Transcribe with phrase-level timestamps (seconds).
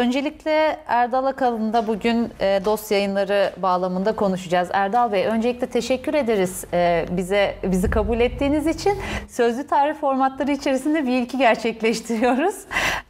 [0.00, 4.68] Öncelikle Erdal Akalın'da bugün e, dost yayınları bağlamında konuşacağız.
[4.72, 8.92] Erdal Bey öncelikle teşekkür ederiz e, bize bizi kabul ettiğiniz için.
[9.28, 12.54] Sözlü tarih formatları içerisinde bir ilki gerçekleştiriyoruz.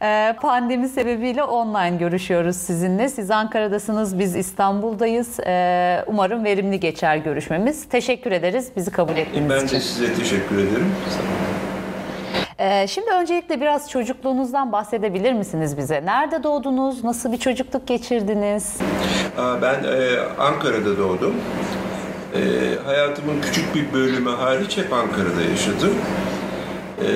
[0.01, 3.09] E, pandemi sebebiyle online görüşüyoruz sizinle.
[3.09, 5.39] Siz Ankara'dasınız, biz İstanbul'dayız.
[5.39, 7.89] E, umarım verimli geçer görüşmemiz.
[7.89, 9.75] Teşekkür ederiz bizi kabul ettiğiniz Ben için.
[9.75, 10.91] de size teşekkür ederim.
[12.61, 16.05] Ee, Şimdi öncelikle biraz çocukluğunuzdan bahsedebilir misiniz bize?
[16.05, 17.03] Nerede doğdunuz?
[17.03, 18.77] Nasıl bir çocukluk geçirdiniz?
[19.61, 21.35] Ben e, Ankara'da doğdum.
[22.35, 22.39] E,
[22.85, 25.93] hayatımın küçük bir bölümü hariç hep Ankara'da yaşadım.
[27.01, 27.07] E,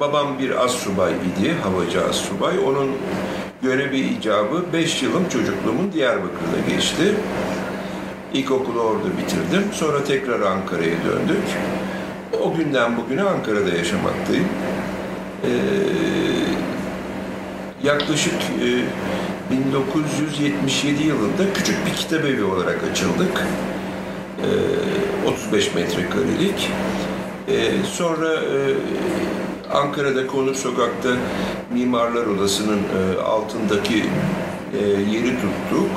[0.00, 2.58] babam bir assubay idi, havacı assubay.
[2.58, 2.90] Onun
[3.62, 7.14] görevi icabı 5 yılım çocukluğumun Diyarbakır'da geçti.
[8.34, 9.72] İlkokulu orada bitirdim.
[9.72, 11.44] Sonra tekrar Ankara'ya döndük.
[12.44, 14.48] O günden bugüne Ankara'da yaşamaktayım.
[15.44, 16.14] Ee,
[17.86, 18.66] yaklaşık e,
[19.50, 23.46] 1977 yılında küçük bir kitabevi olarak açıldık.
[25.24, 26.70] Ee, 35 metrekarelik.
[27.48, 28.74] Ee, sonra e,
[29.72, 31.08] Ankara'da Konur Sokak'ta
[31.74, 34.04] Mimarlar Odası'nın e, altındaki
[34.78, 35.90] e, yeri tuttuk.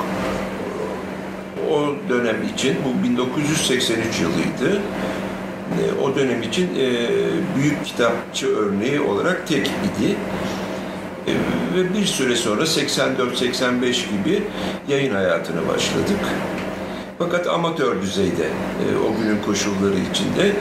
[1.70, 4.80] O dönem için, bu 1983 yılıydı.
[5.68, 6.86] E, o dönem için e,
[7.56, 10.16] büyük kitapçı örneği olarak tek idi.
[11.26, 11.32] E,
[11.76, 14.42] ve bir süre sonra 84-85 gibi
[14.88, 16.18] yayın hayatına başladık.
[17.18, 18.48] Fakat amatör düzeyde
[19.08, 20.52] o günün koşulları içinde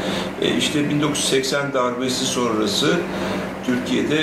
[0.57, 2.97] işte 1980 darbesi sonrası
[3.65, 4.15] Türkiye'de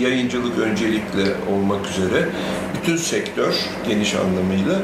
[0.00, 2.28] yayıncılık öncelikle olmak üzere
[2.74, 3.54] bütün sektör
[3.88, 4.80] geniş anlamıyla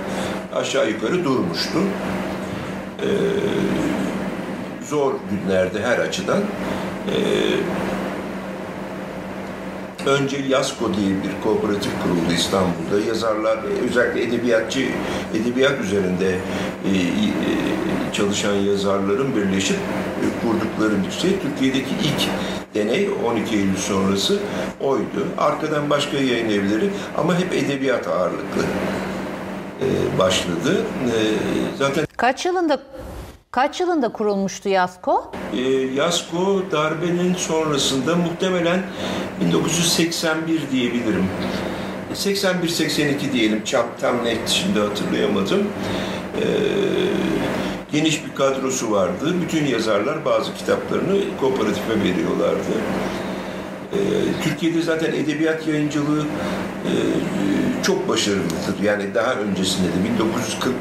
[0.55, 1.79] aşağı yukarı durmuştu.
[4.93, 6.41] Zor günlerde her açıdan.
[7.09, 7.17] E,
[10.11, 13.07] önce YASKO diye bir kooperatif kuruldu İstanbul'da.
[13.09, 14.81] Yazarlar, özellikle edebiyatçı,
[15.35, 17.33] edebiyat üzerinde e, e,
[18.13, 21.39] çalışan yazarların birleşip e, kurdukları bir şey.
[21.39, 22.29] Türkiye'deki ilk
[22.75, 24.39] deney 12 Eylül sonrası
[24.81, 25.27] oydu.
[25.39, 28.63] Arkadan başka yayın evleri ama hep edebiyat ağırlıklı
[29.81, 30.85] e, başladı.
[31.07, 31.17] E,
[31.79, 32.81] zaten Kaç yılında
[33.53, 35.33] kaç yılında kurulmuştu Yasko?
[35.57, 38.83] E, Yasko darbenin sonrasında muhtemelen
[39.41, 41.25] 1981 diyebilirim.
[42.15, 45.61] 81-82 diyelim çap tam net şimdi hatırlayamadım.
[45.61, 46.45] E,
[47.93, 49.35] geniş bir kadrosu vardı.
[49.43, 52.73] Bütün yazarlar bazı kitaplarını kooperatife veriyorlardı.
[53.93, 53.99] E,
[54.45, 56.93] Türkiye'de zaten edebiyat yayıncılığı e,
[57.83, 58.83] çok başarılıdır.
[58.83, 59.93] Yani daha öncesinde de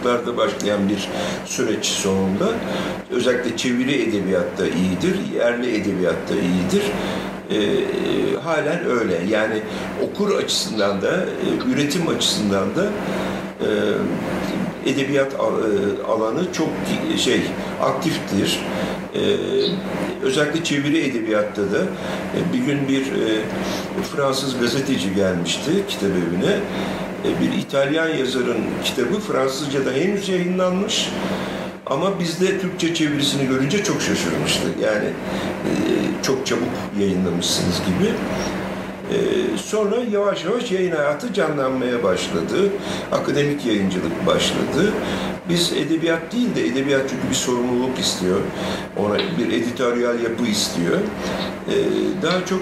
[0.05, 1.09] 1940'larda başlayan bir
[1.45, 2.49] süreç sonunda
[3.11, 6.83] özellikle çeviri edebiyatta iyidir, yerli edebiyatta iyidir.
[7.51, 7.59] E,
[8.43, 9.19] halen öyle.
[9.29, 9.61] Yani
[10.03, 12.83] okur açısından da, e, üretim açısından da
[13.61, 13.67] e,
[14.85, 15.37] edebiyat e,
[16.07, 16.69] alanı çok
[17.17, 17.41] şey
[17.81, 18.59] aktiftir.
[19.15, 19.21] E,
[20.23, 23.41] özellikle çeviri edebiyatta da e, bir gün bir e,
[24.15, 26.53] Fransız gazeteci gelmişti kitap evine.
[27.25, 31.09] E, bir İtalyan yazarın kitabı Fransızca'da henüz yayınlanmış.
[31.85, 34.67] Ama bizde Türkçe çevirisini görünce çok şaşırmıştı.
[34.83, 35.71] Yani e,
[36.23, 38.11] çok çabuk yayınlamışsınız gibi.
[39.11, 42.69] Ee, sonra yavaş yavaş yayın hayatı canlanmaya başladı.
[43.11, 44.93] Akademik yayıncılık başladı.
[45.49, 48.39] Biz edebiyat değil de edebiyat çünkü bir sorumluluk istiyor.
[48.97, 50.97] Ona bir editoryal yapı istiyor.
[51.67, 51.73] Ee,
[52.23, 52.61] daha çok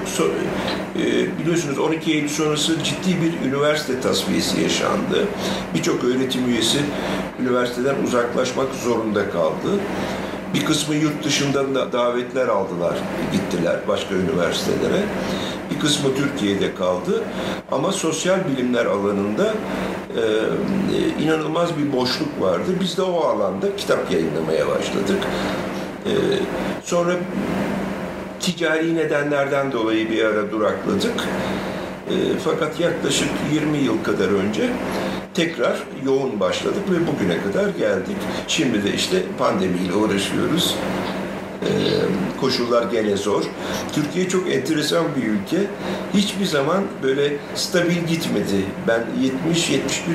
[1.00, 5.28] e, biliyorsunuz 12 Eylül sonrası ciddi bir üniversite tasfiyesi yaşandı.
[5.76, 6.78] Birçok öğretim üyesi
[7.42, 9.80] üniversiteden uzaklaşmak zorunda kaldı.
[10.54, 12.98] Bir kısmı yurt dışından da davetler aldılar,
[13.32, 15.04] gittiler başka üniversitelere.
[15.72, 17.24] Bir kısmı Türkiye'de kaldı.
[17.72, 19.53] Ama sosyal bilimler alanında
[20.18, 22.72] e, inanılmaz bir boşluk vardı.
[22.81, 25.19] Biz de o alanda kitap yayınlamaya başladık.
[26.06, 26.12] E,
[26.84, 27.13] sonra
[28.40, 31.14] ticari nedenlerden dolayı bir ara durakladık.
[32.09, 34.70] E, fakat yaklaşık 20 yıl kadar önce
[35.34, 38.17] tekrar yoğun başladık ve bugüne kadar geldik.
[38.47, 40.76] Şimdi de işte pandemiyle uğraşıyoruz.
[41.61, 41.70] E,
[42.41, 43.44] koşullar gene zor.
[43.96, 45.58] Türkiye çok enteresan bir ülke.
[46.14, 48.66] Hiçbir zaman böyle stabil gitmedi.
[48.88, 49.06] Ben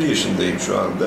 [0.00, 1.06] 70-71 yaşındayım şu anda.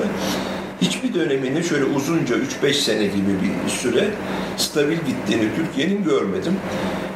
[0.82, 3.32] Hiçbir dönemini şöyle uzunca 3-5 sene gibi
[3.64, 4.08] bir süre
[4.56, 6.56] stabil gittiğini Türkiye'nin görmedim.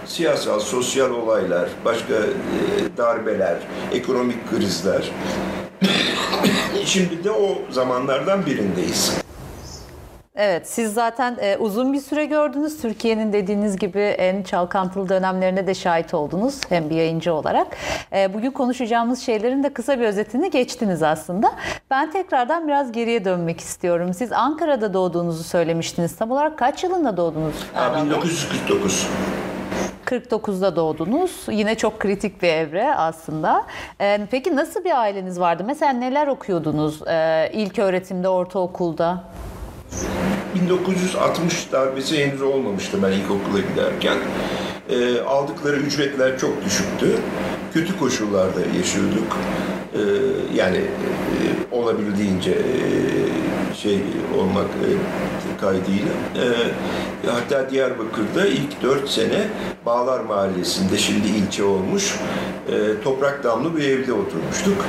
[0.06, 3.56] Siyasal, sosyal olaylar, başka e, darbeler,
[3.92, 5.10] ekonomik krizler.
[6.84, 9.12] Şimdi de o zamanlardan birindeyiz.
[10.36, 12.82] Evet, siz zaten e, uzun bir süre gördünüz.
[12.82, 16.60] Türkiye'nin dediğiniz gibi en çalkantılı dönemlerine de şahit oldunuz.
[16.68, 17.66] Hem bir yayıncı olarak.
[18.12, 21.52] E, bugün konuşacağımız şeylerin de kısa bir özetini geçtiniz aslında.
[21.90, 24.14] Ben tekrardan biraz geriye dönmek istiyorum.
[24.14, 26.16] Siz Ankara'da doğduğunuzu söylemiştiniz.
[26.16, 27.54] Tam olarak kaç yılında doğdunuz?
[27.74, 29.06] Ha, 1949.
[30.06, 31.46] 49'da doğdunuz.
[31.48, 33.66] Yine çok kritik bir evre aslında.
[34.00, 35.64] Ee, peki nasıl bir aileniz vardı?
[35.66, 39.24] Mesela neler okuyordunuz ee, ilk öğretimde, ortaokulda?
[40.54, 44.16] 1960 darbesi henüz olmamıştı ben ilkokula giderken.
[44.90, 47.18] E, aldıkları ücretler çok düşüktü.
[47.74, 49.38] Kötü koşullarda yaşıyorduk.
[49.94, 50.00] E,
[50.54, 53.98] yani e, olabildiğince e, şey
[54.38, 54.90] olmak e,
[55.60, 56.12] kaydıyla.
[56.36, 59.48] E, hatta Diyarbakır'da ilk dört sene
[59.86, 62.14] Bağlar Mahallesi'nde şimdi ilçe olmuş
[62.68, 64.84] e, toprak damlı bir evde oturmuştuk.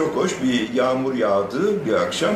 [0.00, 2.34] Çok hoş bir yağmur yağdı bir akşam.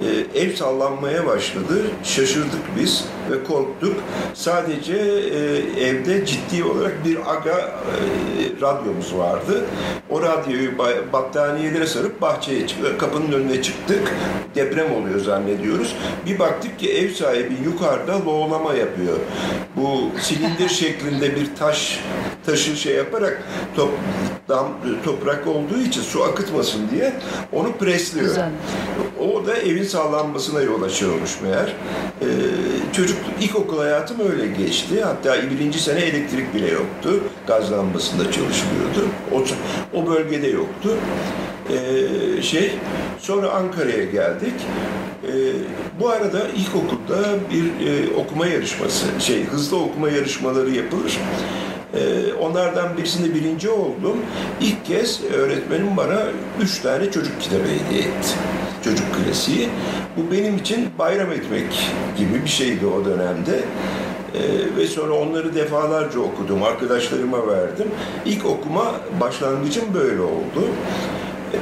[0.00, 1.82] Ee, ev sallanmaya başladı.
[2.04, 3.96] Şaşırdık biz ve korktuk.
[4.34, 5.38] Sadece e,
[5.84, 7.90] evde ciddi olarak bir aga e,
[8.60, 9.64] radyomuz vardı.
[10.10, 13.00] O radyoyu ba- battaniyelere sarıp bahçeye çıktık.
[13.00, 14.14] Kapının önüne çıktık.
[14.54, 15.96] Deprem oluyor zannediyoruz.
[16.26, 19.18] Bir baktık ki ev sahibi yukarıda loğlama yapıyor.
[19.76, 22.00] Bu silindir şeklinde bir taş
[22.46, 23.42] taşı şey yaparak
[23.76, 23.90] top,
[24.48, 24.68] dam,
[25.04, 27.12] toprak olduğu için su akıtmasın diye
[27.52, 28.26] onu presliyor.
[28.26, 28.50] Güzel.
[29.20, 31.74] O da evin sağlanmasına yol açıyormuş meğer.
[32.20, 32.26] Ee,
[32.92, 35.02] çocuk ilkokul hayatım öyle geçti.
[35.04, 37.20] Hatta birinci sene elektrik bile yoktu.
[37.46, 39.08] Gaz lambasında çalışılıyordu.
[39.32, 39.44] O,
[39.98, 40.96] o bölgede yoktu.
[41.70, 42.72] Ee, şey
[43.18, 44.54] sonra Ankara'ya geldik.
[45.24, 45.30] Ee,
[46.00, 47.18] bu arada ilkokulda
[47.52, 51.18] bir e, okuma yarışması, şey hızlı okuma yarışmaları yapılır.
[51.94, 54.16] Ee, onlardan birisinde birinci oldum.
[54.60, 56.22] İlk kez öğretmenim bana
[56.60, 58.28] üç tane çocuk kitabı hediye etti.
[58.84, 59.68] Çocuk klasiği.
[60.16, 63.60] Bu benim için bayram etmek gibi bir şeydi o dönemde.
[64.34, 67.88] Ee, ve sonra onları defalarca okudum, arkadaşlarıma verdim.
[68.26, 70.68] İlk okuma başlangıcım böyle oldu.
[71.54, 71.58] Ee,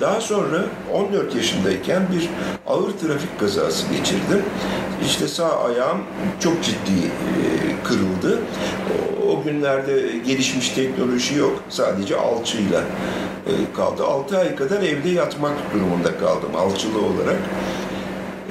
[0.00, 2.28] daha sonra 14 yaşındayken bir
[2.66, 4.42] ağır trafik kazası geçirdim.
[5.06, 5.98] İşte sağ ayağım
[6.40, 7.42] çok ciddi e,
[7.84, 8.38] kırıldı.
[9.28, 11.62] O, günlerde gelişmiş teknoloji yok.
[11.68, 12.80] Sadece alçıyla
[13.46, 14.04] e, kaldı.
[14.04, 17.38] 6 ay kadar evde yatmak durumunda kaldım alçılı olarak.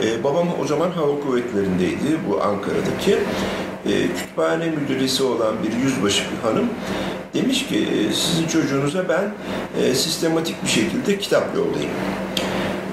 [0.04, 3.18] Ee, babam o zaman hava kuvvetlerindeydi bu Ankara'daki.
[4.18, 6.70] Kütüphane müdüresi olan bir yüzbaşı bir hanım
[7.34, 9.34] demiş ki "E, sizin çocuğunuza ben
[9.82, 11.92] e, sistematik bir şekilde kitap yollayayım.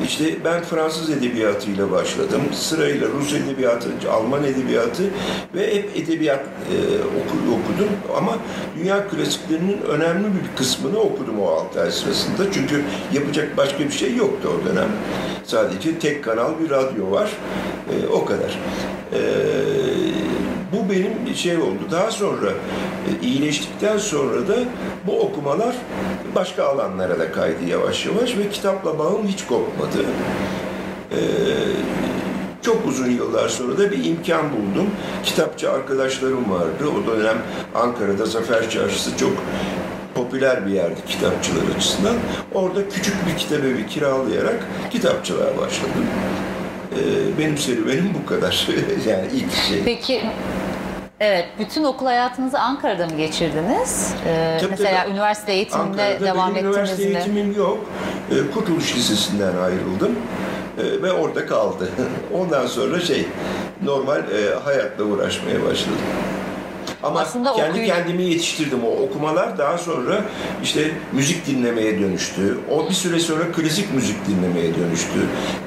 [0.04, 2.40] İşte ben Fransız edebiyatıyla başladım.
[2.54, 5.02] Sırayla Rus edebiyatı, Alman edebiyatı
[5.54, 7.88] ve hep edebiyat e, oku- okudum.
[8.16, 8.38] Ama
[8.78, 12.52] dünya klasiklerinin önemli bir kısmını okudum o 6 ay sırasında.
[12.52, 14.88] Çünkü yapacak başka bir şey yoktu o dönem.
[15.44, 17.31] Sadece tek kanal bir radyo var.
[17.93, 18.58] E, o kadar.
[19.12, 19.20] E,
[20.72, 21.88] bu benim bir şey oldu.
[21.90, 24.56] Daha sonra e, iyileştikten sonra da
[25.06, 25.74] bu okumalar
[26.34, 30.04] başka alanlara da kaydı yavaş yavaş ve kitapla bağım hiç kopmadı.
[31.12, 31.16] Ee,
[32.62, 34.90] çok uzun yıllar sonra da bir imkan buldum.
[35.24, 36.84] Kitapçı arkadaşlarım vardı.
[37.02, 37.38] O dönem
[37.75, 39.32] Ankara'da Zafer Çarşısı çok
[40.14, 42.14] popüler bir yerdi kitapçılar açısından.
[42.54, 46.06] Orada küçük bir kitabevi kiralayarak kitapçılığa başladım.
[46.92, 48.68] Ee, benim serüvenim bu kadar.
[49.08, 49.82] yani ilk şey.
[49.84, 50.22] Peki
[51.24, 54.14] Evet, bütün okul hayatınızı Ankara'da mı geçirdiniz?
[54.26, 55.12] Ee, Tabii, mesela tabii.
[55.12, 57.14] üniversite eğitiminde Ankara'da devam benim ettiniz üniversite mi?
[57.16, 57.78] eğitimim yok.
[58.30, 60.18] Ee, Kurtuluş Lisesi'nden ayrıldım
[60.78, 61.88] Ee, ve orada kaldı.
[62.35, 63.26] Ondan sonra şey
[63.85, 65.99] normal e, hayatla uğraşmaya başladım.
[67.02, 68.78] Ama Aslında kendi okuyun- kendimi yetiştirdim.
[68.85, 70.25] O okumalar daha sonra
[70.62, 72.59] işte müzik dinlemeye dönüştü.
[72.71, 75.18] O bir süre sonra klasik müzik dinlemeye dönüştü.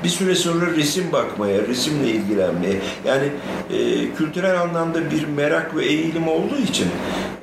[0.04, 2.78] Bir süre sonra resim bakmaya, resimle ilgilenmeye.
[3.06, 3.28] Yani
[3.74, 6.88] e, kültürel anlamda bir merak ve eğilim olduğu için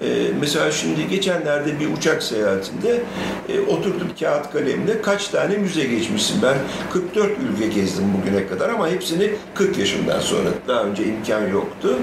[0.02, 0.06] e,
[0.40, 3.00] mesela şimdi geçenlerde bir uçak seyahatinde
[3.49, 6.42] e, oturdum kağıt kalemle kaç tane müze geçmişsin.
[6.42, 6.56] Ben
[6.92, 10.49] 44 ülke gezdim bugüne kadar ama hepsini 40 yaşından sonra.
[10.68, 11.99] Daha önce imkan yoktu.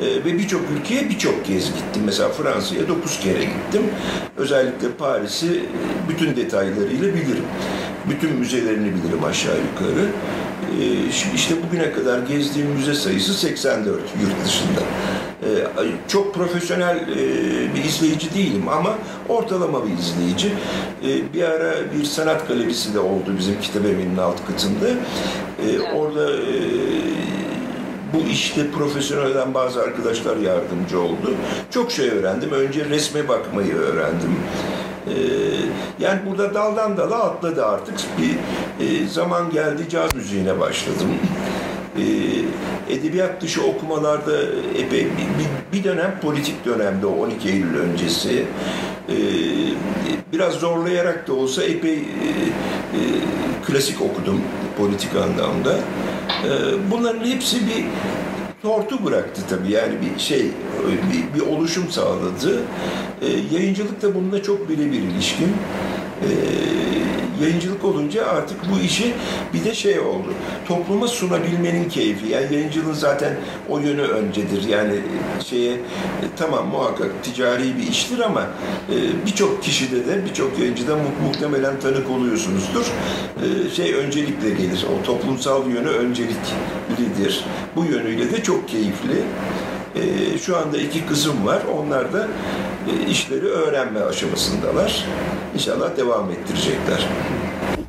[0.00, 2.02] E, ve birçok ülkeye birçok kez gittim.
[2.04, 3.82] Mesela Fransa'ya 9 kere gittim.
[4.36, 7.44] Özellikle Paris'i e, bütün detaylarıyla bilirim.
[8.10, 10.06] Bütün müzelerini bilirim aşağı yukarı.
[10.80, 10.84] E,
[11.34, 14.80] işte bugüne kadar gezdiğim müze sayısı 84 yurt dışında.
[15.42, 15.48] E,
[16.08, 17.06] çok profesyonel
[17.74, 18.94] bir izleyici değilim ama
[19.28, 20.52] ortalama bir izleyici.
[21.34, 24.86] Bir ara bir sanat galerisi de oldu bizim kitabevinin alt katında.
[25.94, 26.30] Orada
[28.16, 31.34] bu işte profesyonel olan bazı arkadaşlar yardımcı oldu.
[31.70, 32.50] Çok şey öğrendim.
[32.50, 34.36] Önce resme bakmayı öğrendim.
[35.06, 35.12] Ee,
[35.98, 37.94] yani burada daldan dala atladı artık.
[38.18, 38.34] Bir
[38.86, 41.08] e, zaman geldi caz müziğine başladım.
[42.88, 44.42] edebiyat dışı okumalarda
[44.78, 45.06] epey
[45.72, 48.44] bir, dönem politik dönemde o 12 Eylül öncesi
[50.32, 52.04] biraz zorlayarak da olsa epey
[53.66, 54.40] klasik okudum
[54.78, 55.78] politik anlamda.
[56.90, 57.84] Bunların hepsi bir
[58.62, 60.50] tortu bıraktı tabii yani bir şey
[61.12, 62.62] bir, bir oluşum sağladı.
[63.52, 65.48] Yayıncılık da bununla çok birebir ilişkin
[67.40, 69.14] yayıncılık olunca artık bu işi
[69.54, 70.28] bir de şey oldu.
[70.68, 72.26] Topluma sunabilmenin keyfi.
[72.26, 73.36] Yani yayıncılığın zaten
[73.68, 74.68] o yönü öncedir.
[74.68, 74.94] Yani
[75.44, 75.78] şeye e,
[76.36, 78.46] tamam muhakkak ticari bir iştir ama
[78.90, 82.86] e, birçok kişide de birçok yayıncıda muhtemelen tanık oluyorsunuzdur.
[83.36, 84.86] E, şey öncelikle gelir.
[85.00, 87.44] O toplumsal yönü önceliklidir.
[87.76, 89.22] Bu yönüyle de çok keyifli.
[90.42, 91.62] Şu anda iki kızım var.
[91.78, 92.28] Onlar da
[93.08, 95.04] işleri öğrenme aşamasındalar.
[95.54, 97.06] İnşallah devam ettirecekler.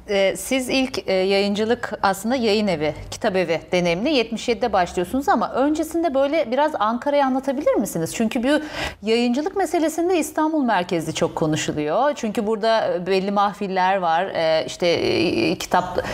[0.09, 6.13] Ee, siz ilk e, yayıncılık aslında yayın evi, kitap evi deneyimli 77'de başlıyorsunuz ama öncesinde
[6.13, 8.15] böyle biraz Ankara'yı anlatabilir misiniz?
[8.15, 8.61] Çünkü bu
[9.01, 12.13] yayıncılık meselesinde İstanbul merkezli çok konuşuluyor.
[12.15, 16.05] Çünkü burada e, belli mahfiller var, e, işte kitap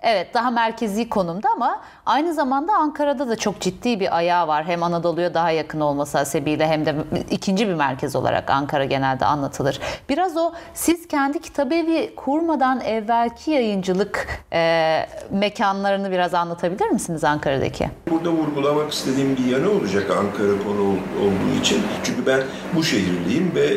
[0.00, 4.64] Evet daha merkezi konumda ama aynı zamanda Ankara'da da çok ciddi bir ayağı var.
[4.64, 6.94] Hem Anadolu'ya daha yakın olması hasebiyle hem de
[7.30, 9.80] ikinci bir merkez olarak Ankara genelde anlatılır.
[10.08, 17.90] Biraz o siz kendi kitabevi kurmadan evvelki yayıncılık e, mekanlarını biraz anlatabilir misiniz Ankara'daki?
[18.10, 20.88] Burada vurgulamak istediğim bir yanı olacak Ankara konu
[21.20, 21.82] olduğu için.
[22.04, 22.40] Çünkü ben
[22.74, 23.76] bu şehirliyim ve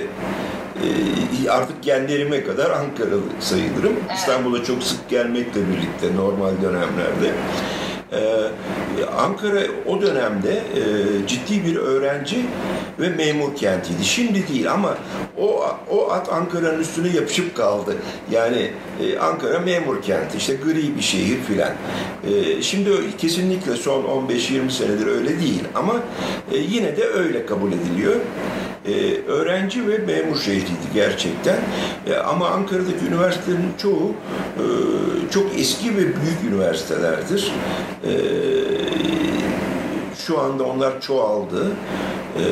[0.83, 3.93] ee, artık genlerime kadar Ankaralı sayılırım.
[4.07, 4.17] Evet.
[4.17, 7.33] İstanbul'a çok sık gelmekle birlikte normal dönemlerde.
[8.13, 12.45] Ee, Ankara o dönemde e, ciddi bir öğrenci
[12.99, 14.05] ve memur kentiydi.
[14.05, 14.97] Şimdi değil ama
[15.37, 17.95] o o at Ankara'nın üstüne yapışıp kaldı.
[18.31, 18.71] Yani
[19.03, 21.71] e, Ankara memur kenti, işte gri bir şehir filan.
[22.27, 25.95] E, şimdi kesinlikle son 15-20 senedir öyle değil ama
[26.51, 28.15] yine de öyle kabul ediliyor
[28.89, 31.57] e, öğrenci ve memur şehriydi gerçekten.
[32.07, 34.13] E, ama Ankara'daki üniversitelerin çoğu
[34.57, 34.63] e,
[35.31, 37.51] çok eski ve büyük üniversitelerdir.
[38.03, 38.11] E,
[40.27, 41.71] şu anda onlar çoğaldı.
[42.37, 42.43] E,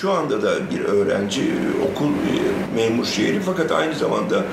[0.00, 1.42] şu anda da bir öğrenci
[1.90, 4.44] okul e, memur şehri fakat aynı zamanda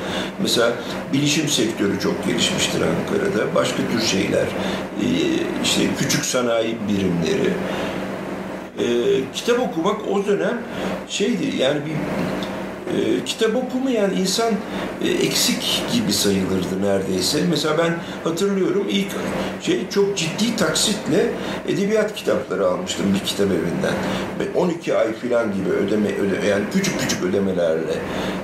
[0.41, 0.73] mesela
[1.13, 3.55] bilişim sektörü çok gelişmiştir Ankara'da.
[3.55, 4.47] Başka tür şeyler,
[5.01, 5.07] e,
[5.63, 7.53] işte küçük sanayi birimleri,
[8.79, 8.85] e,
[9.33, 10.61] kitap okumak o dönem
[11.09, 11.93] şeydi yani bir
[12.95, 14.53] e, kitap okumayan insan
[15.03, 17.39] e, eksik gibi sayılırdı neredeyse.
[17.49, 19.07] Mesela ben hatırlıyorum ilk
[19.61, 21.31] şey çok ciddi taksitle
[21.67, 23.93] edebiyat kitapları almıştım bir kitap evinden.
[24.39, 27.93] Ve 12 ay falan gibi ödeme, ödeme yani küçük küçük ödemelerle.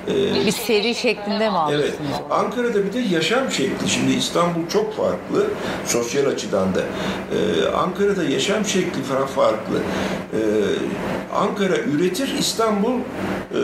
[0.08, 1.90] E, bir seri şeklinde mi almışsınız?
[2.02, 2.22] Evet.
[2.32, 3.90] Ankara'da bir de yaşam şekli.
[3.90, 5.48] Şimdi İstanbul çok farklı
[5.86, 6.80] sosyal açıdan da.
[6.80, 9.78] E, Ankara'da yaşam şekli falan farklı.
[10.34, 10.40] E,
[11.36, 13.60] Ankara üretir, İstanbul e,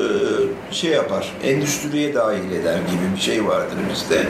[0.71, 4.27] şey yapar, endüstriye dahil eder gibi bir şey vardır bizde.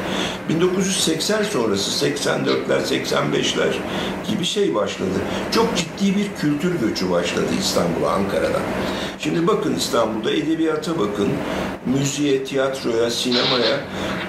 [0.49, 3.73] 1980 sonrası 84'ler, 85'ler
[4.29, 5.19] gibi şey başladı.
[5.51, 8.61] Çok ciddi bir kültür göçü başladı İstanbul'a, Ankara'dan.
[9.19, 11.29] Şimdi bakın İstanbul'da edebiyata bakın,
[11.85, 13.79] müziğe, tiyatroya, sinemaya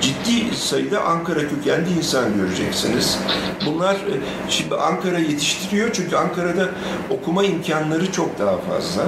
[0.01, 3.19] ciddi sayıda Ankara kökenli insan göreceksiniz.
[3.67, 4.15] Bunlar e,
[4.49, 6.69] şimdi Ankara yetiştiriyor çünkü Ankara'da
[7.11, 9.03] okuma imkanları çok daha fazla.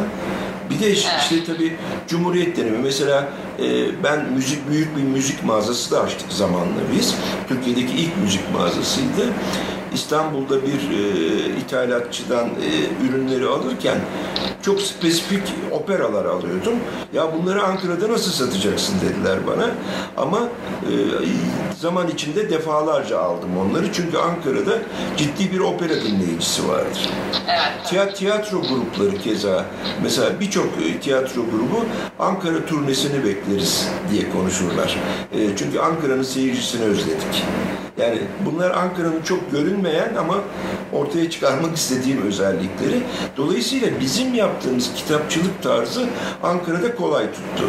[0.70, 1.22] Bir de işte, evet.
[1.22, 1.76] işte tabii
[2.08, 3.28] Cumhuriyet dönemi mesela
[3.58, 7.14] e, ben müzik büyük bir müzik mağazası da açtık zamanla biz.
[7.48, 9.32] Türkiye'deki ilk müzik mağazasıydı.
[9.94, 13.98] İstanbul'da bir e, ithalatçıdan e, ürünleri alırken
[14.62, 16.74] çok spesifik operalar alıyordum.
[17.12, 19.70] Ya bunları Ankara'da nasıl satacaksın dediler bana.
[20.16, 20.38] Ama
[20.82, 20.92] e,
[21.80, 23.92] zaman içinde defalarca aldım onları.
[23.92, 24.78] Çünkü Ankara'da
[25.16, 27.10] ciddi bir opera dinleyicisi vardır.
[27.48, 28.16] Evet.
[28.16, 29.64] Tiyatro grupları keza.
[30.02, 31.84] Mesela birçok e, tiyatro grubu
[32.18, 34.98] Ankara turnesini bekleriz diye konuşurlar.
[35.32, 37.44] E, çünkü Ankara'nın seyircisini özledik.
[37.98, 40.34] Yani bunlar Ankara'nın çok görünmeyen ama
[40.92, 43.02] ortaya çıkarmak istediğim özellikleri.
[43.36, 46.06] Dolayısıyla bizim yaptığımız kitapçılık tarzı
[46.42, 47.64] Ankara'da kolay tuttu.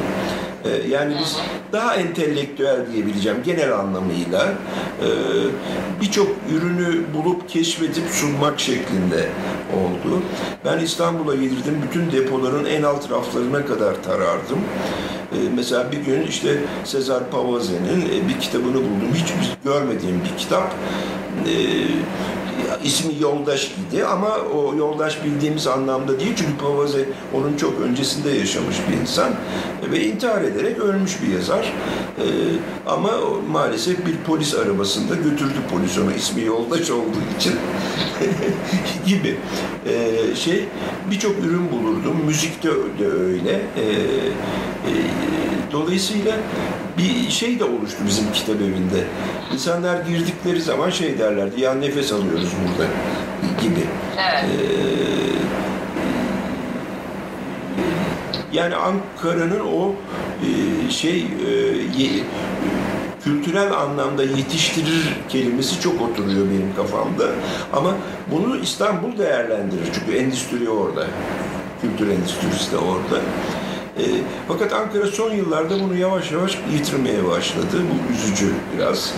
[0.66, 1.38] Ee, yani biz
[1.72, 4.54] daha entelektüel diyebileceğim genel anlamıyla
[5.02, 5.08] e,
[6.02, 9.30] birçok ürünü bulup keşfedip sunmak şeklinde
[9.74, 10.22] oldu.
[10.66, 14.60] Ben İstanbul'a gelirdim, bütün depoların en alt raflarına kadar tarardım.
[15.34, 19.14] Ee, mesela bir gün işte Sezar Pavaze'nin e, bir kitabını buldum.
[19.14, 20.74] Hiç görmediğim bir kitap.
[21.48, 21.54] Ee,
[22.84, 28.78] ismi Yoldaş idi ama o Yoldaş bildiğimiz anlamda değil çünkü Pavaze onun çok öncesinde yaşamış
[28.90, 29.32] bir insan
[29.92, 31.74] ve intihar ederek ölmüş bir yazar.
[32.18, 32.26] E,
[32.88, 33.12] ama
[33.52, 37.54] maalesef bir polis arabasında götürdü polis onu ismi Yoldaş olduğu için
[39.06, 39.38] gibi
[39.86, 40.66] e, şey
[41.12, 42.18] birçok ürün bulurdum.
[42.26, 42.70] Müzik de,
[43.08, 43.52] öyle.
[43.52, 44.94] E, e,
[45.72, 46.38] dolayısıyla
[46.98, 49.04] bir şey de oluştu bizim kitap evinde.
[49.54, 52.90] İnsanlar girdikleri zaman şey derlerdi, ya nefes alıyoruz burada
[53.62, 53.88] gibi.
[54.18, 54.44] Evet.
[54.44, 54.74] Ee,
[58.54, 59.96] yani Ankara'nın o
[60.46, 61.28] e, şey e,
[63.24, 67.26] kültürel anlamda yetiştirir kelimesi çok oturuyor benim kafamda.
[67.74, 67.94] Ama
[68.32, 71.08] bunu İstanbul değerlendirir çünkü endüstri orada.
[71.82, 73.22] Kültür endüstrisi de orada.
[73.98, 74.04] E,
[74.48, 77.68] fakat Ankara son yıllarda bunu yavaş yavaş yitirmeye başladı.
[77.74, 79.14] Bu üzücü biraz.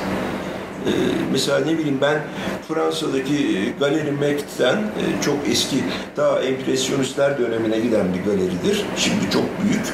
[0.85, 0.91] Ee,
[1.31, 2.21] mesela ne bileyim ben
[2.67, 5.75] Fransa'daki e, Galeri Mec'ten e, çok eski,
[6.17, 8.85] daha empresyonistler dönemine giden bir galeridir.
[8.97, 9.93] Şimdi çok büyük.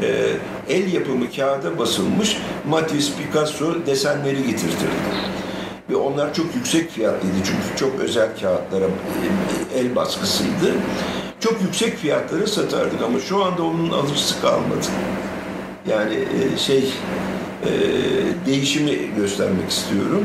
[0.00, 4.94] Ee, el yapımı kağıda basılmış Matisse, Picasso desenleri getirtirdi.
[5.90, 10.72] Ve onlar çok yüksek fiyatlıydı çünkü çok özel kağıtlara e, el baskısıydı.
[11.44, 14.86] Çok yüksek fiyatlara satardık ama şu anda onun alıcısı kalmadı.
[15.90, 16.92] Yani e, şey
[17.62, 17.70] e,
[18.46, 20.24] değişimi göstermek istiyorum.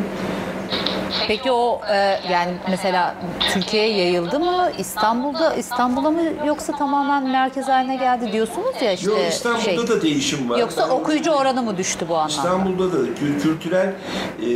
[1.27, 1.95] Peki o e,
[2.31, 3.15] yani mesela
[3.53, 4.71] Türkiye'ye yayıldı mı?
[4.77, 9.87] İstanbul'da İstanbul'a mı yoksa tamamen merkez haline geldi diyorsunuz ya işte Yok İstanbul'da şey.
[9.87, 10.57] da değişim var.
[10.57, 12.33] Yoksa Ben- okuyucu oranı mı düştü bu anlamda?
[12.33, 14.49] İstanbul'da da kü- kültürel e,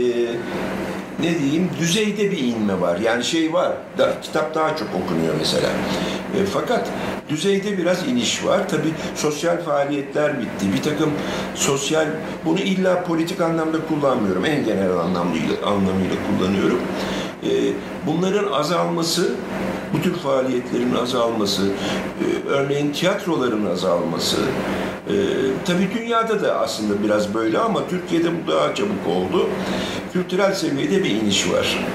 [1.24, 2.98] ne diyeyim düzeyde bir inme var.
[2.98, 5.68] Yani şey var, da, kitap daha çok okunuyor mesela.
[6.38, 6.90] E, fakat
[7.30, 8.70] düzeyde biraz iniş var.
[8.70, 10.66] Tabii sosyal faaliyetler bitti.
[10.78, 11.12] Bir takım
[11.56, 12.08] sosyal,
[12.46, 14.46] bunu illa politik anlamda kullanmıyorum.
[14.46, 16.80] En genel anlamıyla, anlamıyla kullanıyorum.
[17.44, 17.50] E,
[18.08, 19.32] bunların azalması,
[19.94, 24.38] bu tür faaliyetlerin azalması, e, örneğin tiyatroların azalması,
[25.08, 25.14] e,
[25.66, 29.50] tabii dünyada da aslında biraz böyle ama Türkiye'de bu daha çabuk oldu.
[30.14, 31.86] Kültürel seviyede bir iniş var.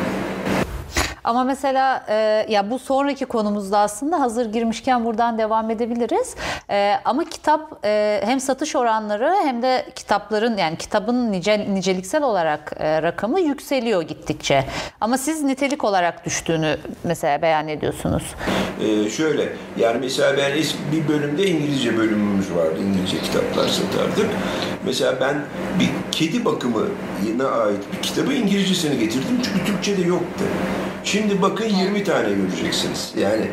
[1.25, 6.35] Ama mesela e, ya bu sonraki konumuzda aslında hazır girmişken buradan devam edebiliriz.
[6.71, 12.73] E, ama kitap e, hem satış oranları hem de kitapların yani kitabın nice, niceliksel olarak
[12.79, 14.65] e, rakamı yükseliyor gittikçe.
[15.01, 18.35] Ama siz nitelik olarak düştüğünü mesela beyan ediyorsunuz.
[18.81, 20.53] Ee, şöyle, yani mesela ben
[20.93, 22.77] bir bölümde İngilizce bölümümüz vardı.
[22.89, 24.31] İngilizce kitaplar satardık.
[24.85, 25.37] Mesela ben
[25.81, 30.45] bir kedi bakımına ait bir kitabı İngilizcesini getirdim çünkü Türkçe'de yoktu.
[31.13, 33.13] Şimdi bakın 20 tane göreceksiniz.
[33.19, 33.51] Yani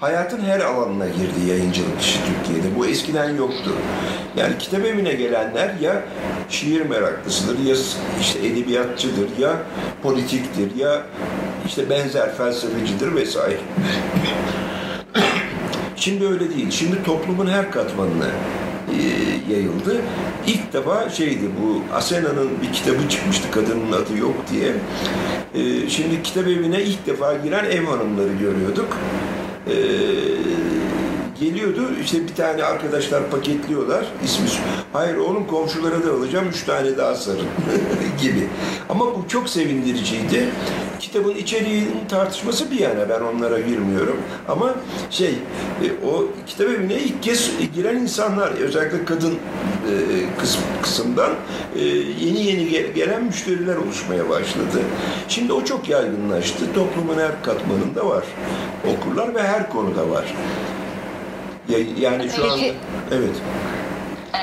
[0.00, 2.78] hayatın her alanına girdi yayıncılık işi Türkiye'de.
[2.78, 3.72] Bu eskiden yoktu.
[4.36, 6.02] Yani kitap evine gelenler ya
[6.48, 7.74] şiir meraklısıdır, ya
[8.20, 9.56] işte edebiyatçıdır, ya
[10.02, 11.02] politiktir, ya
[11.66, 13.58] işte benzer felsefecidir vesaire.
[15.96, 16.70] Şimdi öyle değil.
[16.70, 18.26] Şimdi toplumun her katmanına
[19.50, 20.02] yayıldı.
[20.46, 24.72] İlk defa şeydi bu Asena'nın bir kitabı çıkmıştı kadının adı yok diye.
[25.54, 28.88] E, şimdi kitap evine ilk defa giren ev hanımları görüyorduk.
[31.40, 34.46] Geliyordu işte bir tane arkadaşlar paketliyorlar ismi
[34.92, 37.38] hayır oğlum komşulara da alacağım üç tane daha sarın
[38.22, 38.48] gibi
[38.88, 40.48] ama bu çok sevindiriciydi
[41.00, 44.16] kitabın içeriğinin tartışması bir yana ben onlara girmiyorum
[44.48, 44.74] ama
[45.10, 45.30] şey
[45.82, 49.92] e, o kitap evine ilk kez giren insanlar özellikle kadın e,
[50.40, 51.30] kısım, kısımdan
[51.78, 51.84] e,
[52.24, 54.80] yeni yeni gel- gelen müşteriler oluşmaya başladı.
[55.28, 56.72] Şimdi o çok yaygınlaştı.
[56.74, 58.24] Toplumun her katmanında var.
[58.96, 60.34] Okurlar ve her konuda var.
[61.68, 61.78] Ya-
[62.10, 62.64] Yani şu Peki- anda
[63.12, 63.36] evet.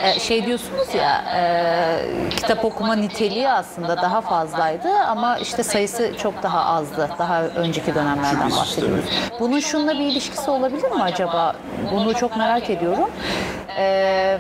[0.03, 6.43] E, şey diyorsunuz ya e, kitap okuma niteliği aslında daha fazlaydı ama işte sayısı çok
[6.43, 7.09] daha azdı.
[7.19, 9.05] Daha önceki dönemlerden bahsediyoruz.
[9.39, 11.55] Bunun şununla bir ilişkisi olabilir mi acaba?
[11.91, 13.09] Bunu çok merak ediyorum.
[13.77, 14.37] E,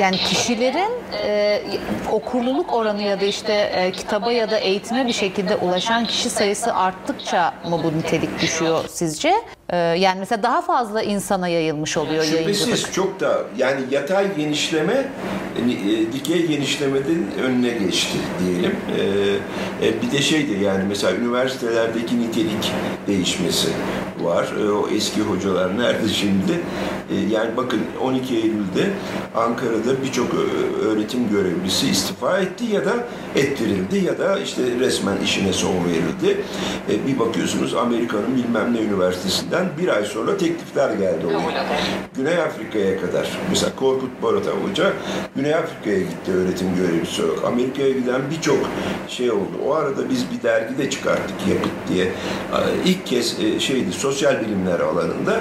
[0.00, 0.90] yani kişilerin
[1.24, 1.62] e,
[2.12, 6.74] okurluluk oranı ya da işte e, kitaba ya da eğitime bir şekilde ulaşan kişi sayısı
[6.74, 9.34] arttıkça mı bu nitelik düşüyor sizce?
[9.72, 12.56] E, yani mesela daha fazla insana yayılmış oluyor yayıncılık.
[12.56, 15.08] Şüphesiz çok da yani yatay genişleme
[15.58, 18.76] e, dikey genişlemeden önüne geçti diyelim.
[19.82, 22.72] E, e, bir de şeydi yani mesela üniversitelerdeki nitelik
[23.06, 23.68] değişmesi
[24.20, 24.48] var.
[24.60, 26.60] E, o eski hocalar nerede şimdi?
[27.30, 28.90] Yani bakın 12 Eylül'de
[29.36, 30.36] Ankara'da birçok e,
[30.86, 32.94] öğretim görevlisi istifa etti ya da
[33.36, 36.40] ettirildi ya da işte resmen işine son verildi.
[37.06, 41.64] Bir bakıyorsunuz Amerika'nın bilmem ne üniversitesinden bir ay sonra teklifler geldi oraya.
[42.16, 43.28] Güney Afrika'ya kadar.
[43.50, 44.92] Mesela Korkut Barata Hoca
[45.36, 47.44] Güney Afrika'ya gitti öğretim görevlisi olarak.
[47.44, 48.58] Amerika'ya giden birçok
[49.08, 49.50] şey oldu.
[49.66, 52.12] O arada biz bir dergi de çıkarttık Yapıt diye.
[52.84, 55.40] İlk kez şeydi sosyal bilimler alanında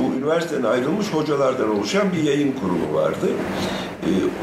[0.00, 3.26] bu üniversiteden ayrılmış hocalardan oluşan bir yayın kurulu vardı.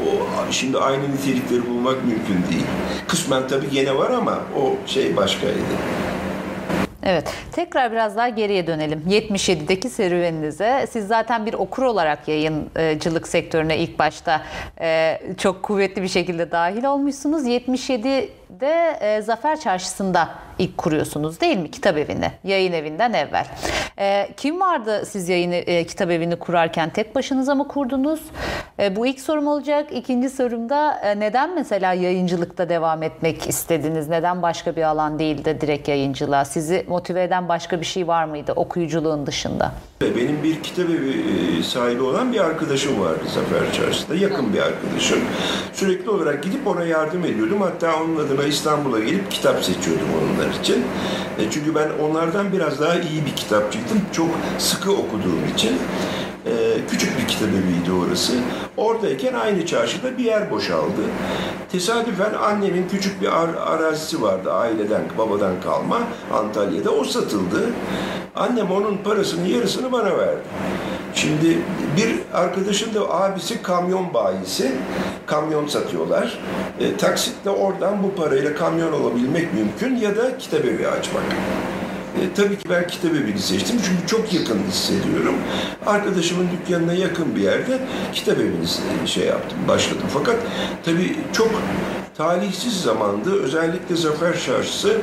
[0.06, 0.10] O,
[0.52, 2.66] şimdi aynı nitelikleri bulmak mümkün değil.
[3.08, 5.58] Kısmen tabii gene var ama o şey başkaydı.
[7.02, 9.02] Evet, tekrar biraz daha geriye dönelim.
[9.08, 10.86] 77'deki serüveninize.
[10.90, 14.42] Siz zaten bir okur olarak yayıncılık sektörüne ilk başta
[14.80, 17.46] e, çok kuvvetli bir şekilde dahil olmuşsunuz.
[18.52, 22.30] 77'de e, Zafer Çarşısı'nda ilk kuruyorsunuz değil mi kitap evini?
[22.44, 23.46] Yayın evinden evvel.
[23.98, 26.90] E, kim vardı siz yayın e, kitap evini kurarken?
[26.90, 28.20] Tek başınıza mı kurdunuz?
[28.78, 29.86] E, bu ilk sorum olacak.
[29.92, 34.08] İkinci sorumda e, neden mesela yayıncılıkta devam etmek istediniz?
[34.08, 36.44] Neden başka bir alan değil de direkt yayıncılığa?
[36.44, 39.72] Sizi motive eden başka bir şey var mıydı okuyuculuğun dışında?
[40.00, 41.24] Benim bir kitap evi
[41.58, 44.14] e, sahibi olan bir arkadaşım vardı Zafer Çarşı'da.
[44.14, 45.18] Yakın bir arkadaşım.
[45.72, 47.60] Sürekli olarak gidip ona yardım ediyordum.
[47.60, 50.84] Hatta onun adına İstanbul'a gelip kitap seçiyordum onlar için.
[51.38, 54.00] E, çünkü ben onlardan biraz daha iyi bir kitapçıydım.
[54.12, 54.28] Çok
[54.58, 55.72] sıkı okuduğum için.
[56.46, 56.50] E,
[56.90, 58.32] küçük bir kitap eviydi orası.
[58.76, 61.02] Oradayken aynı çarşıda bir yer boşaldı.
[61.72, 65.98] Tesadüfen annemin küçük bir ar- arazisi vardı aileden, babadan kalma
[66.32, 66.90] Antalya'da.
[66.90, 67.70] O satıldı.
[68.36, 70.40] Annem onun parasının yarısını bana verdi.
[71.14, 71.58] Şimdi
[71.96, 74.72] bir arkadaşın da abisi kamyon bayisi.
[75.26, 76.38] Kamyon satıyorlar.
[76.80, 81.22] E, taksitle oradan bu parayla kamyon alabilmek mümkün ya da kitap evi açmak.
[82.20, 85.34] E, tabii ki ben kitap evini seçtim çünkü çok yakın hissediyorum.
[85.86, 87.78] Arkadaşımın dükkanına yakın bir yerde
[88.12, 90.06] kitap evini şey yaptım, başladım.
[90.14, 90.36] Fakat
[90.84, 91.50] tabii çok
[92.16, 93.42] talihsiz zamandı.
[93.42, 94.96] Özellikle Zafer Çarşısı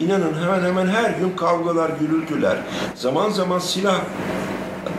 [0.00, 2.56] inanın hemen hemen her gün kavgalar, gürültüler,
[2.94, 4.00] zaman zaman silah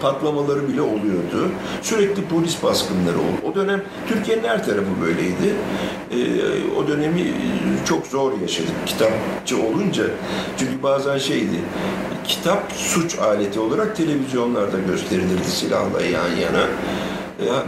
[0.04, 1.52] patlamaları bile oluyordu.
[1.82, 3.52] Sürekli polis baskınları oldu.
[3.52, 5.56] O dönem Türkiye'nin her tarafı böyleydi.
[6.12, 6.18] Ee,
[6.80, 7.34] o dönemi
[7.86, 10.04] çok zor yaşadık kitapçı olunca.
[10.58, 11.60] Çünkü bazen şeydi,
[12.28, 16.68] kitap suç aleti olarak televizyonlarda gösterilirdi silahla yan yana.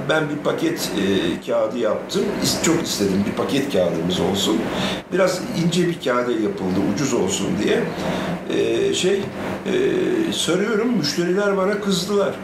[0.10, 2.23] Ben bir paket e, kağıdı yaptım.
[2.63, 4.62] Çok istedim bir paket kağıdımız olsun.
[5.13, 7.84] Biraz ince bir kağıda yapıldı ucuz olsun diye.
[8.60, 9.73] E, şey e,
[10.34, 12.36] sarıyorum müşteriler bana kızdılar.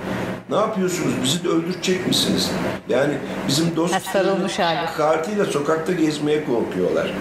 [0.50, 1.14] Ne yapıyorsunuz?
[1.24, 2.52] Bizi de öldürecek misiniz?
[2.90, 3.14] Yani
[3.48, 4.88] bizim dost sarılmış hali.
[4.98, 7.14] kartıyla sokakta gezmeye korkuyorlar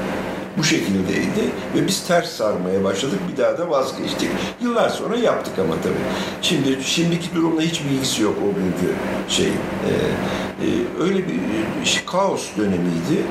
[0.60, 1.42] bu şekildeydi
[1.76, 3.18] ve biz ters sarmaya başladık.
[3.32, 4.28] Bir daha da vazgeçtik.
[4.62, 5.94] Yıllar sonra yaptık ama tabii.
[6.42, 8.94] Şimdi şimdiki durumla hiç ilgisi yok o günkü
[9.28, 9.46] şey.
[9.46, 10.68] E, e,
[11.02, 13.24] öyle bir e, kaos dönemiydi.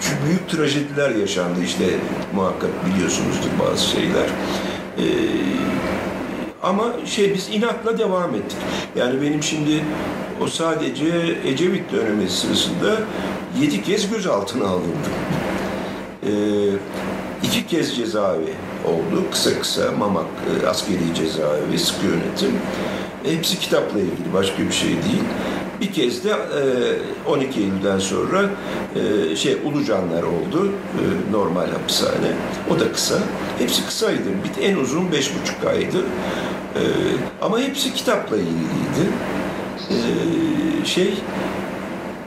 [0.00, 1.84] Çünkü büyük trajediler yaşandı işte
[2.34, 4.26] muhakkak biliyorsunuzdur bazı şeyler.
[4.98, 5.04] E,
[6.62, 8.58] ama şey biz inatla devam ettik.
[8.96, 9.84] Yani benim şimdi
[10.42, 12.96] o sadece Ecevit dönemi sırasında
[13.60, 15.12] yedi kez gözaltına alındım.
[16.26, 16.30] Ee,
[17.42, 18.54] iki kez cezaevi
[18.86, 19.24] oldu.
[19.32, 20.26] Kısa kısa Mamak
[20.64, 22.58] e, askeri cezaevi, sıkı yönetim.
[23.24, 25.24] Hepsi kitapla ilgili, başka bir şey değil.
[25.80, 28.50] Bir kez de e, 12 Eylül'den sonra
[29.30, 32.32] e, şey Ulucanlar oldu, e, normal hapishane.
[32.70, 33.18] O da kısa.
[33.58, 34.28] Hepsi kısaydı.
[34.44, 35.98] Bir, en uzun beş buçuk aydı.
[36.74, 36.82] E,
[37.42, 39.10] ama hepsi kitapla ilgiliydi.
[39.90, 39.96] E,
[40.86, 41.14] şey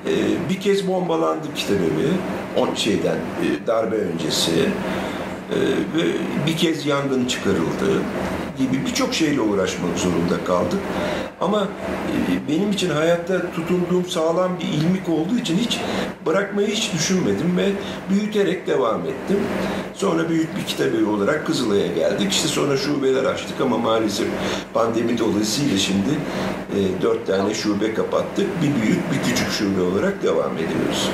[0.08, 2.10] e, bir kez bombalandı kitabevi
[2.58, 4.52] on şeyden e, darbe öncesi.
[4.52, 5.58] E,
[5.98, 6.04] ve
[6.48, 8.02] bir kez yangın çıkarıldı
[8.58, 10.80] gibi birçok şeyle uğraşmak zorunda kaldık.
[11.42, 15.80] Ama e, benim için hayatta tutunduğum sağlam bir ilmik olduğu için hiç
[16.26, 17.72] bırakmayı hiç düşünmedim ve
[18.10, 19.40] büyüterek devam ettim.
[19.94, 22.32] Sonra büyük bir kitabevi olarak Kızılay'a geldik.
[22.32, 24.28] İşte sonra şubeler açtık ama maalesef
[24.74, 26.10] pandemi dolayısıyla şimdi
[26.76, 28.48] e, dört tane şube kapattık.
[28.62, 31.10] Bir büyük bir küçük şube olarak devam ediyoruz.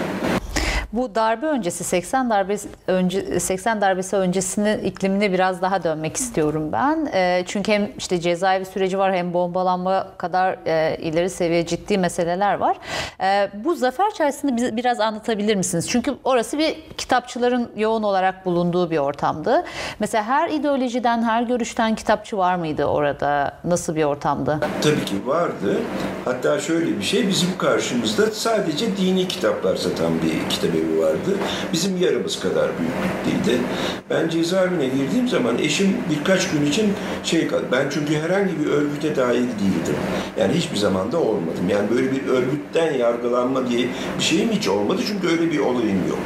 [0.94, 7.10] Bu darbe öncesi 80 darbesi önce 80 darbesi öncesinin iklimine biraz daha dönmek istiyorum ben.
[7.14, 12.54] E, çünkü hem işte cezaevi süreci var hem bombalanma kadar e, ileri seviye ciddi meseleler
[12.54, 12.78] var.
[13.22, 15.90] E, bu Zafer Çarşısı'nı biraz anlatabilir misiniz?
[15.90, 19.64] Çünkü orası bir kitapçıların yoğun olarak bulunduğu bir ortamdı.
[20.00, 23.54] Mesela her ideolojiden, her görüşten kitapçı var mıydı orada?
[23.64, 24.60] Nasıl bir ortamdı?
[24.82, 25.78] Tabii ki vardı.
[26.26, 31.38] Hatta şöyle bir şey bizim karşımızda sadece dini kitaplar satan bir kitap kitabevi vardı.
[31.74, 33.62] Bizim yarımız kadar büyüklükteydi.
[34.10, 36.94] Ben cezaevine girdiğim zaman eşim birkaç gün için
[37.24, 37.66] şey kaldı.
[37.72, 39.96] Ben çünkü herhangi bir örgüte dahil değildim.
[40.40, 41.70] Yani hiçbir zaman da olmadım.
[41.70, 45.02] Yani böyle bir örgütten yargılanma diye bir şeyim hiç olmadı.
[45.08, 46.20] Çünkü öyle bir olayım yok.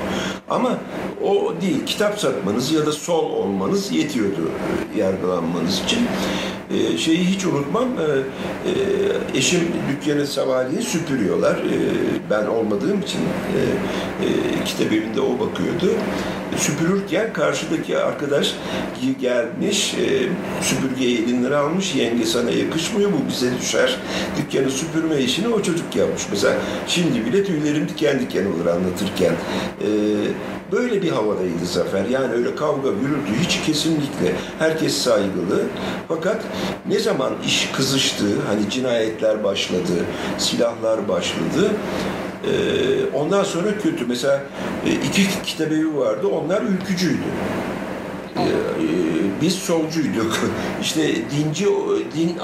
[0.50, 0.78] Ama
[1.24, 1.86] o değil.
[1.86, 4.52] Kitap satmanız ya da sol olmanız yetiyordu
[4.96, 6.00] yargılanmanız için.
[6.72, 7.88] Ee, şeyi hiç unutmam.
[8.00, 8.20] Ee,
[8.70, 11.56] e, eşim dükkanı sabahleyin süpürüyorlar.
[11.56, 13.60] Ee, ben olmadığım için e,
[14.26, 15.92] e, kitap evinde o bakıyordu.
[16.58, 18.56] Süpürürken karşıdaki arkadaş
[19.22, 20.06] gelmiş, e,
[20.64, 23.98] süpürgeyi elinden almış, yenge sana yakışmıyor, bu bize düşer.
[24.38, 26.24] Dükkanı süpürme işini o çocuk yapmış.
[26.32, 26.56] Mesela
[26.88, 29.34] şimdi bile tüylerim diken diken olur anlatırken.
[29.82, 29.88] E,
[30.72, 32.06] böyle bir havadaydı Zafer.
[32.06, 34.34] Yani öyle kavga, gürültü hiç kesinlikle.
[34.60, 35.64] Herkes saygılı.
[36.08, 36.42] Fakat
[36.90, 40.06] ne zaman iş kızıştı, hani cinayetler başladı,
[40.38, 41.72] silahlar başladı,
[42.48, 44.06] ee, ondan sonra kötü.
[44.06, 44.42] Mesela
[44.86, 46.28] e, iki kitabevi vardı.
[46.28, 47.28] Onlar ülkücüydü.
[48.38, 50.38] Ee, biz solcuyduk.
[50.82, 51.66] İşte dinci
[52.16, 52.38] din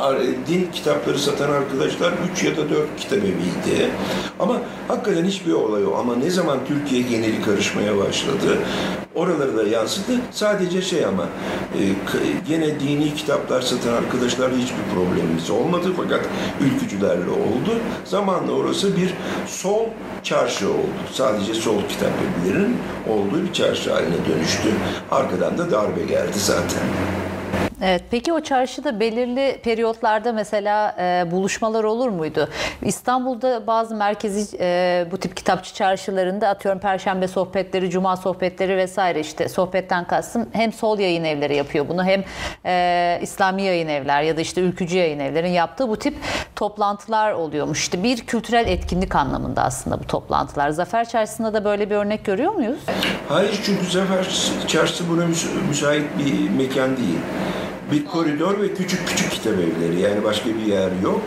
[0.47, 3.89] din kitapları satan arkadaşlar üç ya da dört kitabeviydi.
[4.39, 5.95] Ama hakikaten hiçbir olay yok.
[5.99, 8.57] Ama ne zaman Türkiye geneli karışmaya başladı,
[9.15, 10.19] oraları da yansıdı.
[10.31, 11.81] Sadece şey ama e,
[12.47, 16.21] gene dini kitaplar satan arkadaşlarla hiçbir problemimiz olmadı fakat
[16.61, 17.79] ülkücülerle oldu.
[18.05, 19.13] Zamanla orası bir
[19.47, 19.85] sol
[20.23, 20.87] çarşı oldu.
[21.11, 22.77] Sadece sol kitap evilerinin
[23.09, 24.69] olduğu bir çarşı haline dönüştü.
[25.11, 26.87] Arkadan da darbe geldi zaten.
[27.81, 32.49] Evet, peki o çarşıda belirli periyotlarda mesela e, buluşmalar olur muydu?
[32.81, 39.49] İstanbul'da bazı merkezi e, bu tip kitapçı çarşılarında atıyorum Perşembe sohbetleri, Cuma sohbetleri vesaire işte
[39.49, 42.23] sohbetten kastım hem sol yayın evleri yapıyor bunu hem
[42.65, 46.15] e, İslami yayın evler ya da işte ülkücü yayın evlerin yaptığı bu tip
[46.55, 47.79] toplantılar oluyormuş.
[47.79, 50.69] İşte bir kültürel etkinlik anlamında aslında bu toplantılar.
[50.69, 52.79] Zafer Çarşısı'nda da böyle bir örnek görüyor muyuz?
[53.29, 54.25] Hayır çünkü Zafer
[54.67, 55.25] Çarşısı buna
[55.67, 57.19] müsait bir mekan değil
[57.91, 61.21] bir koridor ve küçük küçük kitap evleri yani başka bir yer yok.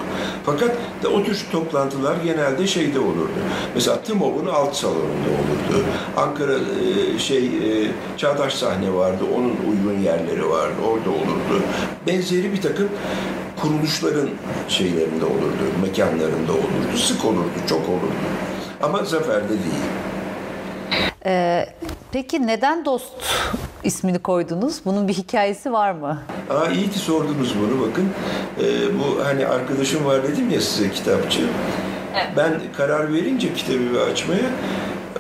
[0.46, 0.70] Fakat
[1.02, 3.38] de o tür toplantılar genelde şeyde olurdu.
[3.74, 5.84] Mesela TMOB'un alt salonunda olurdu.
[6.16, 9.24] Ankara e, şey e, Çağdaş sahne vardı.
[9.36, 10.76] Onun uygun yerleri vardı.
[10.88, 11.62] Orada olurdu.
[12.06, 12.88] Benzeri bir takım
[13.62, 14.28] kuruluşların
[14.68, 16.96] şeylerinde olurdu, mekanlarında olurdu.
[16.96, 18.14] Sık olurdu, çok olurdu.
[18.82, 19.84] Ama Zafer'de değil.
[21.26, 21.66] Ee,
[22.12, 23.12] peki neden dost
[23.84, 24.80] ismini koydunuz?
[24.84, 26.22] Bunun bir hikayesi var mı?
[26.50, 28.08] Aa, iyi ki sordunuz bunu bakın.
[28.60, 31.40] Ee, bu hani arkadaşım var dedim ya size kitapçı.
[32.14, 32.28] Evet.
[32.36, 34.50] Ben karar verince kitabı açmaya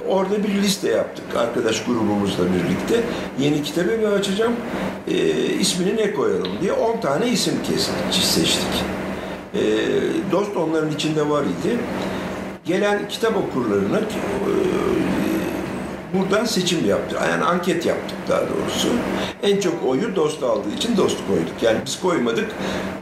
[0.08, 3.02] orada bir liste yaptık arkadaş grubumuzla birlikte.
[3.38, 4.52] Yeni kitabı açacağım.
[5.08, 5.14] E,
[5.44, 7.54] ismini ne koyalım diye 10 tane isim
[8.10, 8.84] seçtik.
[9.54, 9.62] E,
[10.32, 11.78] dost onların içinde var idi.
[12.64, 14.02] Gelen kitap okurlarına e,
[16.18, 17.18] buradan seçim yaptık.
[17.30, 18.88] Yani anket yaptık daha doğrusu.
[19.42, 21.62] En çok oyu dost aldığı için dost koyduk.
[21.62, 22.50] Yani biz koymadık,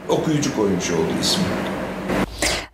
[0.09, 1.43] okuyucu koymuş oldu ismi.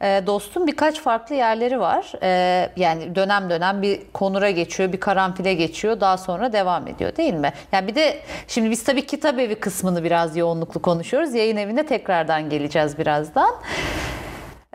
[0.01, 2.12] E, dostum birkaç farklı yerleri var.
[2.23, 7.34] E, yani dönem dönem bir konura geçiyor, bir karanfile geçiyor, daha sonra devam ediyor değil
[7.34, 7.54] mi?
[7.71, 11.34] Yani bir de şimdi biz tabii kitap evi kısmını biraz yoğunluklu konuşuyoruz.
[11.34, 13.56] Yayın evine tekrardan geleceğiz birazdan.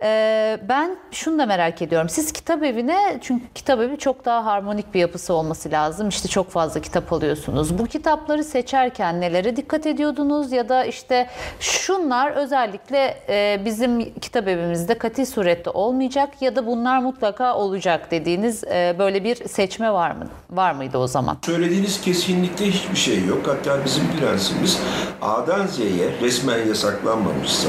[0.03, 2.09] Ee, ben şunu da merak ediyorum.
[2.09, 6.09] Siz kitap evine çünkü kitap evi çok daha harmonik bir yapısı olması lazım.
[6.09, 7.79] İşte çok fazla kitap alıyorsunuz.
[7.79, 11.27] Bu kitapları seçerken nelere dikkat ediyordunuz ya da işte
[11.61, 18.65] şunlar özellikle e, bizim kitap evimizde kati surette olmayacak ya da bunlar mutlaka olacak dediğiniz
[18.65, 20.27] e, böyle bir seçme var mı?
[20.51, 21.39] Var mıydı o zaman?
[21.47, 23.47] Söylediğiniz kesinlikle hiçbir şey yok.
[23.47, 24.81] Hatta bizim prensimiz
[25.23, 27.69] A'dan Z'ye resmen yasaklanmamışsa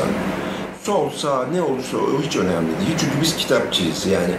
[0.88, 2.97] sol, sağ ne olursa o hiç önemli değil.
[3.00, 4.34] Çünkü biz kitapçıyız yani.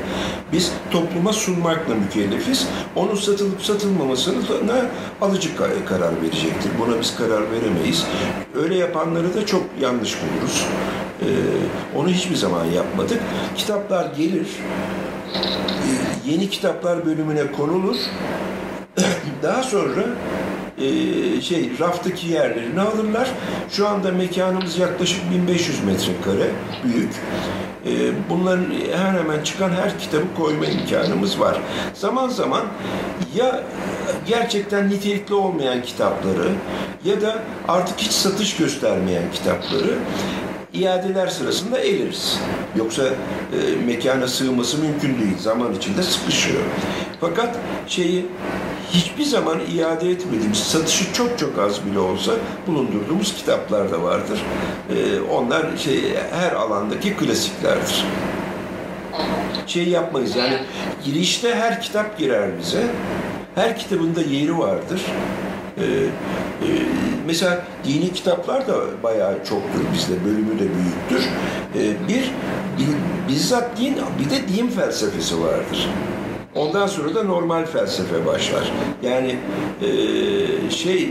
[0.53, 2.69] Biz topluma sunmakla mükellefiz.
[2.97, 4.87] Onun satılıp satılmamasına
[5.21, 5.57] alıcı
[5.89, 6.71] karar verecektir.
[6.81, 8.07] Buna biz karar veremeyiz.
[8.55, 10.67] Öyle yapanları da çok yanlış buluruz.
[11.23, 11.27] Ee,
[11.99, 13.21] onu hiçbir zaman yapmadık.
[13.57, 14.49] Kitaplar gelir.
[15.35, 17.97] Ee, yeni kitaplar bölümüne konulur.
[19.43, 20.03] Daha sonra
[20.79, 23.31] e, şey raftaki yerlerini alırlar.
[23.71, 26.51] Şu anda mekanımız yaklaşık 1500 metrekare
[26.85, 27.13] büyük.
[27.87, 27.91] E,
[28.31, 31.59] bunların hemen hemen çıkan her kitabı koyma imkanımız var.
[31.95, 32.63] Zaman zaman
[33.37, 33.63] ya
[34.27, 36.49] gerçekten nitelikli olmayan kitapları
[37.05, 39.95] ya da artık hiç satış göstermeyen kitapları
[40.73, 42.39] iadeler sırasında eleriz.
[42.77, 45.39] Yoksa e, mekana sığması mümkün değil.
[45.39, 46.61] Zaman içinde sıkışıyor.
[47.21, 48.27] Fakat şeyi
[48.93, 52.33] hiçbir zaman iade etmediğimiz, satışı çok çok az bile olsa
[52.67, 54.43] bulundurduğumuz kitaplar da vardır.
[54.91, 56.03] Ee, onlar şey
[56.41, 58.05] her alandaki klasiklerdir.
[59.67, 60.37] şey yapmayız.
[60.37, 60.59] Yani
[61.05, 62.83] girişte her kitap girer bize.
[63.55, 65.03] Her kitabında yeri vardır.
[65.79, 66.69] Ee, e,
[67.29, 71.29] mesela dini kitaplar da bayağı çoktur bizde, bölümü de büyüktür.
[71.79, 72.23] Ee, bir,
[72.79, 75.89] bi- bizzat din, bir de din felsefesi vardır.
[76.55, 78.73] Ondan sonra da normal felsefe başlar.
[79.03, 79.37] Yani
[79.83, 79.87] e,
[80.71, 81.09] şey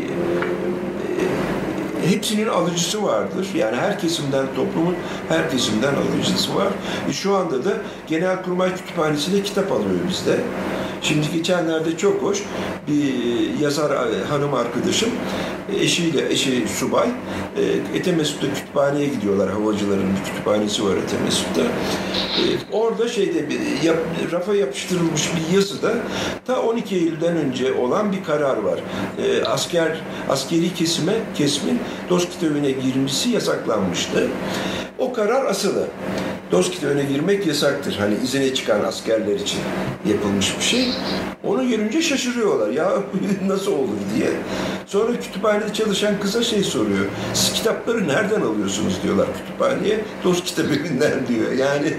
[2.07, 3.47] hepsinin alıcısı vardır.
[3.55, 4.95] Yani her kesimden, toplumun
[5.29, 6.67] her kesimden alıcısı var.
[7.09, 7.73] E şu anda da
[8.07, 10.39] Genelkurmay Kütüphanesi'ne kitap alıyor bizde.
[11.01, 12.43] Şimdi geçenlerde çok hoş
[12.87, 13.13] bir
[13.59, 15.09] yazar e, hanım arkadaşım
[15.73, 17.07] e, eşiyle, eşi subay
[17.57, 19.49] e, Etemesut'ta kütüphaneye gidiyorlar.
[19.49, 21.61] Havacıların bir kütüphanesi var Etemesut'ta.
[22.71, 23.97] Orada şeyde bir yap,
[24.31, 25.93] rafa yapıştırılmış bir yazıda
[26.47, 28.79] ta 12 Eylül'den önce olan bir karar var.
[29.45, 34.27] Asker askeri kesime kesmin dost kitabına girmesi yasaklanmıştı.
[34.97, 35.87] O karar asılı.
[36.51, 37.95] Dost kitabına girmek yasaktır.
[37.99, 39.59] Hani izine çıkan askerler için
[40.09, 40.89] yapılmış bir şey.
[41.43, 42.69] Onu görünce şaşırıyorlar.
[42.69, 42.91] Ya
[43.47, 44.29] nasıl olur diye.
[44.85, 47.05] Sonra kütüphanede çalışan kıza şey soruyor.
[47.33, 49.99] Siz kitapları nereden alıyorsunuz diyorlar kütüphaneye.
[50.23, 51.51] Dost kitabevinden diyor.
[51.51, 51.93] Yani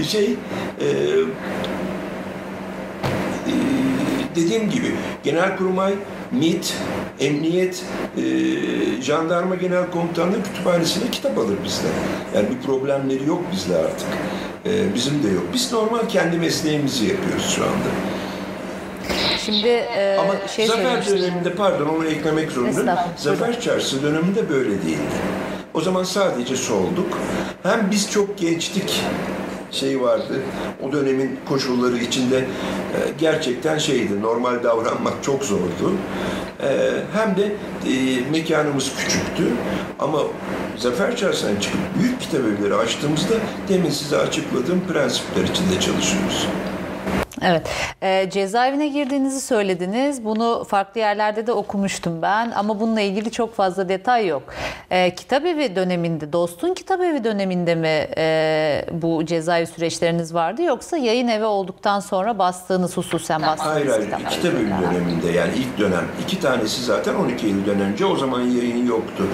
[0.04, 0.36] şey
[0.80, 1.24] e, e,
[4.36, 5.94] dediğim gibi Genelkurmay,
[6.32, 6.74] MİT,
[7.20, 7.84] Emniyet,
[8.16, 8.22] e,
[9.02, 11.90] Jandarma Genel Komutanlığı kütüphanesine kitap alır bizden.
[12.34, 14.08] Yani bir problemleri yok bizde artık.
[14.66, 15.44] E, bizim de yok.
[15.54, 17.90] Biz normal kendi mesleğimizi yapıyoruz şu anda.
[19.38, 22.88] Şimdi e, Ama şey Zafer döneminde pardon onu eklemek zorundayım.
[23.16, 25.20] Zafer Çarşısı döneminde böyle değildi.
[25.74, 27.18] O zaman sadece solduk.
[27.62, 29.00] Hem biz çok gençtik
[29.70, 30.34] şey vardı.
[30.82, 32.44] O dönemin koşulları içinde e,
[33.18, 34.22] gerçekten şeydi.
[34.22, 35.92] Normal davranmak çok zordu.
[36.62, 37.44] E, hem de
[37.90, 39.44] e, mekanımız küçüktü.
[39.98, 40.18] Ama
[40.76, 43.34] Zafer Çarşısı'ndan çıkıp büyük kitap evleri açtığımızda
[43.68, 46.46] demin size açıkladığım prensipler içinde çalışıyoruz.
[47.42, 47.68] Evet.
[48.02, 50.24] E, cezaevine girdiğinizi söylediniz.
[50.24, 54.42] Bunu farklı yerlerde de okumuştum ben ama bununla ilgili çok fazla detay yok.
[54.90, 61.44] E, kitabevi döneminde, Dost'un kitabevi döneminde mi e, bu cezaevi süreçleriniz vardı yoksa yayın evi
[61.44, 64.82] olduktan sonra bastığınız hususen bastığınız Hayır hayır kitaplar kitap evi üzerinden?
[64.94, 66.04] döneminde yani ilk dönem.
[66.24, 69.26] iki tanesi zaten 12 Eylül'den önce o zaman yayın yoktu.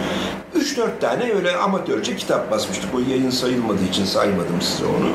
[0.57, 2.95] 3-4 tane öyle amatörce kitap basmıştık.
[2.95, 5.09] O yayın sayılmadığı için saymadım size onu.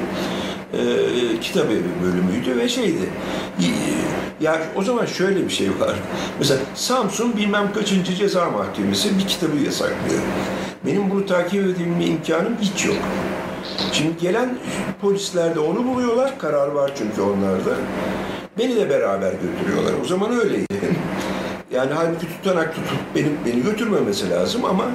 [0.73, 3.09] Ee, kitap evi bölümüydü ve şeydi.
[4.41, 5.95] Ya o zaman şöyle bir şey var.
[6.39, 10.21] Mesela Samsun bilmem kaçıncı ceza mahkemesi bir kitabı yasaklıyor.
[10.85, 12.95] Benim bunu takip edebilme imkanım hiç yok.
[13.93, 14.57] Şimdi gelen
[15.01, 16.39] polisler de onu buluyorlar.
[16.39, 17.75] Karar var çünkü onlarda.
[18.57, 19.93] Beni de beraber götürüyorlar.
[20.03, 20.65] O zaman öyleydi.
[21.73, 24.85] Yani halbuki tutanak tutup benim beni götürmemesi lazım ama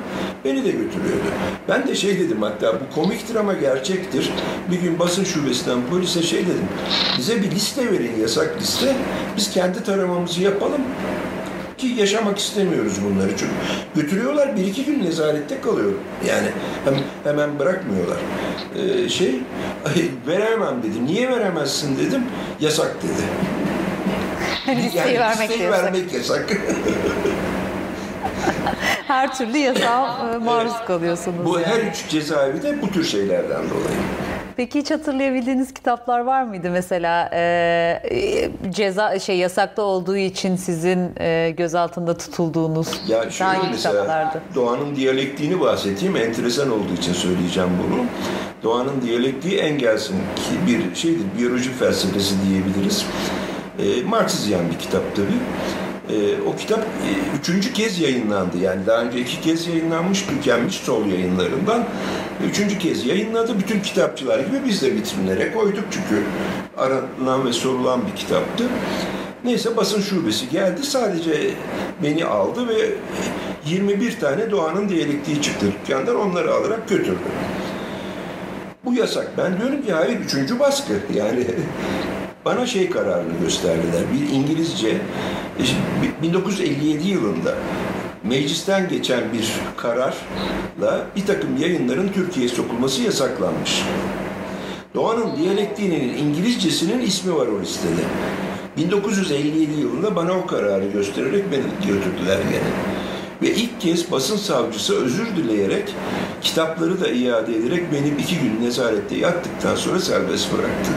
[0.45, 1.27] beni de götürüyordu.
[1.69, 4.31] Ben de şey dedim hatta bu komiktir ama gerçektir.
[4.71, 6.69] Bir gün basın şubesinden polise şey dedim.
[7.19, 8.97] Bize bir liste verin yasak liste.
[9.37, 10.81] Biz kendi taramamızı yapalım
[11.79, 13.53] ki yaşamak istemiyoruz bunları çünkü
[13.95, 15.93] götürüyorlar bir iki gün nezarette kalıyor
[16.29, 16.49] yani
[16.85, 18.17] hem, hemen bırakmıyorlar
[18.77, 19.41] Ee, şey
[20.27, 22.23] veremem dedi niye veremezsin dedim
[22.61, 23.23] yasak dedi
[24.69, 25.85] Listeyi vermek de listeyi yasak.
[25.85, 26.51] vermek yasak.
[29.07, 31.45] Her türlü yasağa e, maruz kalıyorsunuz.
[31.45, 31.67] bu yani.
[31.67, 33.97] her üç cezaevi de bu tür şeylerden dolayı.
[34.57, 37.41] Peki hiç hatırlayabildiğiniz kitaplar var mıydı mesela e,
[38.11, 44.43] e, ceza şey yasakta olduğu için sizin e, gözaltında tutulduğunuz Ya şöyle hangi mesela kitaplardı?
[44.55, 46.17] Doğanın diyalektiğini bahsedeyim.
[46.17, 48.05] Enteresan olduğu için söyleyeceğim bunu.
[48.63, 53.07] Doğanın diyalektiği Engels'in ki bir şeydir, biyoloji felsefesi diyebiliriz.
[53.79, 55.39] E, Marksizyen bir kitap tabii.
[56.17, 58.59] E, o kitap e, üçüncü kez yayınlandı.
[58.59, 61.85] Yani daha önce iki kez yayınlanmış, tükenmiş sol yayınlarından.
[62.51, 63.59] Üçüncü kez yayınladı.
[63.59, 66.23] Bütün kitapçılar gibi biz de vitrinlere koyduk çünkü
[66.77, 68.65] aranan ve sorulan bir kitaptı.
[69.45, 71.51] Neyse basın şubesi geldi sadece
[72.03, 72.95] beni aldı ve
[73.67, 77.19] 21 tane Doğan'ın diyalektiği çıktı dükkandan onları alarak götürdü.
[78.85, 79.31] Bu yasak.
[79.39, 80.93] Ben diyorum ki hayır üçüncü baskı.
[81.15, 81.47] Yani
[82.47, 84.03] bana şey kararını gösterdiler.
[84.15, 87.55] Bir İngilizce e, 1957 yılında
[88.25, 93.83] meclisten geçen bir kararla bir takım yayınların Türkiye'ye sokulması yasaklanmış.
[94.95, 98.03] Doğan'ın diyalektiğinin İngilizcesinin ismi var o listede.
[98.77, 102.71] 1957 yılında bana o kararı göstererek beni götürdüler gene.
[103.43, 105.95] Ve ilk kez basın savcısı özür dileyerek
[106.43, 110.91] kitapları da iade ederek beni iki gün nezarette yattıktan sonra serbest bıraktı.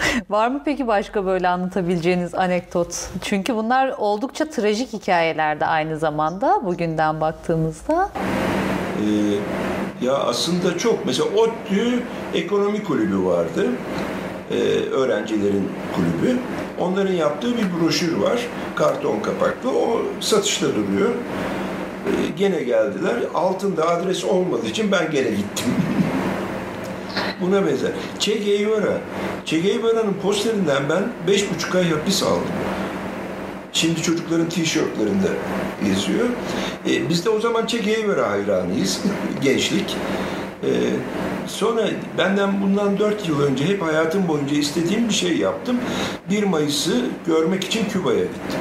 [0.30, 3.08] Var mı peki başka böyle anlatabileceğiniz anekdot?
[3.22, 8.10] Çünkü bunlar oldukça trajik hikayeler de aynı zamanda bugünden baktığımızda.
[9.00, 11.06] Ee, Ya aslında çok.
[11.06, 12.02] Mesela ODTÜ
[12.34, 13.66] ekonomi kulübü vardı.
[14.50, 14.54] Ee,
[14.90, 16.38] öğrencilerin kulübü.
[16.80, 18.40] Onların yaptığı bir broşür var.
[18.74, 19.70] Karton kapaklı.
[19.70, 21.10] O satışta duruyor.
[22.06, 23.14] Ee, gene geldiler.
[23.34, 25.74] Altında adres olmadığı için ben gene gittim.
[27.40, 27.92] Buna benzer.
[28.18, 28.98] Che Guevara.
[29.44, 32.42] Che Guevara'nın posterinden ben beş buçuk ay hapis aldım.
[33.72, 35.28] Şimdi çocukların tişörtlerinde
[35.88, 36.26] yazıyor.
[36.88, 39.00] E, biz de o zaman Che Guevara hayranıyız.
[39.42, 39.96] Gençlik.
[40.62, 40.70] E,
[41.46, 41.82] sonra
[42.18, 45.76] benden bundan dört yıl önce hep hayatım boyunca istediğim bir şey yaptım.
[46.30, 48.60] 1 Mayıs'ı görmek için Küba'ya gittim.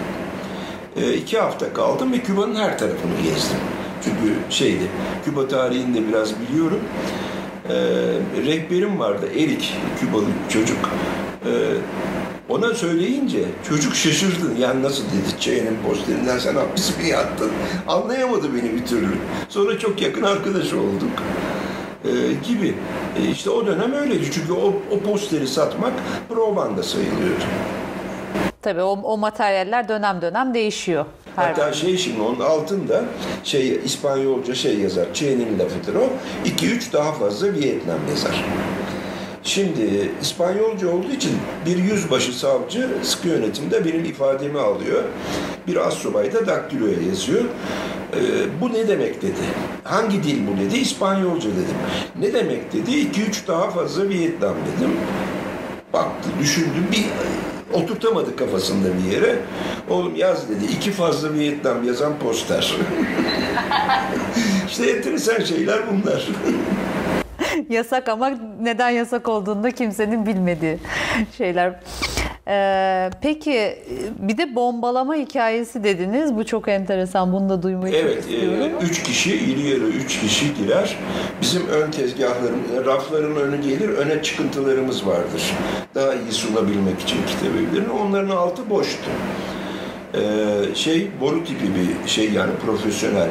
[1.02, 3.58] E, iki hafta kaldım ve Küba'nın her tarafını gezdim.
[4.04, 4.84] Çünkü şeydi,
[5.26, 6.80] Küba tarihini de biraz biliyorum.
[7.70, 7.74] E,
[8.48, 10.90] rehberim vardı, Erik, Kübalı çocuk.
[11.46, 11.52] E,
[12.50, 13.40] ona söyleyince
[13.70, 14.60] çocuk şaşırdı.
[14.60, 17.52] Yani nasıl dedi Çey'nin posterinden sen hapis mi yattın?
[17.88, 19.12] Anlayamadı beni bir türlü.
[19.50, 21.24] Sonra çok yakın arkadaş olduk.
[22.06, 22.10] Ee,
[22.48, 22.76] gibi.
[23.20, 24.32] E işte o dönem öyleydi.
[24.32, 25.94] Çünkü o, o posteri satmak
[26.30, 27.38] propaganda sayılıyor.
[28.62, 31.06] Tabii o, o materyaller dönem dönem değişiyor.
[31.40, 33.04] Her Hatta şey şimdi onun altında
[33.44, 35.06] şey İspanyolca şey yazar.
[35.14, 36.10] Çey'nin lafıdır o.
[36.46, 38.46] 2-3 daha fazla Vietnam yazar.
[39.44, 41.32] Şimdi İspanyolca olduğu için
[41.66, 45.04] bir yüzbaşı savcı sıkı yönetimde benim ifademi alıyor.
[45.68, 47.44] Bir assubay da daktiloya yazıyor.
[47.44, 48.18] Ee,
[48.62, 49.42] bu ne demek dedi.
[49.84, 50.78] Hangi dil bu dedi.
[50.78, 51.78] İspanyolca dedim.
[52.20, 52.92] Ne demek dedi.
[52.92, 54.92] 2-3 daha fazla Vietnam dedim.
[55.94, 56.78] Baktı, düşündü.
[56.92, 57.06] Bir
[57.74, 59.36] oturtamadı kafasında bir yere.
[59.90, 60.66] Oğlum yaz dedi.
[60.74, 62.76] İki fazla Vietnam yazan poster.
[64.68, 66.28] işte enteresan şeyler bunlar.
[67.70, 70.78] yasak ama neden yasak olduğunu da kimsenin bilmediği
[71.38, 71.80] şeyler.
[72.52, 73.76] Ee, peki
[74.20, 76.36] bir de bombalama hikayesi dediniz.
[76.36, 77.34] Bu çok enteresan.
[77.34, 78.72] Bunu da duymayı çok Evet, istiyorum.
[78.82, 80.98] e, üç kişi, iri yarı üç kişi girer.
[81.42, 85.54] Bizim ön tezgahların, rafların önü gelir, öne çıkıntılarımız vardır.
[85.96, 87.90] Daha iyi sunabilmek için kitap evlerinin.
[87.90, 89.10] Onların altı boştu.
[90.14, 93.30] Ee, şey, boru tipi bir şey yani profesyonel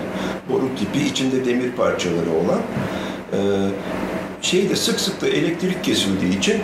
[0.53, 2.61] boru tipi, içinde demir parçaları olan.
[3.33, 3.37] Ee,
[4.43, 6.55] şeyde sık sık da elektrik kesildiği için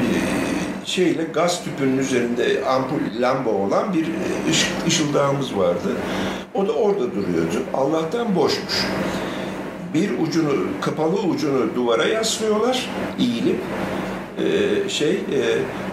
[0.00, 0.43] bir
[0.84, 4.06] şeyle gaz tüpünün üzerinde ampul lamba olan bir
[4.50, 5.88] ışık, ışıldağımız vardı.
[6.54, 7.62] O da orada duruyordu.
[7.74, 8.86] Allah'tan boşmuş.
[9.94, 13.60] Bir ucunu, kapalı ucunu duvara yaslıyorlar, eğilip
[14.38, 15.40] e, şey e,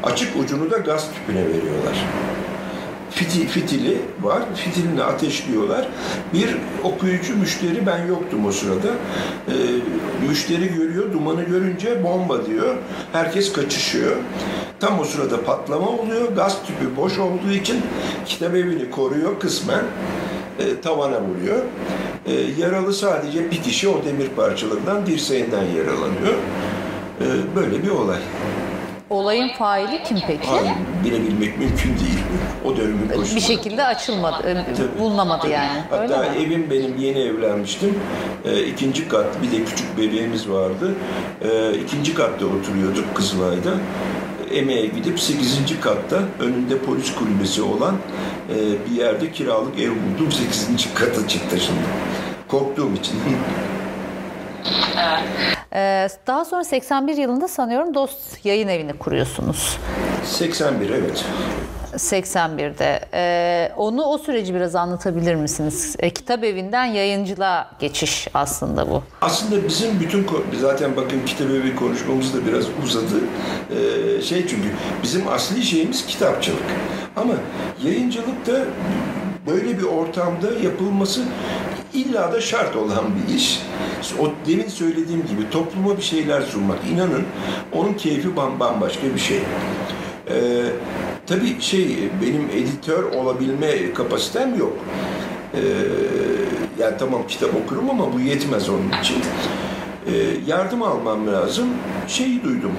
[0.03, 2.05] açık ucunu da gaz tüpüne veriyorlar.
[3.21, 5.87] Fiti, fitili var, fitilini ateşliyorlar.
[6.33, 8.87] Bir okuyucu müşteri, ben yoktum o sırada.
[9.47, 9.55] E,
[10.27, 12.75] müşteri görüyor, dumanı görünce bomba diyor.
[13.13, 14.15] Herkes kaçışıyor.
[14.79, 16.31] Tam o sırada patlama oluyor.
[16.35, 17.81] Gaz tüpü boş olduğu için
[18.25, 19.83] kitap evini koruyor kısmen.
[20.59, 21.59] E, tavana vuruyor.
[22.25, 26.33] E, yaralı sadece bir kişi o demir parçalarından dirseğinden yaralanıyor.
[27.21, 28.19] E, böyle bir olay.
[29.11, 30.47] Olayın faili kim peki?
[30.47, 30.71] Hayır,
[31.03, 32.19] bilebilmek mümkün değil.
[32.65, 33.35] O dönemin koşulları.
[33.35, 34.99] Bir şekilde açılmadı, e, Tabii.
[34.99, 35.51] bulunamadı Tabii.
[35.51, 35.79] yani.
[35.89, 36.37] Hatta Öyle mi?
[36.45, 37.99] evim benim yeni evlenmiştim.
[38.45, 40.95] E, ikinci kat, bir de küçük bebeğimiz vardı.
[41.41, 43.71] E, ikinci katta oturuyorduk Kızılay'da.
[44.53, 45.79] Emeğe gidip 8.
[45.81, 47.95] katta önünde polis kulübesi olan
[48.49, 48.55] e,
[48.89, 50.31] bir yerde kiralık ev buldum.
[50.31, 50.93] 8.
[50.93, 51.83] kata çık taşındım.
[52.47, 53.15] Korktuğum için.
[55.75, 59.77] Ee, daha sonra 81 yılında sanıyorum Dost Yayın Evi'ni kuruyorsunuz.
[60.25, 61.25] 81 evet.
[61.93, 62.99] 81'de.
[63.13, 65.95] Ee, onu o süreci biraz anlatabilir misiniz?
[65.99, 69.03] E, kitap evinden yayıncılığa geçiş aslında bu.
[69.21, 70.27] Aslında bizim bütün
[70.61, 73.15] zaten bakın kitap evi konuşmamız da biraz uzadı.
[73.69, 74.67] Ee, şey çünkü
[75.03, 76.63] bizim asli şeyimiz kitapçılık.
[77.15, 77.33] Ama
[77.83, 78.65] yayıncılık da
[79.47, 81.23] böyle bir ortamda yapılması
[81.93, 83.61] illa da şart olan bir iş.
[84.19, 86.77] O demin söylediğim gibi topluma bir şeyler sunmak.
[86.93, 87.23] inanın
[87.73, 89.37] onun keyfi bam- bambaşka bir şey.
[90.29, 90.63] Ee,
[91.27, 94.73] tabii şey benim editör olabilme kapasitem yok.
[95.53, 95.59] Ee,
[96.79, 99.15] yani tamam kitap okurum ama bu yetmez onun için.
[100.07, 100.11] Ee,
[100.47, 101.65] yardım almam lazım.
[102.07, 102.71] Şeyi duydum.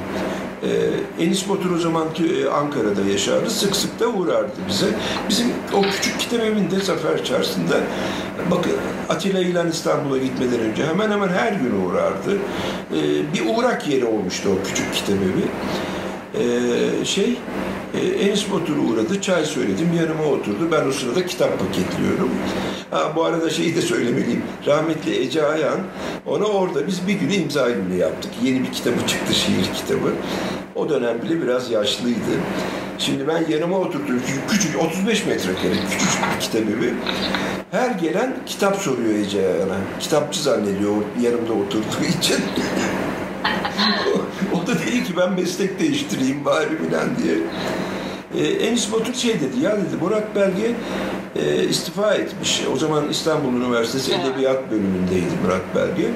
[0.63, 3.51] Ee, Enis Batur o zaman tü- Ankara'da yaşardı.
[3.51, 4.87] Sık sık da uğrardı bize.
[5.29, 7.75] Bizim o küçük kitap evinde Zafer Çarşısı'nda
[8.51, 8.73] bakın
[9.09, 12.39] Atilla İlhan İstanbul'a gitmeden önce hemen hemen her gün uğrardı.
[12.95, 15.45] Ee, bir uğrak yeri olmuştu o küçük kitap evi.
[16.35, 17.39] Ee, şey
[17.95, 20.69] e, Enis Batur uğradı, çay söyledim, yanıma oturdu.
[20.73, 22.31] Ben o sırada kitap paketliyorum.
[22.91, 24.43] Ha, bu arada şeyi de söylemeliyim.
[24.67, 25.81] Rahmetli Ece Ayan,
[26.27, 28.31] ona orada biz bir günü imza günü yaptık.
[28.43, 30.13] Yeni bir kitabı çıktı, şiir kitabı.
[30.75, 32.33] O dönem bile biraz yaşlıydı.
[32.99, 34.21] Şimdi ben yanıma oturdum.
[34.27, 36.63] Küçük, küçük 35 metrekare küçük bir kitap.
[37.71, 39.77] Her gelen kitap soruyor Ece Ayhan'a.
[40.01, 42.37] Kitapçı zannediyor yanımda oturduğu için.
[44.63, 47.37] o, da dedi ki ben meslek değiştireyim bari filan diye.
[48.39, 50.75] Ee, Enis Batur şey dedi ya dedi Murat Belge
[51.37, 52.63] e, istifa etmiş.
[52.75, 56.11] O zaman İstanbul Üniversitesi Edebiyat bölümündeydi Murat Belge.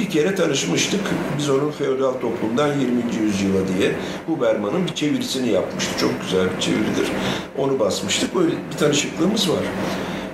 [0.00, 1.00] Bir kere tanışmıştık.
[1.38, 3.24] Biz onun feodal toplumdan 20.
[3.24, 3.92] yüzyıla diye
[4.26, 5.98] Huberman'ın bir çevirisini yapmıştık.
[5.98, 7.08] Çok güzel bir çeviridir.
[7.58, 8.34] Onu basmıştık.
[8.34, 9.62] Böyle bir tanışıklığımız var.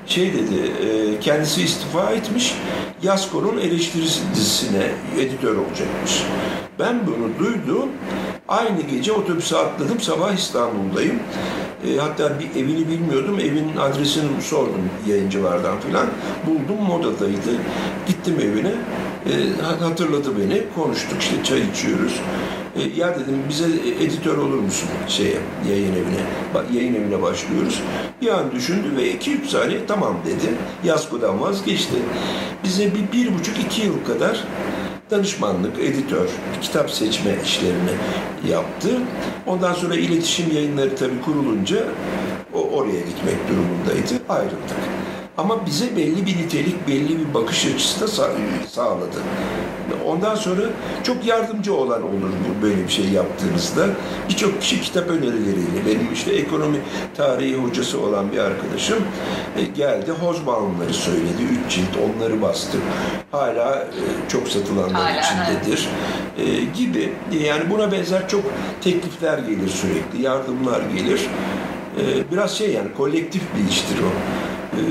[0.07, 0.55] Şey dedi,
[0.87, 2.55] e, kendisi istifa etmiş.
[3.03, 6.23] Yasko'nun eleştirisi dizisine editör olacakmış.
[6.79, 7.89] Ben bunu duydum.
[8.49, 10.01] Aynı gece otobüse atladım.
[10.01, 11.19] Sabah İstanbul'dayım.
[11.89, 13.41] E, hatta bir evini bilmiyordum.
[13.41, 16.07] Evinin adresini sordum yayıncılardan filan.
[16.47, 17.53] Buldum modadaydı.
[18.07, 18.73] Gittim evine.
[19.27, 20.63] E, hatırladı beni.
[20.75, 22.21] Konuştuk işte çay içiyoruz.
[22.79, 23.64] E, ya dedim bize
[24.01, 26.22] editör olur musun şeye yayın evine?
[26.74, 27.83] Yayın evine başlıyoruz.
[28.22, 30.55] Bir an düşündü ve iki üç saniye tamam dedi.
[30.85, 31.97] Yasko'dan vazgeçti.
[32.64, 34.45] Bize bir, bir buçuk iki yıl kadar
[35.11, 36.29] danışmanlık, editör,
[36.62, 37.95] kitap seçme işlerini
[38.51, 38.89] yaptı.
[39.47, 41.85] Ondan sonra iletişim yayınları tabii kurulunca
[42.55, 44.22] o oraya gitmek durumundaydı.
[44.29, 45.06] Ayrıldık.
[45.39, 48.09] Ama bize belli bir nitelik, belli bir bakış açısı da
[48.68, 49.16] sağladı.
[50.07, 50.61] Ondan sonra
[51.03, 53.87] çok yardımcı olan olur bu böyle bir şey yaptığınızda.
[54.28, 56.78] Birçok kişi kitap önerileriyle, benim işte ekonomi
[57.16, 58.99] tarihi hocası olan bir arkadaşım
[59.59, 62.80] e, geldi, Hozbaum'ları söyledi, üç cilt onları bastım.
[63.30, 65.89] Hala e, çok satılanlar Hala, içindedir
[66.39, 66.45] e,
[66.78, 67.12] gibi.
[67.45, 68.43] Yani buna benzer çok
[68.80, 71.20] teklifler gelir sürekli, yardımlar gelir.
[72.01, 74.11] E, biraz şey yani kolektif bir iştir o.
[74.77, 74.85] E,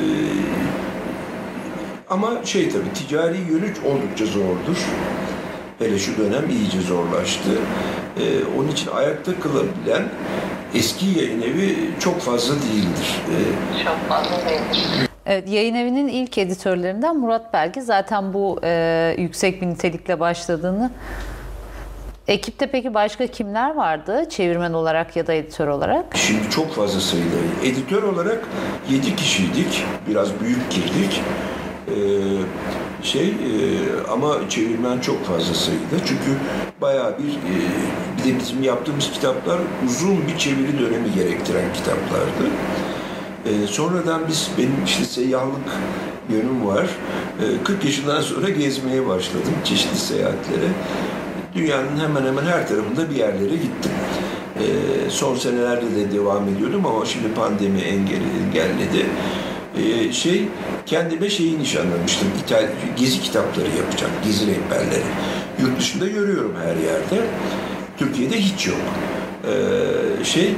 [2.10, 4.78] ama şey tabii ticari yönü oldukça zordur.
[5.80, 7.50] Hele şu dönem iyice zorlaştı.
[8.20, 8.22] Ee,
[8.58, 10.04] onun için ayakta kalabilen
[10.76, 13.22] eski yayın evi çok fazla değildir.
[13.30, 15.10] Ee, çok fazla değildir.
[15.26, 20.92] Evet, yayın evinin ilk editörlerinden Murat Belge zaten bu e, yüksek bir nitelikle başladığını
[22.28, 26.06] Ekipte peki başka kimler vardı çevirmen olarak ya da editör olarak?
[26.18, 27.36] Şimdi çok fazla sayıda.
[27.64, 28.48] Editör olarak
[28.90, 29.84] 7 kişiydik.
[30.10, 31.22] Biraz büyük girdik.
[31.88, 31.94] Ee,
[33.04, 33.34] şey e,
[34.12, 36.06] ama çevirmen çok fazla sayıda.
[36.06, 36.38] Çünkü
[36.82, 37.56] bayağı bir e,
[38.18, 42.50] bir de bizim yaptığımız kitaplar uzun bir çeviri dönemi gerektiren kitaplardı.
[43.46, 45.56] E, sonradan biz benim işte seyyahlık
[46.30, 46.86] yönüm var.
[47.40, 50.68] E, 40 yaşından sonra gezmeye başladım çeşitli seyahatlere.
[51.56, 53.92] Dünyanın hemen hemen her tarafında bir yerlere gittim.
[54.60, 54.66] E,
[55.10, 59.06] son senelerde de devam ediyordum ama şimdi pandemi engelledi
[59.78, 60.48] e, şey
[60.86, 62.28] kendime şeyi nişanlamıştım.
[62.46, 64.14] İtal gezi kitapları yapacağım.
[64.26, 65.04] Gezi rehberleri.
[65.62, 67.28] Yurt dışında görüyorum her yerde.
[67.98, 68.78] Türkiye'de hiç yok.
[69.48, 70.56] Ee, şey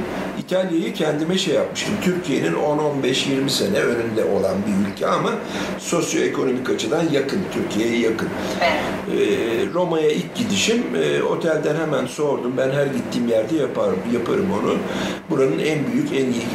[0.48, 1.94] İtalya'yı kendime şey yapmıştım.
[2.02, 5.30] Türkiye'nin 10-15-20 sene önünde olan bir ülke ama
[5.78, 7.40] sosyoekonomik açıdan yakın.
[7.52, 8.28] Türkiye'ye yakın.
[8.28, 8.66] Ee,
[9.74, 12.54] Roma'ya ilk gidişim e, otelden hemen sordum.
[12.56, 14.76] Ben her gittiğim yerde yaparım, yaparım onu.
[15.30, 16.46] Buranın en büyük, en iyi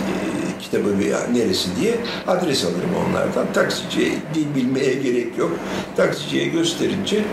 [0.61, 1.95] kitabı veya neresi diye
[2.27, 3.53] adres alırım onlardan.
[3.53, 5.51] Taksiciye dil bilmeye gerek yok.
[5.97, 7.23] Taksiciye gösterince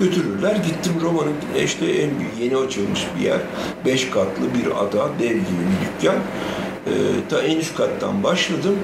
[0.00, 0.56] götürürler.
[0.56, 1.34] Gittim Roma'nın
[1.64, 3.38] işte en büyük yeni açılmış bir yer.
[3.84, 6.16] Beş katlı bir ada, dev gibi bir dükkan.
[6.16, 6.90] Ee,
[7.30, 8.78] ta en üst kattan başladım.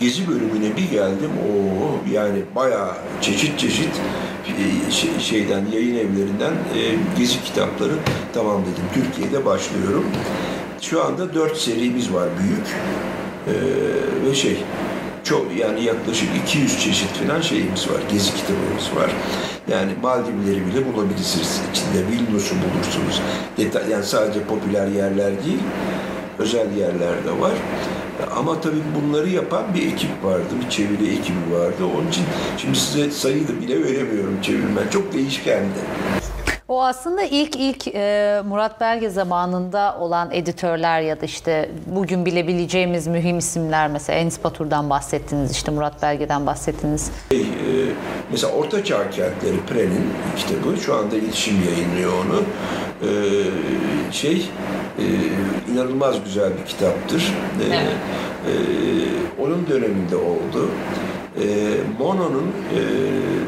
[0.00, 1.30] Gezi bölümüne bir geldim.
[1.48, 1.54] O
[2.12, 4.00] yani bayağı çeşit çeşit
[4.48, 6.80] e, şeyden yayın evlerinden e,
[7.18, 7.92] gezi kitapları
[8.34, 8.84] tamam dedim.
[8.94, 10.04] Türkiye'de başlıyorum.
[10.80, 12.66] Şu anda dört serimiz var büyük.
[13.46, 14.56] Ee, ve şey
[15.24, 18.00] çok yani yaklaşık 200 çeşit falan şeyimiz var.
[18.12, 19.10] Gezi kitabımız var.
[19.68, 22.06] Yani Maldivleri bile bulabilirsiniz içinde.
[22.06, 23.22] Vilnius'u bulursunuz.
[23.56, 25.62] Detay, yani sadece popüler yerler değil,
[26.38, 27.52] özel yerler de var.
[28.36, 31.84] Ama tabii bunları yapan bir ekip vardı, bir çeviri ekibi vardı.
[31.96, 32.24] Onun için
[32.58, 34.88] şimdi size sayı da bile veremiyorum çevirmen.
[34.90, 35.80] Çok değişkendi.
[36.68, 43.06] O aslında ilk ilk e, Murat Belge zamanında olan editörler ya da işte bugün bilebileceğimiz
[43.06, 47.10] mühim isimler mesela Enis Batur'dan bahsettiniz, işte Murat Belge'den bahsettiniz.
[47.32, 47.44] Şey, e,
[48.30, 52.42] mesela Orta Çağ Kentleri Pre'nin kitabı şu anda iletişim yayınlıyor onu.
[53.02, 53.12] E,
[54.12, 54.50] şey
[54.98, 55.04] e,
[55.72, 57.34] inanılmaz güzel bir kitaptır.
[57.70, 57.84] E, e,
[59.42, 60.70] onun döneminde oldu
[61.36, 61.46] e,
[61.98, 62.80] Monod'un e,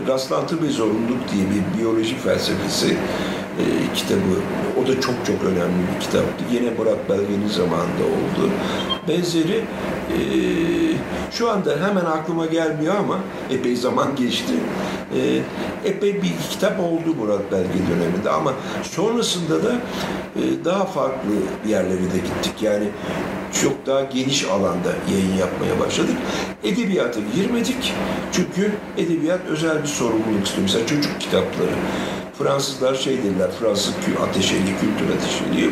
[0.08, 2.96] rastlantı ve zorunluluk diye bir biyoloji felsefesi
[3.58, 4.40] e, kitabı.
[4.82, 6.44] O da çok çok önemli bir kitaptı.
[6.52, 8.50] Yine Murat Belge'nin zamanında oldu.
[9.08, 9.64] Benzeri
[10.10, 10.18] e,
[11.30, 13.18] şu anda hemen aklıma gelmiyor ama
[13.50, 14.52] epey zaman geçti.
[15.14, 15.40] E,
[15.88, 18.52] epey bir kitap oldu Murat Belge döneminde ama
[18.82, 19.72] sonrasında da
[20.36, 21.32] e, daha farklı
[21.68, 22.62] yerlere de gittik.
[22.62, 22.84] Yani
[23.62, 26.16] çok daha geniş alanda yayın yapmaya başladık.
[26.64, 27.94] Edebiyata girmedik.
[28.32, 30.62] Çünkü edebiyat özel bir sorumluluk istiyor.
[30.62, 31.70] Mesela çocuk kitapları.
[32.38, 33.94] Fransızlar şey dediler, Fransız
[34.28, 35.70] ateşeli, kültür ateşeli.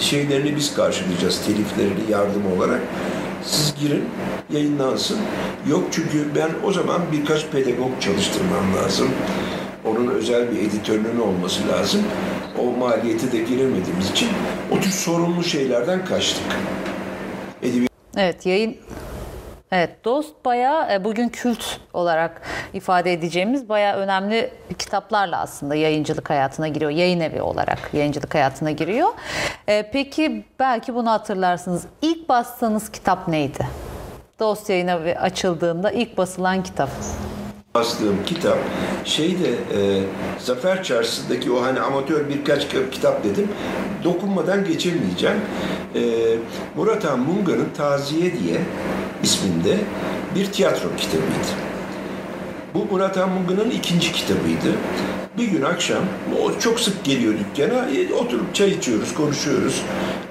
[0.00, 2.80] Şeylerini biz karşılayacağız, teliflerini yardım olarak.
[3.44, 4.04] Siz girin,
[4.52, 5.18] yayınlansın.
[5.68, 9.08] Yok çünkü ben o zaman birkaç pedagog çalıştırmam lazım.
[9.84, 12.02] Onun özel bir editörünün olması lazım.
[12.58, 14.28] O maliyete de giremediğimiz için
[14.70, 16.44] o tür sorumlu şeylerden kaçtık.
[17.62, 18.76] Edebiyat Evet yayın
[19.72, 22.42] Evet Dost bayağı e, bugün kült olarak
[22.72, 26.90] ifade edeceğimiz bayağı önemli kitaplarla aslında yayıncılık hayatına giriyor.
[26.90, 29.08] Yayın evi olarak yayıncılık hayatına giriyor.
[29.68, 31.86] E, Peki belki bunu hatırlarsınız.
[32.02, 33.66] İlk bastığınız kitap neydi?
[34.40, 36.88] Dost yayın evi açıldığında ilk basılan kitap.
[37.74, 38.58] Bastığım kitap
[39.04, 40.02] şeyde e,
[40.38, 43.48] Zafer Çarşısı'ndaki o hani amatör birkaç ki- kitap dedim
[44.04, 45.36] dokunmadan geçemeyeceğim.
[45.94, 46.00] E,
[46.76, 48.60] Murat Han Munga'nın Taziye diye
[49.22, 49.76] isminde
[50.34, 51.52] bir tiyatro kitabıydı.
[52.74, 54.76] Bu Murat Han Munga'nın ikinci kitabıydı.
[55.38, 56.02] Bir gün akşam,
[56.42, 59.82] o çok sık geliyor dükkana, e, oturup çay içiyoruz, konuşuyoruz.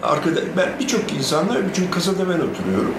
[0.04, 2.94] Arkada, ben birçok insanla, bütün kasada ben oturuyorum.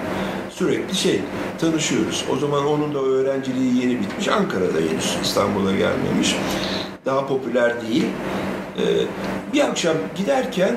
[0.57, 1.21] Sürekli şey,
[1.59, 2.25] tanışıyoruz.
[2.33, 6.35] O zaman onun da öğrenciliği yeni bitmiş, Ankara'da henüz, İstanbul'a gelmemiş.
[7.05, 8.05] Daha popüler değil.
[8.77, 8.81] Ee,
[9.53, 10.75] bir akşam giderken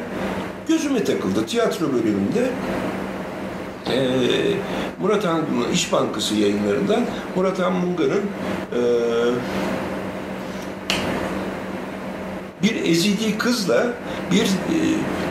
[0.68, 2.50] gözüme takıldı tiyatro bölümünde.
[3.90, 4.08] Ee,
[5.00, 7.00] Murat Han İş Bankası yayınlarından
[7.36, 8.22] Murat Han Munga'nın
[8.72, 8.80] e,
[12.62, 13.86] bir ezidi kızla
[14.30, 14.78] bir e,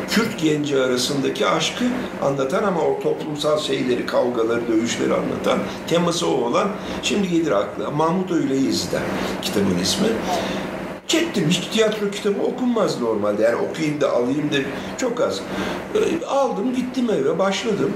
[0.10, 1.86] Kürt genci arasındaki aşkı
[2.24, 6.68] anlatan ama o toplumsal şeyleri, kavgaları, dövüşleri anlatan teması o olan
[7.04, 7.92] şimdi gelir akla.
[7.92, 9.00] Mahmut Öyle Yazı'da
[9.42, 10.08] kitabın ismi.
[11.08, 11.50] Çektim.
[11.50, 13.44] Hiç tiyatro kitabı okunmaz normalde.
[13.44, 14.58] Yani okuyayım da alayım da
[14.98, 15.42] çok az.
[15.96, 17.94] E, aldım gittim eve başladım.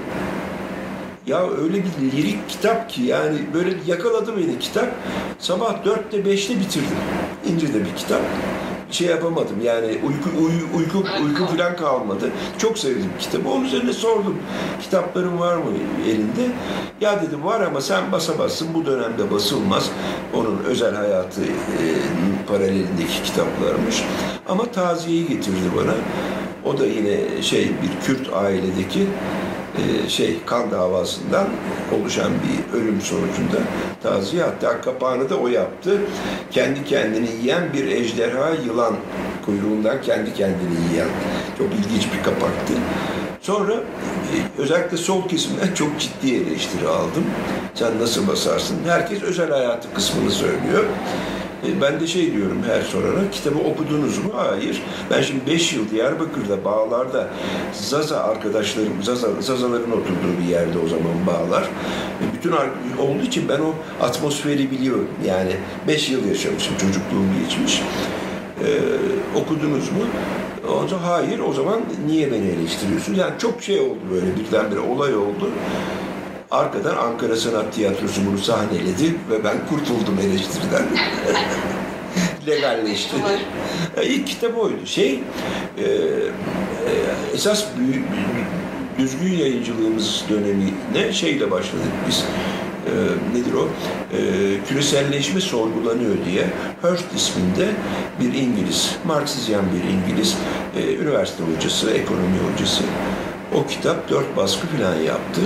[1.28, 4.90] Ya öyle bir lirik kitap ki yani böyle yakaladı beni kitap.
[5.40, 6.98] Sabah dörtte beşte bitirdim.
[7.50, 8.22] İnce de bir kitap.
[8.92, 12.30] Şey yapamadım yani uyku uy- uyku uyku falan kalmadı.
[12.58, 13.50] Çok sevdim kitabı.
[13.50, 14.38] Onun üzerine sordum.
[14.82, 15.64] Kitapların var mı
[16.08, 16.52] elinde?
[17.02, 18.74] Ya dedi var ama sen basamazsın.
[18.74, 19.90] Bu dönemde basılmaz.
[20.34, 21.48] Onun özel hayatı e,
[22.48, 24.04] paralelindeki kitaplarmış.
[24.50, 25.94] Ama taziyeyi getirdi bana.
[26.66, 29.08] O da yine şey bir Kürt ailedeki
[29.78, 31.48] e, şey kan davasından
[32.00, 33.58] oluşan bir ölüm sonucunda
[34.04, 35.98] taziye hatta kapağını da o yaptı.
[36.52, 38.96] Kendi kendini yiyen bir ejderha yılan
[39.46, 41.08] kuyruğundan kendi kendini yiyen
[41.58, 42.74] çok ilginç bir kapaktı.
[43.42, 47.24] Sonra e, özellikle sol kesimden çok ciddi eleştiri aldım.
[47.74, 48.78] Sen nasıl basarsın?
[48.88, 50.84] Herkes özel hayatı kısmını söylüyor.
[51.68, 54.32] E, Ben de şey diyorum her sorana, kitabı okudunuz mu?
[54.36, 54.82] Hayır.
[55.12, 57.30] Ben şimdi 5 yıl Diyarbakır'da, Bağlar'da
[57.74, 61.64] Zaza arkadaşlarım, Zaza, Zazaların oturduğu bir yerde o zaman Bağlar.
[61.64, 62.52] E, Bütün
[63.02, 63.74] olduğu için ben o
[64.06, 65.08] atmosferi biliyorum.
[65.26, 65.52] Yani
[65.88, 67.82] 5 yıl yaşamışım, çocukluğum geçmiş.
[68.66, 68.70] E,
[69.40, 70.04] okudunuz mu?
[70.84, 73.14] O zaman hayır, o zaman niye beni eleştiriyorsun?
[73.16, 75.50] Yani çok şey oldu böyle birdenbire olay oldu.
[76.52, 80.84] Arkadan Ankara Sanat Tiyatrosu bunu sahneledi ve ben kurtuldum eleştiriden.
[82.48, 83.16] Legalleşti.
[83.98, 84.86] E, İlk kitap oydu.
[84.86, 85.14] Şey,
[85.78, 85.94] e, e,
[87.34, 88.06] esas büyük,
[88.98, 92.26] düzgün yayıncılığımız dönemine şeyle başladık biz.
[92.86, 92.94] E,
[93.38, 93.68] nedir o?
[93.68, 94.20] E,
[94.70, 96.48] küreselleşme sorgulanıyor diye
[96.82, 97.68] Hearst isminde
[98.20, 100.38] bir İngiliz, Marksizyen bir İngiliz,
[100.78, 102.84] e, üniversite hocası, ekonomi hocası.
[103.56, 105.42] O kitap dört baskı falan yaptı.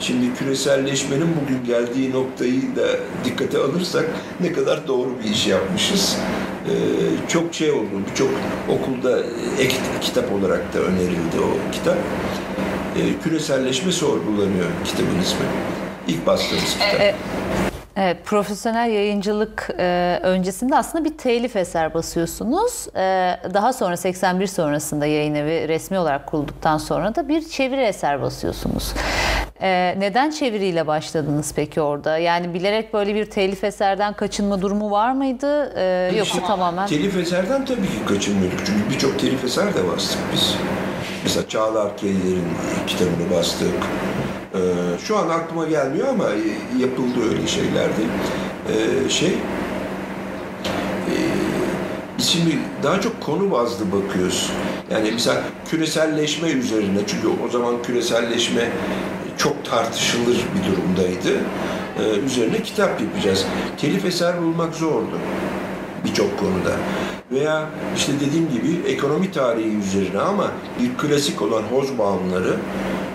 [0.00, 2.86] Şimdi küreselleşmenin bugün geldiği noktayı da
[3.24, 4.04] dikkate alırsak
[4.40, 6.18] ne kadar doğru bir iş yapmışız.
[6.66, 8.30] Ee, çok şey oldu, birçok
[8.68, 9.20] okulda
[9.58, 11.96] ek kitap olarak da önerildi o kitap.
[12.96, 15.46] Ee, küreselleşme sorgulanıyor kitabın ismi.
[16.08, 17.14] İlk bastığımız kitap.
[18.00, 22.86] Evet, profesyonel yayıncılık e, öncesinde aslında bir telif eser basıyorsunuz.
[22.96, 23.00] E,
[23.54, 28.92] daha sonra 81 sonrasında yayın evi resmi olarak kurulduktan sonra da bir çeviri eser basıyorsunuz.
[29.62, 32.18] E, neden çeviriyle başladınız peki orada?
[32.18, 35.72] Yani bilerek böyle bir telif eserden kaçınma durumu var mıydı?
[35.76, 36.86] E, yoksa tamamen...
[36.86, 38.58] Telif eserden tabii ki kaçınmıyorduk.
[38.66, 40.54] Çünkü birçok telif eser de bastık biz.
[41.22, 42.48] Mesela Çağlar Keyler'in
[42.86, 43.68] kitabını bastık.
[44.54, 44.58] Ee,
[45.06, 46.24] şu an aklıma gelmiyor ama
[46.78, 48.00] yapıldı öyle şeylerdi.
[48.68, 49.28] Ee, şey,
[51.08, 51.14] e,
[52.18, 54.52] şimdi daha çok konu bazlı bakıyoruz.
[54.90, 55.40] Yani mesela
[55.70, 58.68] küreselleşme üzerine çünkü o zaman küreselleşme
[59.38, 61.40] çok tartışılır bir durumdaydı.
[61.98, 63.46] Ee, üzerine kitap yapacağız.
[63.80, 65.18] Telif eser bulmak zordu
[66.04, 66.76] birçok konuda.
[67.32, 72.56] Veya işte dediğim gibi ekonomi tarihi üzerine ama bir klasik olan Hozbaum'ları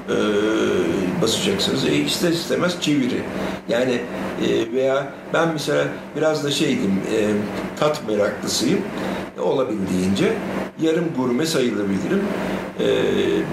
[0.09, 0.15] e,
[1.21, 1.86] basacaksınız.
[1.86, 3.21] E, ister istemez çeviri.
[3.69, 4.01] Yani
[4.47, 7.29] e, veya ben mesela biraz da şeydim, e,
[7.79, 8.81] tat meraklısıyım.
[9.38, 10.34] E, olabildiğince
[10.81, 12.21] yarım gurme sayılabilirim.
[12.79, 12.88] E,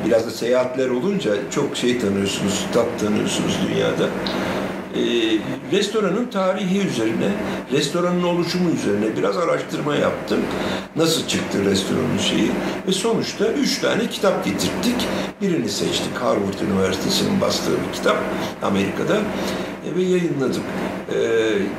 [0.07, 4.09] biraz da seyahatler olunca çok şey tanıyorsunuz, tat tanıyorsunuz dünyada
[4.95, 5.03] e,
[5.73, 7.33] restoranın tarihi üzerine,
[7.73, 10.39] restoranın oluşumu üzerine biraz araştırma yaptım.
[10.97, 12.51] Nasıl çıktı restoranın şeyi
[12.89, 14.97] ve sonuçta üç tane kitap getirttik.
[15.43, 16.17] Birini seçtik.
[16.21, 18.17] Harvard Üniversitesi'nin bastığı bir kitap
[18.63, 20.63] Amerika'da e, ve yayınladık
[21.15, 21.19] e,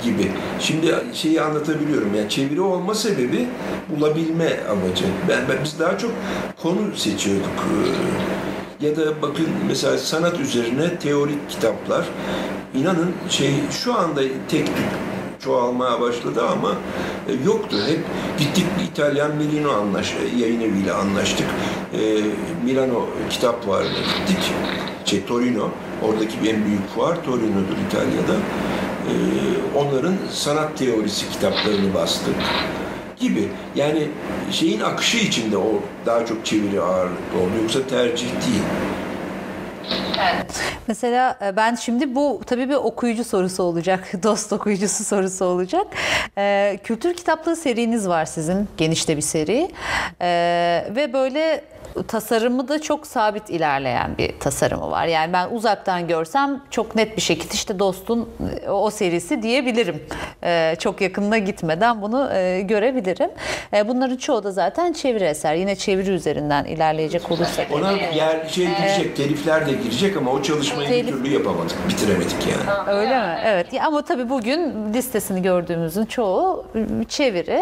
[0.03, 0.31] gibi.
[0.59, 2.15] Şimdi şeyi anlatabiliyorum.
[2.15, 3.47] Yani çeviri olma sebebi
[3.89, 5.05] bulabilme amacı.
[5.29, 6.11] Ben, ben biz daha çok
[6.61, 7.65] konu seçiyorduk.
[8.81, 12.05] E, ya da bakın mesela sanat üzerine teorik kitaplar
[12.75, 13.51] inanın şey
[13.83, 14.85] şu anda tek tük
[15.43, 16.71] çoğalmaya başladı ama
[17.29, 17.77] e, yoktu.
[17.87, 17.99] Hep
[18.39, 21.47] gittik İtalyan Milano anlaş, yayın eviyle anlaştık.
[21.93, 21.99] E,
[22.65, 24.53] Milano kitap fuarına gittik.
[25.05, 25.69] Şey, Torino.
[26.03, 28.35] Oradaki en büyük fuar Torino'dur İtalya'da.
[29.07, 29.13] E,
[29.75, 32.35] onların sanat teorisi kitaplarını bastık
[33.19, 33.47] gibi.
[33.75, 34.07] Yani
[34.51, 37.51] şeyin akışı içinde o daha çok çeviri ağırlıklı oldu.
[37.61, 38.63] Yoksa tercih değil.
[40.87, 44.11] Mesela e, ben şimdi bu tabii bir okuyucu sorusu olacak.
[44.23, 45.87] Dost okuyucusu sorusu olacak.
[46.37, 48.67] Ee, kültür kitaplığı seriniz var sizin.
[48.77, 49.71] Genişte bir seri.
[50.21, 51.63] Ee, ve böyle
[52.07, 55.05] tasarımı da çok sabit ilerleyen bir tasarımı var.
[55.05, 58.29] Yani ben uzaktan görsem çok net bir şekilde işte Dost'un
[58.65, 60.03] e, o serisi diyebilirim.
[60.43, 63.29] Ee, çok yakınına gitmeden bunu e, görebilirim.
[63.73, 65.53] E, bunların çoğu da zaten çeviri eser.
[65.55, 67.67] Yine çeviri üzerinden ilerleyecek olursak.
[67.73, 72.35] Ona yer şey girecek, telifler de girecek ama o çalışmayı Telif- bir türlü yapamadık, bitiremedik
[72.47, 72.89] yani.
[72.97, 73.39] Öyle mi?
[73.45, 73.73] Evet.
[73.73, 76.65] Ya Ama tabii bugün listesini gördüğümüzün çoğu
[77.09, 77.61] çeviri.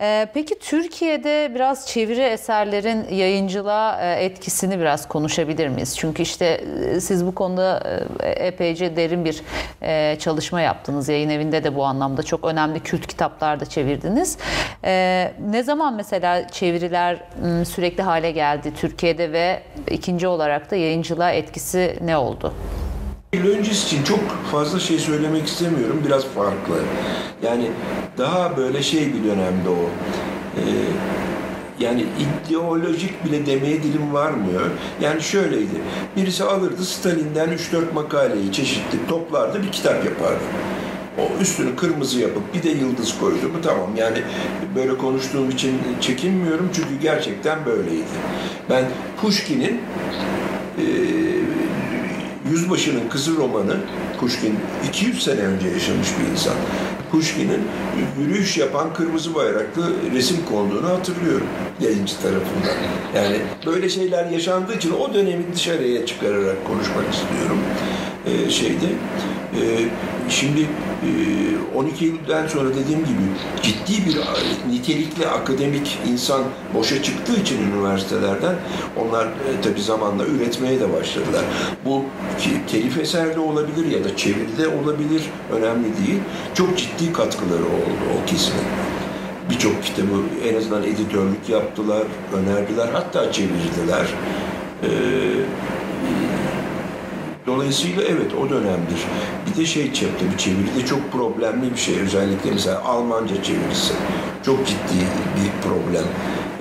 [0.00, 5.96] Ee, peki Türkiye'de biraz çeviri eserlerin yayıncılığa e, etkisini biraz konuşabilir miyiz?
[5.98, 7.82] Çünkü işte e, siz bu konuda
[8.20, 9.42] e, epeyce derin bir
[10.18, 11.08] çalışma yaptınız.
[11.08, 14.38] Yayın evinde de bu anlamda çok önemli kült kitaplar da çevirdiniz.
[15.50, 17.18] Ne zaman mesela çeviriler
[17.64, 22.54] sürekli hale geldi Türkiye'de ve ikinci olarak da yayıncılığa etkisi ne oldu?
[23.32, 24.20] Yıl öncesi için çok
[24.52, 26.02] fazla şey söylemek istemiyorum.
[26.06, 26.74] Biraz farklı.
[27.42, 27.70] Yani
[28.18, 29.88] daha böyle şey bir dönemde o.
[30.56, 30.62] Ee,
[31.80, 32.04] yani
[32.48, 34.70] ideolojik bile demeye dilim varmıyor.
[35.00, 35.80] Yani şöyleydi.
[36.16, 40.44] Birisi alırdı Stalin'den 3-4 makaleyi çeşitli toplardı bir kitap yapardı.
[41.18, 43.90] O üstünü kırmızı yapıp bir de yıldız koydu mu tamam.
[43.96, 44.18] Yani
[44.74, 48.04] böyle konuştuğum için çekinmiyorum çünkü gerçekten böyleydi.
[48.70, 48.84] Ben
[49.22, 49.80] Pushkin'in
[50.78, 50.84] e,
[52.50, 53.76] Yüzbaşı'nın Kızı romanı,
[54.24, 54.58] Pushkin
[54.88, 56.54] 200 sene önce yaşamış bir insan.
[57.12, 57.62] Pushkin'in
[58.20, 61.46] yürüyüş yapan kırmızı bayraklı resim konduğunu hatırlıyorum
[61.80, 62.74] yayıncı tarafından.
[63.16, 67.58] Yani böyle şeyler yaşandığı için o dönemi dışarıya çıkararak konuşmak istiyorum.
[68.26, 68.86] Ee, şeyde
[70.28, 73.22] şimdi e, 12 Eylül'den sonra dediğim gibi
[73.62, 74.18] ciddi bir
[74.72, 76.42] nitelikli akademik insan
[76.74, 78.54] boşa çıktığı için üniversitelerden
[78.96, 81.44] onlar e, tabi zamanla üretmeye de başladılar.
[81.84, 82.04] Bu
[82.70, 86.20] telif eserde olabilir ya da çeviride olabilir önemli değil.
[86.54, 88.64] Çok ciddi katkıları oldu o kesimin.
[89.50, 92.02] Birçok kitabı en azından editörlük yaptılar,
[92.32, 94.06] önerdiler, hatta çevirdiler.
[94.82, 94.88] Ee,
[97.46, 98.98] Dolayısıyla evet o dönemdir.
[99.46, 102.00] Bir de şey çepte bir çeviri de çok problemli bir şey.
[102.00, 103.94] Özellikle mesela Almanca çevirisi.
[104.46, 105.00] Çok ciddi
[105.36, 106.04] bir problem.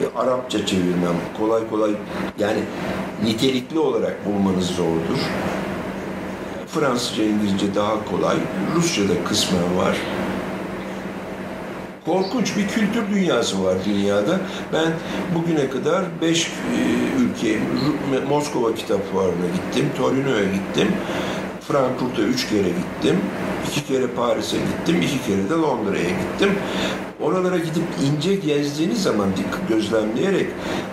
[0.02, 1.92] E, Arapça çevirmem kolay kolay
[2.40, 2.60] yani
[3.24, 5.20] nitelikli olarak bulmanız zordur.
[6.68, 8.38] Fransızca, İngilizce daha kolay.
[8.76, 9.98] Rusça'da kısmen var.
[12.06, 14.40] Korkunç bir kültür dünyası var dünyada.
[14.74, 14.94] Ben
[15.36, 16.52] bugüne kadar beş
[17.18, 20.88] e, ülke, Ru- Moskova Kitap Fuarı'na gittim, Torino'ya gittim,
[21.68, 23.20] Frankfurt'a üç kere gittim,
[23.72, 26.50] iki kere Paris'e gittim, iki kere de Londra'ya gittim.
[27.22, 30.48] Oralara gidip ince gezdiğiniz zaman dik- gözlemleyerek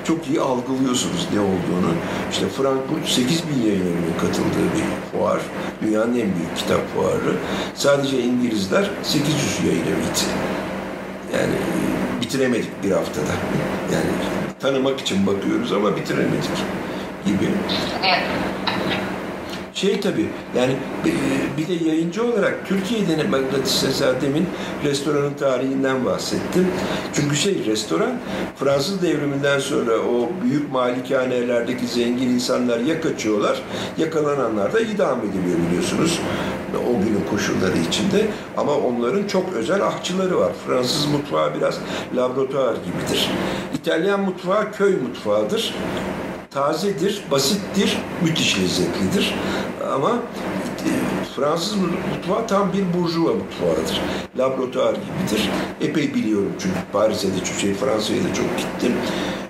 [0.04, 1.92] çok iyi algılıyorsunuz ne olduğunu.
[2.30, 5.40] İşte Frankfurt 8 bin yayın katıldığı bir fuar.
[5.82, 7.36] Dünyanın en büyük kitap fuarı.
[7.74, 10.24] Sadece İngilizler 800 yayın eviydi.
[11.34, 11.54] Yani
[12.20, 13.32] bitiremedik bir haftada.
[13.92, 14.10] Yani
[14.60, 16.50] tanımak için bakıyoruz ama bitiremedik
[17.26, 17.48] gibi.
[19.74, 20.76] Şey tabii yani
[21.56, 23.16] bir de yayıncı olarak Türkiye'de
[23.82, 24.46] mesela demin
[24.84, 26.66] restoranın tarihinden bahsettim.
[27.12, 28.12] Çünkü şey restoran
[28.56, 33.62] Fransız devriminden sonra o büyük malikanelerdeki zengin insanlar ya kaçıyorlar
[33.98, 36.20] yakalananlar da idam ediliyor biliyorsunuz
[36.88, 38.26] o günün koşulları içinde.
[38.56, 40.52] Ama onların çok özel ahçıları var.
[40.66, 41.78] Fransız mutfağı biraz
[42.16, 43.30] laboratuvar gibidir.
[43.74, 45.74] İtalyan mutfağı köy mutfağıdır
[46.50, 49.34] tazedir, basittir, müthiş lezzetlidir.
[49.92, 50.90] Ama e,
[51.36, 54.00] Fransız mutfağı tam bir burjuva mutfağıdır.
[54.38, 55.50] Laboratuvar gibidir.
[55.80, 58.92] Epey biliyorum çünkü Paris'e de çok şey, Fransa'ya da çok gittim.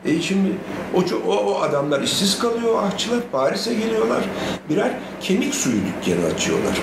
[0.05, 0.53] E şimdi
[0.95, 4.25] o, o, o adamlar işsiz kalıyor, ahçılar Paris'e geliyorlar.
[4.69, 4.91] Birer
[5.21, 6.81] kemik suyu dükkanı açıyorlar.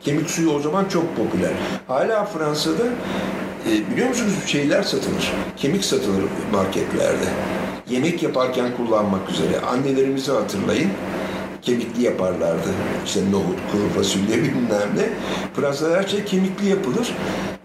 [0.00, 1.52] Kemik suyu o zaman çok popüler.
[1.88, 2.84] Hala Fransa'da
[3.66, 5.32] e, biliyor musunuz şeyler satılır.
[5.56, 7.28] Kemik satılır marketlerde
[7.90, 9.60] yemek yaparken kullanmak üzere.
[9.60, 10.90] Annelerimizi hatırlayın.
[11.62, 12.68] Kemikli yaparlardı.
[13.06, 15.08] İşte nohut, kuru fasulye bilmem ne.
[15.56, 17.14] Fransa'da her şey kemikli yapılır.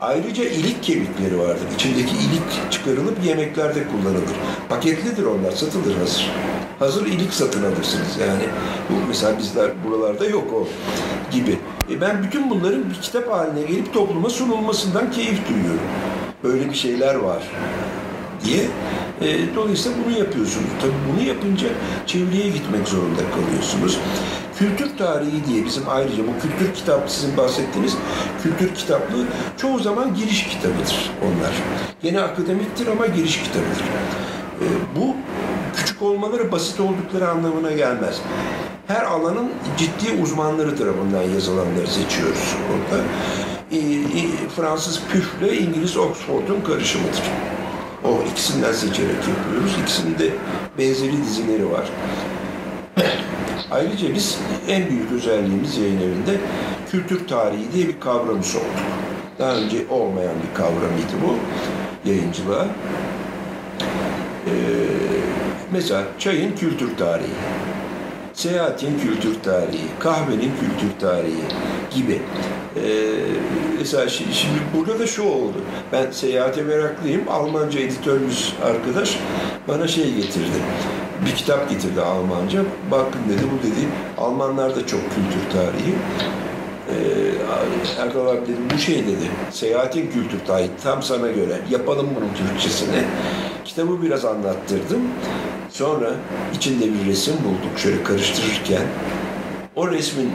[0.01, 1.65] Ayrıca ilik kemikleri vardır.
[1.75, 4.35] İçindeki ilik çıkarılıp yemeklerde kullanılır.
[4.69, 6.31] Paketlidir onlar, satılır hazır.
[6.79, 8.43] Hazır ilik satın alırsınız yani.
[8.89, 10.67] Bu mesela bizler buralarda yok o
[11.31, 11.59] gibi.
[11.91, 15.87] E ben bütün bunların bir kitap haline gelip topluma sunulmasından keyif duyuyorum.
[16.43, 17.43] Böyle bir şeyler var
[18.45, 18.63] diye
[19.21, 20.69] e, dolayısıyla bunu yapıyorsunuz.
[20.81, 21.67] Tabii bunu yapınca
[22.05, 23.99] çevreye gitmek zorunda kalıyorsunuz.
[24.59, 27.97] Kültür tarihi diye bizim ayrıca bu kültür kitap sizin bahsettiğiniz
[28.43, 29.25] kültür kitaplığı
[29.57, 31.53] çoğu zaman giriş kitabıdır onlar.
[32.03, 33.83] Gene akademiktir ama giriş kitabıdır.
[34.61, 34.65] E,
[34.95, 35.15] bu
[35.75, 38.21] küçük olmaları basit oldukları anlamına gelmez.
[38.87, 43.03] Her alanın ciddi uzmanları tarafından yazılanları seçiyoruz orada.
[44.55, 47.23] Fransız PÜF'le İngiliz Oxford'un karışımıdır.
[48.07, 49.77] O ikisinden seçerek yapıyoruz.
[49.83, 50.29] İkisinde
[50.77, 51.89] benzeri dizileri var.
[53.71, 56.37] Ayrıca biz en büyük özelliğimiz yayın evinde
[56.91, 58.85] kültür tarihi diye bir kavramı soktuk.
[59.39, 61.35] Daha önce olmayan bir kavramıydı bu
[62.09, 62.65] yayıncılığa.
[62.65, 64.51] Ee,
[65.71, 67.27] mesela çayın kültür tarihi,
[68.35, 71.43] seyahatin kültür tarihi, kahvenin kültür tarihi
[71.95, 72.21] gibi.
[72.75, 72.81] Ee,
[73.79, 75.57] mesela şimdi burada da şu oldu.
[75.91, 77.21] Ben seyahate meraklıyım.
[77.29, 79.19] Almanca editörümüz arkadaş
[79.67, 80.57] bana şey getirdi.
[81.25, 82.61] Bir kitap getirdi Almanca.
[82.91, 85.95] Bakın dedi bu dedi Almanlar da çok kültür tarihi.
[86.89, 92.49] Ee, Erdal abi dedi bu şey dedi seyahatin kültür tarihi tam sana göre yapalım bunun
[92.49, 93.03] Türkçesini.
[93.65, 95.01] Kitabı biraz anlattırdım.
[95.77, 96.11] Sonra
[96.55, 98.87] içinde bir resim bulduk şöyle karıştırırken.
[99.75, 100.31] O resmin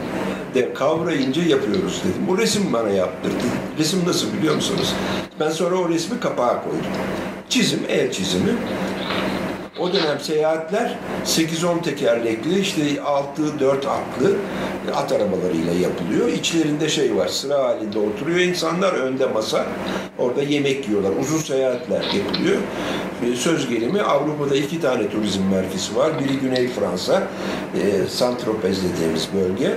[0.55, 2.27] de kavrayınca yapıyoruz dedim.
[2.29, 3.45] Bu resim bana yaptırdı.
[3.79, 4.95] Resim nasıl biliyor musunuz?
[5.41, 6.87] Ben sonra o resmi kapağa koydum.
[7.49, 8.51] Çizim, el çizimi.
[9.81, 14.37] O dönem seyahatler 8-10 tekerlekli, işte 6-4 atlı
[14.95, 16.29] at arabalarıyla yapılıyor.
[16.29, 19.67] İçlerinde şey var, sıra halinde oturuyor insanlar, önde masa.
[20.19, 21.11] Orada yemek yiyorlar.
[21.21, 22.57] Uzun seyahatler yapılıyor.
[23.37, 26.11] Söz gelimi Avrupa'da iki tane turizm merkezi var.
[26.19, 27.23] Biri Güney Fransa,
[27.75, 29.75] e, Saint-Tropez dediğimiz bölge.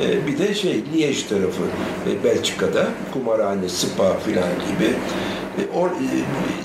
[0.00, 1.62] E, bir de şey Liège tarafı,
[2.10, 4.94] e, Belçika'da kumarhane, spa filan gibi.
[5.58, 5.92] E, or, e,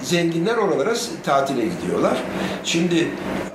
[0.03, 2.17] zenginler oralara tatile gidiyorlar.
[2.63, 3.07] Şimdi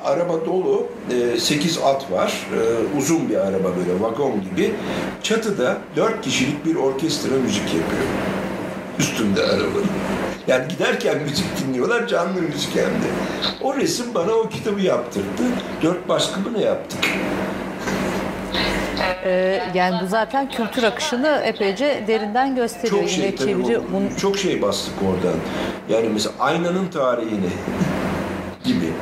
[0.05, 0.87] araba dolu,
[1.35, 4.75] e, 8 at var, e, uzun bir araba böyle vagon gibi.
[5.23, 8.03] Çatıda 4 kişilik bir orkestra müzik yapıyor.
[8.99, 9.87] Üstünde arabanın.
[10.47, 13.09] Yani giderken müzik dinliyorlar, canlı müzik hem de.
[13.63, 15.43] O resim bana o kitabı yaptırdı.
[15.83, 17.01] Dört baskımını yaptık.
[19.25, 23.01] Ee, yani bu zaten kültür akışını epeyce derinden gösteriyor.
[23.01, 24.17] Çok şey, Yine çeviri, bunu...
[24.21, 25.39] çok şey bastık oradan.
[25.89, 27.51] Yani mesela aynanın tarihini
[28.65, 28.93] gibi,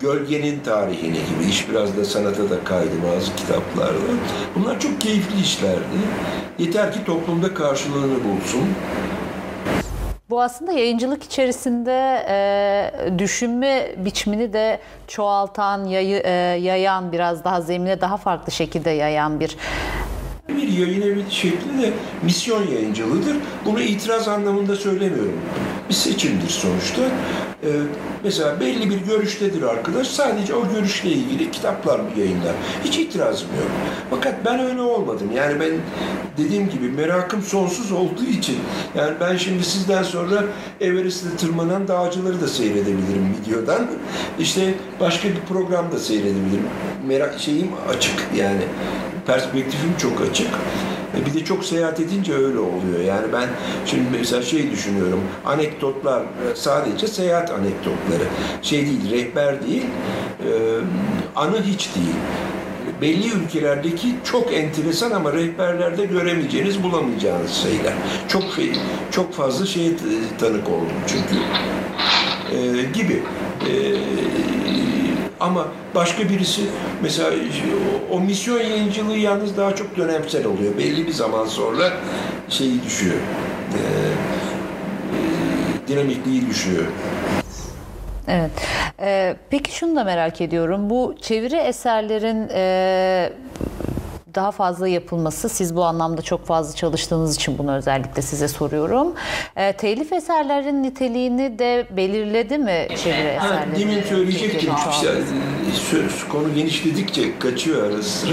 [0.00, 4.12] gölgenin tarihini gibi, iş biraz da sanata da kaydı bazı kitaplarda.
[4.54, 5.98] Bunlar çok keyifli işlerdi.
[6.58, 8.68] Yeter ki toplumda karşılığını bulsun.
[10.32, 16.30] Bu aslında yayıncılık içerisinde e, düşünme biçimini de çoğaltan, yayı, e,
[16.60, 19.56] yayan, biraz daha zemine daha farklı şekilde yayan bir
[20.48, 23.36] bir yayın evi şekli de misyon yayıncılığıdır.
[23.64, 25.40] Bunu itiraz anlamında söylemiyorum.
[25.88, 27.02] Bir seçimdir sonuçta.
[27.64, 27.68] Ee,
[28.24, 30.06] mesela belli bir görüştedir arkadaş.
[30.06, 32.54] Sadece o görüşle ilgili kitaplar yayınlar.
[32.84, 33.70] Hiç itirazım yok.
[34.10, 35.30] Fakat ben öyle olmadım.
[35.36, 35.72] Yani ben
[36.36, 38.56] dediğim gibi merakım sonsuz olduğu için
[38.94, 40.44] yani ben şimdi sizden sonra
[40.80, 43.86] Everest'te tırmanan dağcıları da seyredebilirim videodan.
[44.38, 46.68] İşte başka bir program da seyredebilirim.
[47.06, 48.62] Merak şeyim açık yani
[49.26, 50.48] perspektifim çok açık.
[51.16, 53.00] E, bir de çok seyahat edince öyle oluyor.
[53.06, 53.48] Yani ben
[53.86, 55.20] şimdi mesela şey düşünüyorum.
[55.44, 58.24] Anekdotlar e, sadece seyahat anekdotları.
[58.62, 59.84] Şey değil, rehber değil,
[60.40, 60.50] e,
[61.36, 62.16] anı hiç değil.
[63.00, 67.92] belli ülkelerdeki çok enteresan ama rehberlerde göremeyeceğiniz, bulamayacağınız şeyler.
[68.28, 68.72] Çok şey,
[69.10, 69.90] çok fazla şeye
[70.40, 71.42] tanık oldum çünkü.
[72.52, 73.22] Ee, gibi.
[75.42, 76.62] Ama başka birisi
[77.02, 77.30] mesela
[78.12, 80.78] o, misyon yayıncılığı yalnız daha çok dönemsel oluyor.
[80.78, 81.92] Belli bir zaman sonra
[82.48, 83.16] şeyi düşüyor.
[83.74, 83.78] Ee,
[85.16, 86.84] e, dinamikliği düşüyor.
[88.28, 88.50] Evet.
[89.00, 90.90] Ee, peki şunu da merak ediyorum.
[90.90, 93.32] Bu çeviri eserlerin e,
[94.34, 99.12] daha fazla yapılması, siz bu anlamda çok fazla çalıştığınız için bunu özellikle size soruyorum.
[99.56, 103.80] E, telif eserlerin niteliğini de belirledi mi çeviri eserleri?
[103.80, 104.72] Demin söyleyecektim.
[104.90, 105.08] İşte,
[105.90, 108.32] söz, konu genişledikçe kaçıyor ara sıra.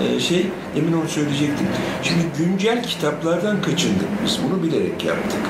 [0.00, 0.46] Ee, şey,
[0.76, 1.66] demin onu söyleyecektim.
[2.02, 4.38] Şimdi güncel kitaplardan kaçındık biz.
[4.44, 5.40] Bunu bilerek yaptık.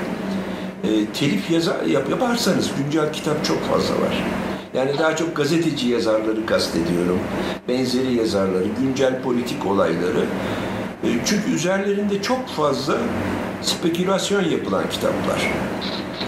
[0.85, 4.25] E, telif yazar, yap, yaparsanız güncel kitap çok fazla var.
[4.77, 7.19] Yani daha çok gazeteci yazarları kastediyorum.
[7.69, 10.25] Benzeri yazarları, güncel politik olayları.
[11.05, 12.99] E, çünkü üzerlerinde çok fazla
[13.63, 15.53] spekülasyon yapılan kitaplar.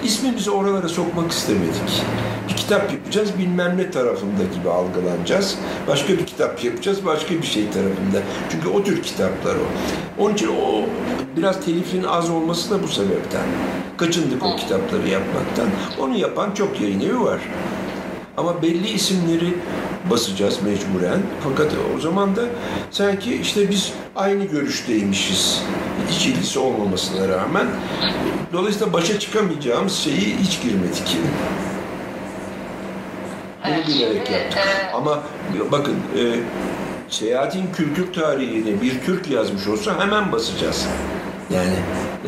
[0.04, 2.02] İsmimizi oralara sokmak istemedik.
[2.48, 5.58] Bir kitap yapacağız bilmem ne tarafında gibi algılanacağız.
[5.88, 8.22] Başka bir kitap yapacağız başka bir şey tarafında.
[8.50, 9.66] Çünkü o tür kitaplar o.
[10.22, 10.82] Onun için o
[11.36, 13.46] biraz telifin az olması da bu sebepten.
[13.96, 15.68] Kaçındık o kitapları yapmaktan.
[16.00, 17.40] Onu yapan çok yayın evi var.
[18.38, 19.54] Ama belli isimleri
[20.10, 21.20] basacağız mecburen.
[21.44, 22.42] Fakat o zaman da
[22.90, 25.62] sanki işte biz aynı görüşteymişiz.
[26.10, 27.66] Hiç ilgisi olmamasına rağmen.
[28.52, 31.16] Dolayısıyla başa çıkamayacağımız şeyi hiç girmedik.
[33.64, 34.62] Bunu bilerek yaptık.
[34.94, 35.22] Ama
[35.72, 36.22] bakın e,
[37.08, 40.86] seyahatin kültür tarihini bir Türk yazmış olsa hemen basacağız.
[41.54, 41.74] Yani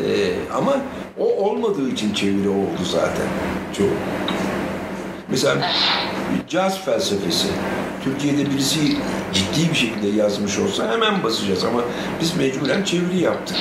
[0.06, 0.76] e, ama
[1.18, 3.26] o olmadığı için çeviri oldu zaten.
[3.78, 3.88] Çok.
[5.30, 5.70] Mesela
[6.48, 7.48] caz felsefesi.
[8.04, 8.96] Türkiye'de birisi
[9.32, 11.80] ciddi bir şekilde yazmış olsa hemen basacağız ama
[12.20, 13.56] biz mecburen çeviri yaptık.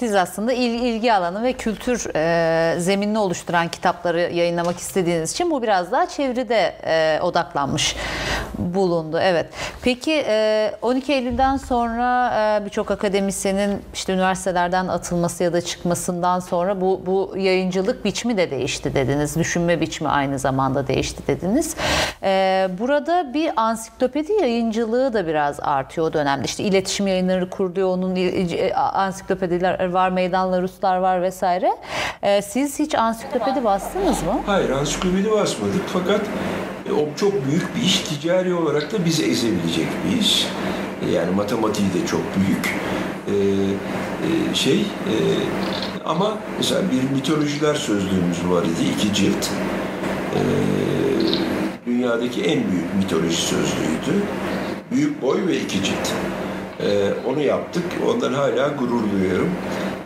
[0.00, 5.62] Siz aslında il, ilgi alanı ve kültür e, zeminini oluşturan kitapları yayınlamak istediğiniz için bu
[5.62, 7.96] biraz daha çevrede e, odaklanmış
[8.58, 9.18] bulundu.
[9.22, 9.46] Evet.
[9.82, 16.80] Peki e, 12 Eylül'den sonra e, birçok akademisyenin işte üniversitelerden atılması ya da çıkmasından sonra
[16.80, 19.36] bu bu yayıncılık biçimi de değişti dediniz.
[19.36, 21.76] Düşünme biçimi aynı zamanda değişti dediniz.
[22.22, 26.44] E, burada bir ansiklopedi yayıncılığı da biraz artıyor o dönemde.
[26.44, 28.74] İşte iletişim yayınları kuruluyor, onun e,
[29.92, 31.70] var, meydanlar, Ruslar var vesaire.
[32.22, 34.40] E, siz hiç ansiklopedi bastınız mı?
[34.46, 36.20] Hayır, ansiklopedi basmadık fakat
[36.88, 40.46] e, o çok büyük bir iş, ticari olarak da bizi ezebilecek bir iş.
[41.06, 42.80] E, yani matematiği de çok büyük.
[43.28, 45.14] Ee, e, şey e,
[46.04, 49.46] ama mesela bir mitolojiler sözlüğümüz var idi, iki cilt.
[50.34, 50.40] Ee,
[51.86, 54.22] dünyadaki en büyük mitoloji sözlüğüydü.
[54.92, 56.12] Büyük boy ve iki cilt.
[56.82, 57.84] Ee, onu yaptık.
[58.08, 59.50] Ondan hala gurur duyuyorum.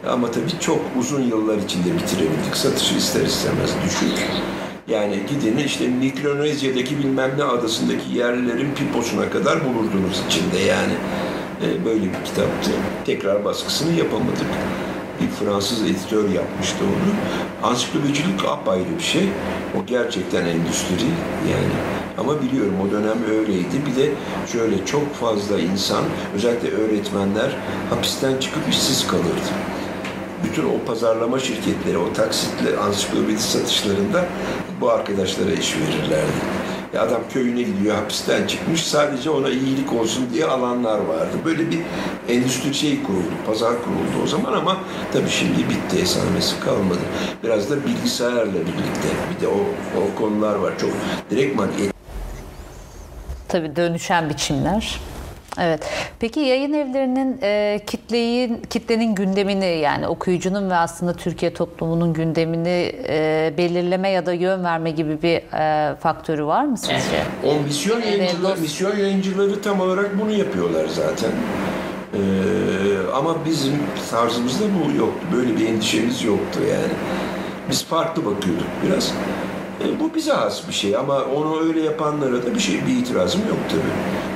[0.09, 2.57] Ama tabii çok uzun yıllar içinde bitirebildik.
[2.57, 4.27] Satışı ister istemez düşük.
[4.89, 10.93] Yani gidin işte Mikronezya'daki bilmem ne adasındaki yerlilerin piposuna kadar bulurdunuz içinde yani.
[11.62, 12.70] Ee, böyle bir kitaptı.
[13.07, 14.47] Tekrar baskısını yapamadık.
[15.25, 17.70] Bir Fransız editör yapmıştı onu.
[17.70, 19.29] Ansiklopedicilik apayrı bir şey.
[19.77, 21.07] O gerçekten endüstri
[21.51, 21.75] yani.
[22.18, 23.77] Ama biliyorum o dönem öyleydi.
[23.87, 24.11] Bir de
[24.53, 26.05] şöyle çok fazla insan,
[26.35, 27.57] özellikle öğretmenler
[27.91, 29.51] hapisten çıkıp işsiz kalırdı.
[30.45, 34.25] Bütün o pazarlama şirketleri, o taksitli ansiklopedi satışlarında
[34.81, 36.33] bu arkadaşlara iş verirlerdi.
[36.95, 41.37] Ya adam köyüne gidiyor, hapisten çıkmış, sadece ona iyilik olsun diye alanlar vardı.
[41.45, 41.79] Böyle bir
[42.29, 44.77] endüstri şey kuruldu, pazar kuruldu o zaman ama
[45.13, 47.01] tabii şimdi bitti, esamesi kalmadı.
[47.43, 49.59] Biraz da bilgisayarla birlikte, bir de o,
[50.01, 50.79] o konular var.
[50.79, 50.91] Çok
[51.31, 51.69] direktman
[53.49, 55.01] Tabii dönüşen biçimler.
[55.59, 55.83] Evet.
[56.21, 63.55] Peki yayın evlerinin e, kitleyi, kitlenin gündemini yani okuyucunun ve aslında Türkiye toplumunun gündemini e,
[63.59, 67.23] belirleme ya da yön verme gibi bir e, faktörü var mı sizce?
[67.45, 71.31] O misyon yayıncıları, misyon yayıncıları tam olarak bunu yapıyorlar zaten.
[72.15, 72.19] Ee,
[73.15, 73.73] ama bizim
[74.11, 75.27] tarzımızda bu yoktu.
[75.37, 76.93] Böyle bir endişemiz yoktu yani.
[77.71, 79.13] Biz farklı bakıyorduk biraz.
[79.85, 83.41] E, bu bize has bir şey ama onu öyle yapanlara da bir şey bir itirazım
[83.49, 84.34] yok tabii.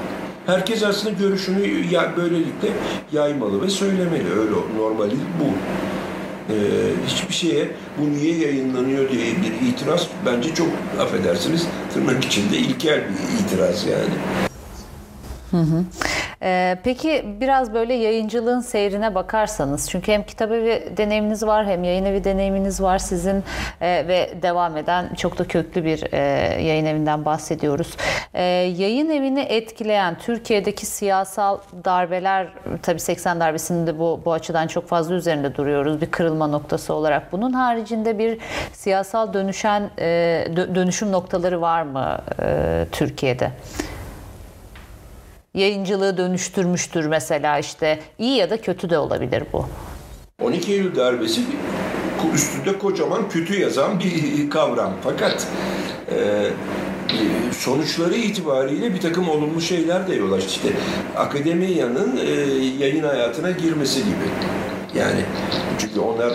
[0.49, 2.68] Herkes aslında görüşünü ya böylelikle
[3.12, 4.32] yaymalı ve söylemeli.
[4.40, 5.49] Öyle normali bu.
[6.53, 6.57] Ee,
[7.07, 7.68] hiçbir şeye
[7.99, 10.68] bu niye yayınlanıyor diye bir itiraz bence çok
[11.01, 14.47] affedersiniz tırnak içinde ilkel bir itiraz yani.
[15.51, 15.84] Hı hı.
[16.42, 22.05] Ee, peki biraz böyle yayıncılığın seyrine bakarsanız çünkü hem kitap evi deneyiminiz var hem yayın
[22.05, 23.44] evi deneyiminiz var sizin
[23.80, 26.18] e, ve devam eden çok da köklü bir e,
[26.62, 27.96] yayın evinden bahsediyoruz.
[28.34, 28.42] E,
[28.76, 32.49] yayın evini etkileyen Türkiye'deki siyasal darbeler
[32.82, 37.32] tabii 80 darbesinde bu bu açıdan çok fazla üzerinde duruyoruz bir kırılma noktası olarak.
[37.32, 38.38] Bunun haricinde bir
[38.72, 40.05] siyasal dönüşen e,
[40.49, 43.51] dö- dönüşüm noktaları var mı e, Türkiye'de?
[45.55, 49.66] Yayıncılığı dönüştürmüştür mesela işte iyi ya da kötü de olabilir bu.
[50.42, 51.40] 12 Eylül darbesi
[52.34, 54.92] üstünde kocaman kötü yazan bir kavram.
[55.05, 55.46] Fakat
[56.11, 56.46] e,
[57.53, 60.49] sonuçları itibariyle bir takım olumlu şeyler de yol açtı.
[60.49, 60.68] İşte
[61.16, 62.30] akademiyanın e,
[62.84, 64.28] yayın hayatına girmesi gibi.
[64.99, 65.20] Yani
[65.78, 66.32] çünkü onlar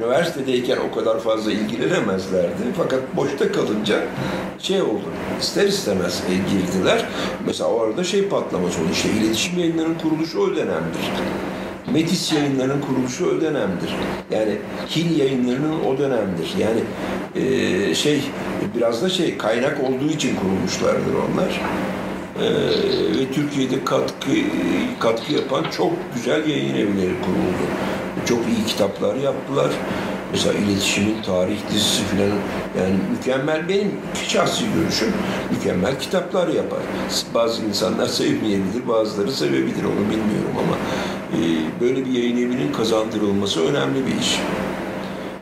[0.00, 2.62] üniversitedeyken o kadar fazla ilgilenemezlerdi.
[2.76, 4.04] Fakat boşta kalınca
[4.58, 5.04] şey oldu.
[5.40, 7.04] İster istemez e, girdiler.
[7.46, 8.88] Mesela orada şey patlaması oldu.
[8.92, 11.10] İşte iletişim yayınlarının kuruluşu o dönemdir.
[11.92, 13.94] Metis yayınlarının kuruluşu o dönemdir.
[14.30, 14.58] Yani
[14.96, 16.54] Hil yayınlarının o dönemdir.
[16.58, 16.80] Yani
[17.34, 18.22] e, şey
[18.76, 21.60] biraz da şey kaynak olduğu için kurulmuşlardır onlar.
[22.40, 22.46] E,
[23.20, 24.30] ve Türkiye'de katkı
[25.00, 27.66] katkı yapan çok güzel yayın evleri kuruldu.
[28.28, 29.70] Çok iyi kitaplar yaptılar.
[30.32, 32.26] Mesela iletişimin tarih dizisi falan
[32.78, 33.92] yani mükemmel benim
[34.28, 35.12] şahsi görüşüm
[35.50, 36.78] mükemmel kitaplar yapar.
[37.34, 40.76] Bazı insanlar sevmeyebilir, bazıları sevebilir onu bilmiyorum ama
[41.38, 41.40] e,
[41.80, 44.40] böyle bir yayın evinin kazandırılması önemli bir iş.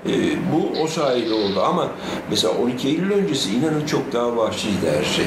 [0.07, 0.13] E,
[0.53, 1.89] bu o sayede oldu ama
[2.31, 5.27] mesela 12 Eylül öncesi inanın çok daha vahşiydi her şey.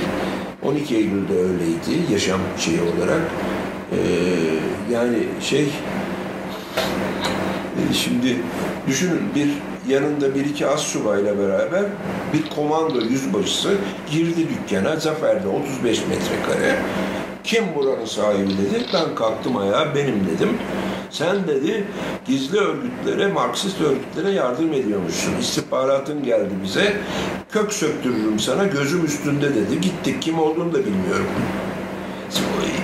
[0.64, 3.22] 12 Eylül'de öyleydi yaşam şeyi olarak.
[3.92, 4.00] E,
[4.94, 5.68] yani şey
[7.90, 8.38] e, şimdi
[8.88, 9.50] düşünün bir
[9.94, 11.84] yanında bir iki az subayla beraber
[12.34, 13.70] bir komando yüzbaşısı
[14.12, 16.80] girdi dükkana Zafer'de 35 metrekare.
[17.44, 18.86] Kim buranın sahibi dedi.
[18.94, 20.58] Ben kalktım ayağa benim dedim.
[21.10, 21.84] Sen dedi
[22.26, 25.32] gizli örgütlere, Marksist örgütlere yardım ediyormuşsun.
[25.42, 26.98] İstihbaratın geldi bize.
[27.52, 29.82] Kök söktürürüm sana gözüm üstünde dedi.
[29.82, 31.28] Gittik kim olduğunu da bilmiyorum.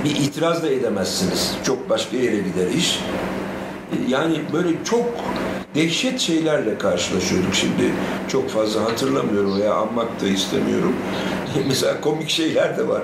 [0.03, 1.55] Bir itiraz da edemezsiniz.
[1.63, 2.99] Çok başka yere gider iş.
[4.09, 5.05] Yani böyle çok
[5.75, 7.55] dehşet şeylerle karşılaşıyorduk.
[7.55, 7.93] Şimdi
[8.27, 10.95] çok fazla hatırlamıyorum veya anmak da istemiyorum.
[11.67, 13.01] Mesela komik şeyler de var.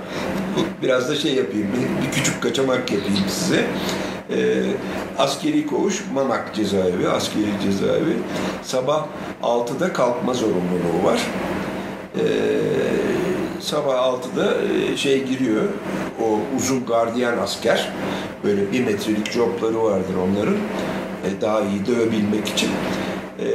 [0.82, 3.66] Biraz da şey yapayım, bir, bir küçük kaçamak yapayım size.
[4.32, 4.64] Ee,
[5.18, 8.18] askeri koğuş Mamak cezaevi, askeri cezaevi.
[8.64, 9.06] Sabah
[9.44, 11.20] 6'da kalkma zorunluluğu var.
[12.16, 12.24] Ee,
[13.64, 14.54] sabah 6'da
[14.98, 15.64] şey giriyor,
[16.22, 17.90] o uzun gardiyan asker.
[18.44, 20.56] Böyle bir metrelik jopları vardır onların.
[21.26, 22.70] Ee, daha iyi dövebilmek için.
[23.40, 23.46] Ee,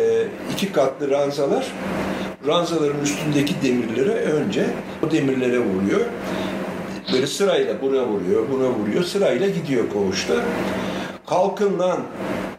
[0.53, 1.73] iki katlı ranzalar.
[2.47, 4.67] Ranzaların üstündeki demirlere önce
[5.07, 6.01] o demirlere vuruyor.
[7.13, 9.05] Böyle sırayla buna vuruyor, buna vuruyor.
[9.05, 10.35] Sırayla gidiyor koğuşta.
[11.27, 11.99] Kalkın lan,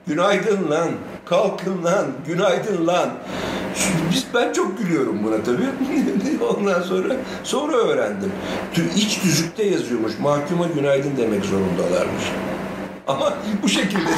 [0.07, 0.89] günaydın lan,
[1.25, 3.09] kalkın lan, günaydın lan.
[4.11, 5.69] Biz, ben çok gülüyorum buna tabii.
[6.57, 8.31] Ondan sonra sonra öğrendim.
[8.95, 10.19] İç düzükte yazıyormuş.
[10.19, 12.23] Mahkuma günaydın demek zorundalarmış.
[13.07, 13.99] Ama bu şekilde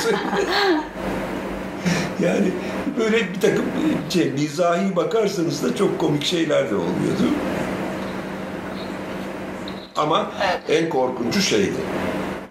[2.20, 2.52] yani
[2.99, 3.66] böyle bir takım
[4.10, 7.32] şey, mizahi bakarsanız da çok komik şeyler de oluyordu.
[9.95, 10.32] Ama
[10.70, 11.78] en korkuncu şeydi.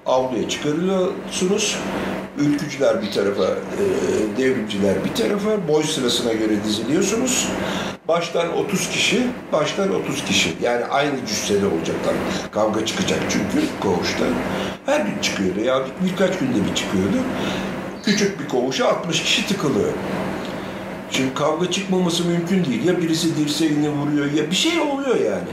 [0.07, 1.79] Avluya çıkarıyorsunuz.
[2.39, 3.85] Ülkücüler bir tarafa, e,
[4.39, 7.49] devrimciler bir tarafa, boy sırasına göre diziliyorsunuz.
[8.09, 10.51] Baştan 30 kişi, baştan 30 kişi.
[10.63, 12.15] Yani aynı cüssede olacaklar.
[12.53, 14.25] Kavga çıkacak çünkü koğuşta.
[14.87, 17.17] Her gün çıkıyordu ya bir, birkaç günde bir çıkıyordu.
[18.05, 19.93] Küçük bir koğuşa 60 kişi tıkılıyor.
[21.11, 22.85] Şimdi kavga çıkmaması mümkün değil.
[22.85, 25.49] Ya birisi dirseğini vuruyor ya bir şey oluyor yani.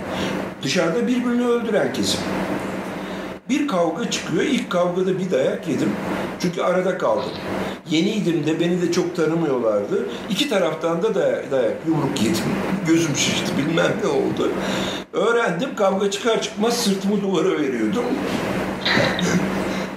[0.63, 2.19] Dışarıda birbirini öldüren kesim.
[3.49, 4.43] Bir kavga çıkıyor.
[4.43, 5.91] İlk kavgada bir dayak yedim.
[6.39, 7.31] Çünkü arada kaldım.
[7.89, 10.05] Yeniydim de beni de çok tanımıyorlardı.
[10.29, 12.43] İki taraftan da dayak, dayak yumruk yedim.
[12.87, 14.51] Gözüm şişti bilmem ne oldu.
[15.13, 18.03] Öğrendim kavga çıkar çıkmaz sırtımı duvara veriyordum.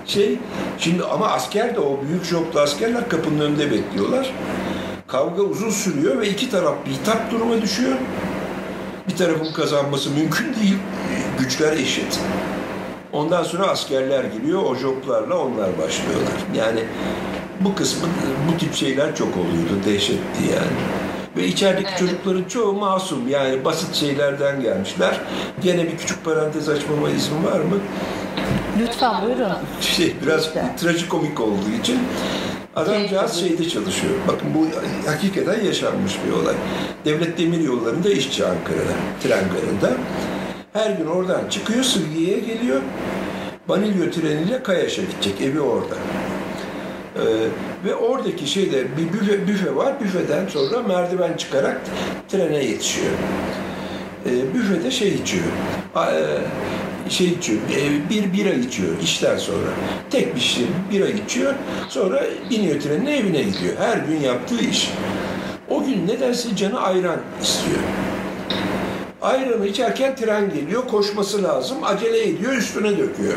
[0.06, 0.38] şey
[0.78, 4.32] şimdi ama asker de o büyük joplu askerler kapının önünde bekliyorlar.
[5.06, 7.96] Kavga uzun sürüyor ve iki taraf bir hitap duruma düşüyor.
[9.08, 10.76] Bir tarafın kazanması mümkün değil.
[11.38, 12.20] Güçler eşit.
[13.12, 16.34] Ondan sonra askerler giriyor, o joplarla onlar başlıyorlar.
[16.56, 16.80] Yani
[17.60, 18.08] bu kısmı,
[18.48, 20.76] bu tip şeyler çok oluyordu, dehşetti yani.
[21.36, 21.98] Ve içerideki evet.
[21.98, 25.20] çocukların çoğu masum, yani basit şeylerden gelmişler.
[25.62, 27.76] Gene bir küçük parantez açmama izin var mı?
[28.80, 29.52] Lütfen buyurun.
[29.80, 30.76] Şey, biraz Lütfen.
[30.76, 31.98] trajikomik olduğu için
[32.76, 34.14] Adamcağız şeyde çalışıyor.
[34.28, 34.66] Bakın bu
[35.10, 36.54] hakikaten yaşanmış bir olay.
[37.04, 38.92] Devlet Demir Yolları'nda işçi Ankara'da,
[39.22, 39.96] tren garında.
[40.72, 42.80] Her gün oradan çıkıyor, Sırgiye'ye geliyor.
[43.68, 45.40] Vanilya treniyle Kayaş'a gidecek.
[45.40, 45.94] Evi orada.
[47.16, 47.20] Ee,
[47.84, 50.00] ve oradaki şeyde bir büfe, büfe var.
[50.00, 51.80] Büfeden sonra merdiven çıkarak
[52.28, 53.12] trene yetişiyor.
[54.26, 55.44] Ee, büfede şey içiyor.
[55.94, 56.24] A- e,
[57.08, 57.60] şey içiyor.
[57.76, 59.68] e, bir bira içiyor işten sonra.
[60.10, 61.54] Tek bir şey bira içiyor.
[61.88, 63.74] Sonra biniyor trenine evine gidiyor.
[63.78, 64.90] Her gün yaptığı iş.
[65.70, 67.78] O gün nedense canı ayran istiyor.
[69.22, 71.78] Ayranı içerken tren geliyor, koşması lazım.
[71.84, 73.34] Acele ediyor, üstüne döküyor.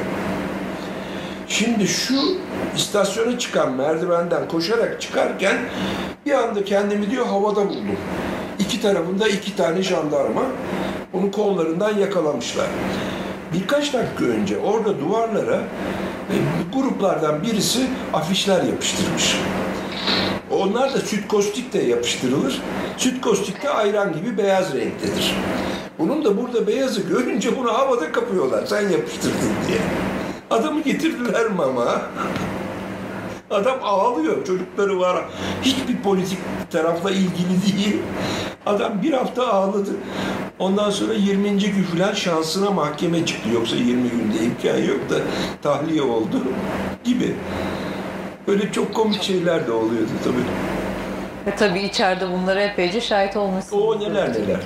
[1.47, 2.15] Şimdi şu
[2.76, 5.57] istasyona çıkan merdivenden koşarak çıkarken
[6.26, 7.97] bir anda kendimi diyor havada buldum.
[8.60, 10.43] İki tarafında iki tane jandarma
[11.14, 12.68] onu kollarından yakalamışlar.
[13.53, 15.57] Birkaç dakika önce orada duvarlara
[16.30, 16.35] e,
[16.73, 19.38] gruplardan birisi afişler yapıştırmış.
[20.51, 22.61] Onlar da süt kostik de yapıştırılır.
[22.97, 25.35] Süt kostik de ayran gibi beyaz renktedir.
[25.99, 28.65] Bunun da burada beyazı görünce bunu havada kapıyorlar.
[28.65, 29.80] Sen yapıştırdın diye.
[30.49, 32.02] Adamı getirdiler mama.
[33.52, 34.45] Adam ağlıyor.
[34.45, 35.26] Çocukları var.
[35.61, 36.38] Hiçbir politik
[36.72, 37.98] tarafla ilgili değil.
[38.65, 39.91] Adam bir hafta ağladı.
[40.60, 41.60] Ondan sonra 20.
[41.60, 43.49] gün falan şansına mahkeme çıktı.
[43.53, 45.15] Yoksa 20 günde imkan yok da
[45.61, 46.41] tahliye oldu
[47.03, 47.36] gibi.
[48.48, 50.73] Böyle çok komik şeyler de oluyordu tabii.
[51.48, 53.84] Ve tabii içeride bunlara epeyce şahit olmuşsunuz.
[53.84, 54.57] O neler neler.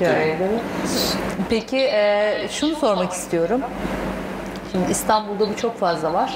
[1.50, 3.62] Peki e, şunu sormak istiyorum.
[4.72, 6.34] Şimdi İstanbul'da bu çok fazla var.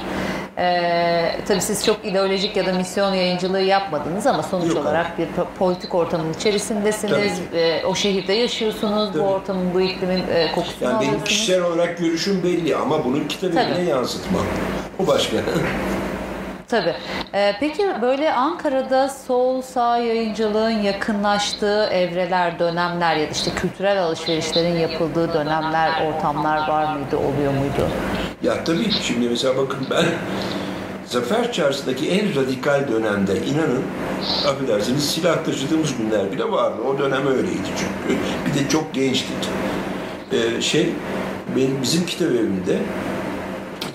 [0.58, 4.78] E, tabii siz çok ideolojik ya da misyon yayıncılığı yapmadınız ama sonuç Yok.
[4.78, 7.34] olarak bir po- politik ortamın içerisindesiniz.
[7.52, 7.60] Tabii.
[7.60, 9.10] E, o şehirde yaşıyorsunuz.
[9.14, 9.24] Tabii.
[9.24, 11.30] Bu ortamın, bu iklimin e, kokusunu Yani benim alıyorsunuz.
[11.30, 13.64] kişisel olarak görüşüm belli ama bunu kitap Tabii.
[13.74, 14.42] evine yansıtmam.
[15.04, 15.38] O başka.
[16.72, 16.94] Tabii.
[17.34, 24.80] Ee, peki böyle Ankara'da sol sağ yayıncılığın yakınlaştığı evreler, dönemler ya da işte kültürel alışverişlerin
[24.80, 27.88] yapıldığı dönemler, ortamlar var mıydı, oluyor muydu?
[28.44, 30.06] Ya tabii şimdi mesela bakın ben
[31.06, 33.84] Zafer Çarşı'daki en radikal dönemde inanın
[34.48, 36.82] affedersiniz silah taşıdığımız günler bile vardı.
[36.88, 38.20] O dönem öyleydi çünkü.
[38.46, 39.50] Bir de çok gençtik.
[40.32, 40.90] Ee, şey
[41.56, 42.78] benim bizim kitap evimde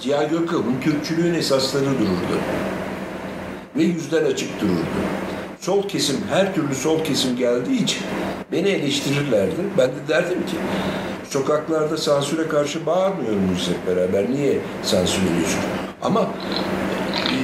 [0.07, 2.39] Ziya Gökalp'ın Türkçülüğün esasları dururdu.
[3.77, 4.97] Ve yüzden açık dururdu.
[5.61, 8.03] Sol kesim, her türlü sol kesim geldiği için
[8.53, 9.55] beni eleştirirlerdi.
[9.79, 10.57] Ben de derdim ki
[11.31, 14.31] sokaklarda sansüre karşı bağırmıyor muyuz hep beraber?
[14.31, 15.61] Niye sansür ediyorsun?
[16.03, 16.27] Ama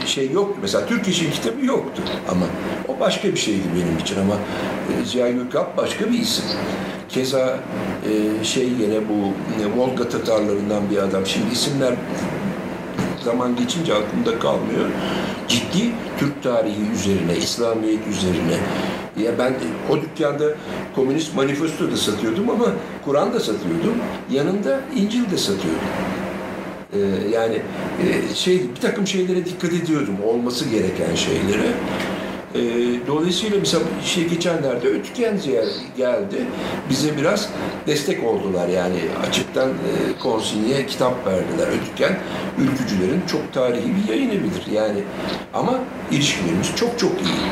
[0.04, 0.56] e, şey yok.
[0.62, 2.46] Mesela Türk İş'in kitabı yoktu ama
[2.88, 6.44] o başka bir şeydi benim için ama e, Ziya Gökalp başka bir isim.
[7.08, 7.58] Keza
[8.40, 9.32] e, şey yine bu
[9.80, 11.26] Volga Tatarlarından bir adam.
[11.26, 11.94] Şimdi isimler
[13.22, 14.90] zaman geçince aklımda kalmıyor.
[15.48, 18.56] Ciddi Türk tarihi üzerine, İslamiyet üzerine.
[19.22, 19.54] Ya ben
[19.90, 20.44] o dükkanda
[20.94, 22.66] komünist manifesto da satıyordum ama
[23.04, 23.94] Kur'an da satıyordum.
[24.30, 25.88] Yanında İncil de satıyordum.
[26.92, 26.98] Ee,
[27.32, 27.62] yani
[28.02, 30.16] e, şey bir takım şeylere dikkat ediyordum.
[30.26, 31.72] Olması gereken şeylere.
[32.54, 32.60] Ee,
[33.06, 35.38] dolayısıyla mesela şey geçenlerde Ötüken
[35.96, 36.46] geldi.
[36.90, 37.48] Bize biraz
[37.86, 38.98] destek oldular yani
[39.28, 41.68] açıktan e, konsinye kitap verdiler.
[41.68, 42.18] Ötüken
[42.58, 44.30] ülkücülerin çok tarihi bir yayın
[44.72, 45.00] yani.
[45.54, 45.78] Ama
[46.10, 47.42] ilişkilerimiz çok çok iyi.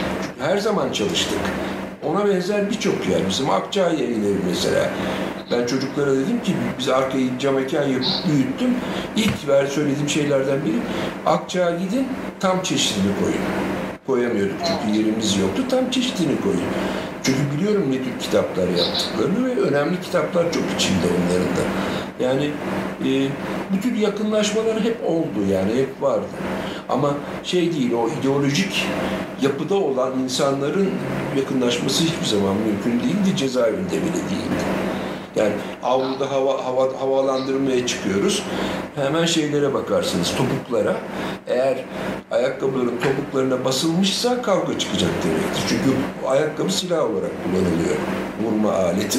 [0.40, 1.38] Her zaman çalıştık.
[2.04, 3.28] Ona benzer birçok yer.
[3.28, 4.90] Bizim Akçay yayın evi mesela.
[5.50, 7.88] Ben çocuklara dedim ki biz arkayı cam mekan
[8.28, 8.74] büyüttüm.
[9.16, 10.76] İlk ver söylediğim şeylerden biri
[11.26, 12.06] Akçay'a gidin
[12.40, 15.62] tam çeşidini koyun koyamıyorduk çünkü yerimiz yoktu.
[15.70, 16.62] Tam çeşitini koyun.
[17.22, 21.64] Çünkü biliyorum ne tür kitaplar yaptıklarını ve önemli kitaplar çok içinde onların da.
[22.20, 22.50] Yani
[23.04, 23.28] e,
[23.72, 26.26] bu tür yakınlaşmalar hep oldu yani hep vardı.
[26.88, 27.14] Ama
[27.44, 28.86] şey değil o ideolojik
[29.42, 30.90] yapıda olan insanların
[31.36, 33.36] yakınlaşması hiçbir zaman mümkün değildi.
[33.36, 34.64] Cezaevinde bile değildi.
[35.36, 35.52] Yani
[35.82, 38.42] avluda hava, hava havalandırmaya çıkıyoruz.
[38.94, 40.96] Hemen şeylere bakarsınız, topuklara.
[41.46, 41.84] Eğer
[42.30, 45.62] ayakkabıların topuklarına basılmışsa kavga çıkacak demektir.
[45.68, 45.96] Çünkü
[46.26, 47.96] ayakkabı silah olarak kullanılıyor.
[48.44, 49.18] Vurma aleti.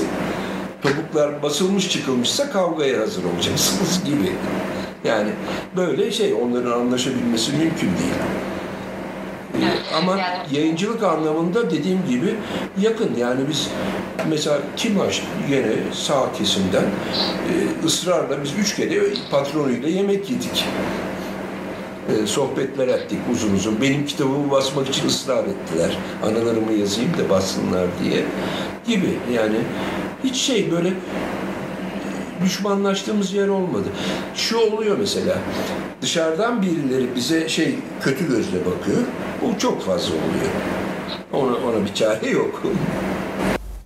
[0.81, 4.31] Topuklar basılmış çıkılmışsa kavgaya hazır olacaksınız gibi.
[5.03, 5.29] Yani
[5.75, 8.13] böyle şey onların anlaşabilmesi mümkün değil.
[9.97, 10.19] Ama
[10.51, 12.35] yayıncılık anlamında dediğim gibi
[12.81, 13.15] yakın.
[13.19, 13.69] Yani biz
[14.29, 19.01] mesela Timaş gene sağ kesimden e, ısrarla biz üç kere
[19.31, 20.65] patronuyla yemek yedik.
[22.09, 23.81] E, sohbetler ettik uzun uzun.
[23.81, 25.97] Benim kitabımı basmak için ısrar ettiler.
[26.23, 28.25] Analarımı yazayım da bassınlar diye
[28.87, 29.19] gibi.
[29.33, 29.57] Yani
[30.23, 30.93] hiç şey böyle
[32.43, 33.87] düşmanlaştığımız yer olmadı.
[34.35, 35.37] Şu oluyor mesela.
[36.01, 39.01] Dışarıdan birileri bize şey kötü gözle bakıyor.
[39.45, 40.51] O çok fazla oluyor.
[41.33, 42.63] Ona, ona bir çare yok.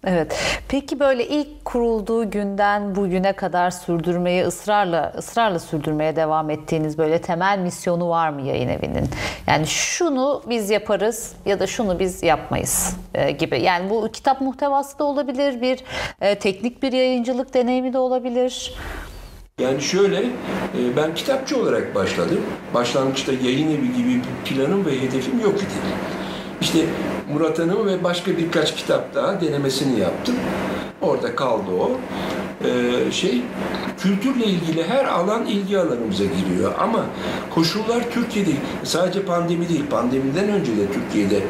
[0.06, 0.36] Evet.
[0.68, 7.60] Peki böyle ilk kurulduğu günden bugüne kadar sürdürmeye ısrarla ısrarla sürdürmeye devam ettiğiniz böyle temel
[7.60, 9.10] misyonu var mı yayın evinin?
[9.48, 13.61] Yani şunu biz yaparız ya da şunu biz yapmayız e, gibi.
[13.61, 15.80] Yani bu kitap muhtevası da olabilir, bir
[16.22, 18.73] e, teknik bir yayıncılık deneyimi de olabilir.
[19.60, 22.41] Yani şöyle, e, ben kitapçı olarak başladım.
[22.73, 26.15] Başlangıçta yayın evi gibi bir planım ve hedefim yok idi.
[26.66, 26.80] İşte
[27.34, 30.36] Murat Hanım ve başka birkaç kitap daha denemesini yaptım.
[31.02, 31.92] Orada kaldı o.
[32.68, 33.42] Ee, şey,
[33.98, 36.74] kültürle ilgili her alan ilgi alanımıza giriyor.
[36.80, 37.06] Ama
[37.56, 38.50] koşullar Türkiye'de
[38.84, 41.44] sadece pandemi değil, pandemiden önce de Türkiye'de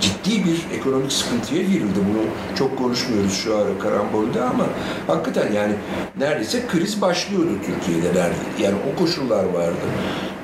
[0.00, 1.98] ciddi bir ekonomik sıkıntıya girildi.
[2.10, 2.22] Bunu
[2.58, 4.64] çok konuşmuyoruz şu ara karambolde ama
[5.06, 5.72] hakikaten yani
[6.18, 8.18] neredeyse kriz başlıyordu Türkiye'de.
[8.62, 9.86] Yani o koşullar vardı.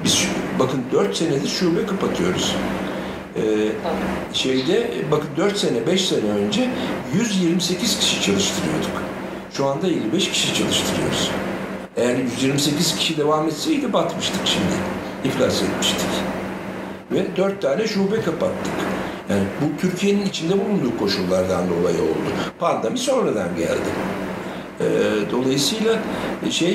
[0.04, 0.28] Biz
[0.58, 2.56] bakın 4 senedir şube kapatıyoruz.
[3.36, 3.42] Ee,
[4.32, 6.70] şeyde bakın 4 sene 5 sene önce
[7.14, 8.90] 128 kişi çalıştırıyorduk.
[9.52, 11.30] Şu anda 55 kişi çalıştırıyoruz.
[11.96, 14.74] Eğer 128 kişi devam etseydi batmıştık şimdi.
[15.24, 16.08] İflas etmiştik.
[17.12, 18.72] Ve 4 tane şube kapattık.
[19.30, 22.30] Yani bu Türkiye'nin içinde bulunduğu koşullardan dolayı oldu.
[22.58, 23.90] Pandemi sonradan geldi.
[24.80, 24.84] Ee,
[25.32, 25.98] dolayısıyla
[26.50, 26.74] şey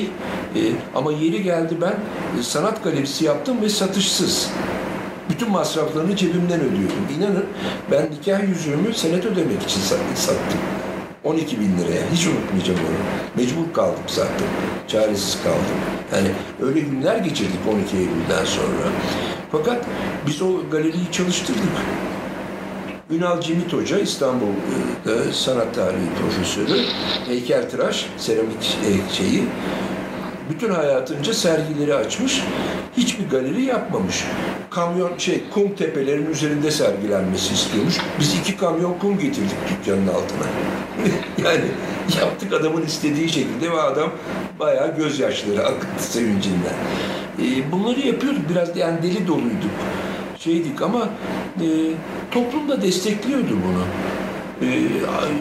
[0.56, 0.60] e,
[0.94, 1.94] ama yeri geldi ben
[2.40, 4.50] e, sanat galerisi yaptım ve satışsız.
[5.30, 7.08] Bütün masraflarını cebimden ödüyordum.
[7.18, 7.44] İnanın
[7.90, 9.80] ben nikah yüzüğümü senet ödemek için
[10.14, 10.58] sattım.
[11.24, 12.02] 12 bin liraya.
[12.12, 13.42] Hiç unutmayacağım onu.
[13.42, 14.46] Mecbur kaldım zaten.
[14.88, 15.80] Çaresiz kaldım.
[16.14, 16.28] Yani
[16.62, 18.92] öyle günler geçirdik 12 Eylül'den sonra.
[19.52, 19.84] Fakat
[20.26, 21.62] biz o galeriyi çalıştırdık.
[23.10, 26.82] Ünal Cemit Hoca İstanbul'da sanat tarihi profesörü,
[27.26, 28.62] heykeltıraş, seramik
[29.12, 29.44] şeyi
[30.50, 32.42] bütün hayatınca sergileri açmış.
[32.96, 34.24] Hiçbir galeri yapmamış.
[34.70, 37.98] Kamyon şey kum tepelerin üzerinde sergilenmesi istiyormuş.
[38.20, 40.46] Biz iki kamyon kum getirdik dükkanın altına.
[41.48, 41.64] yani
[42.20, 44.10] yaptık adamın istediği şekilde ve adam
[44.58, 46.74] bayağı gözyaşları akıttı sevincinden.
[47.38, 48.48] E, bunları yapıyorduk.
[48.50, 49.70] Biraz yani deli doluyduk.
[50.38, 51.08] Şeydik ama
[51.60, 51.66] e,
[52.30, 53.84] toplum da destekliyordu bunu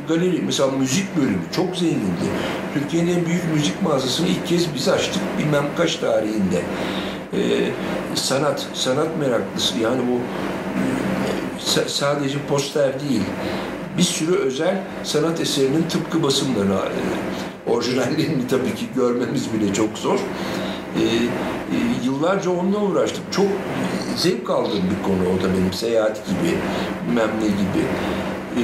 [0.08, 2.30] galeri mesela müzik bölümü çok zengindi.
[2.74, 6.62] Türkiye'nin en büyük müzik mağazasını ilk kez biz açtık bilmem kaç tarihinde.
[7.34, 7.40] E,
[8.16, 10.20] sanat, sanat meraklısı yani bu
[10.80, 13.24] e, sadece poster değil.
[13.98, 20.20] Bir sürü özel sanat eserinin tıpkı basımlarını e, orijinallerini tabii ki görmemiz bile çok zor.
[20.96, 23.24] E, e, yıllarca onunla uğraştık.
[23.32, 23.48] Çok
[24.16, 26.58] zevk aldığım bir konu o da benim seyahat gibi,
[27.08, 27.86] bilmem ne gibi.
[28.58, 28.62] Ee,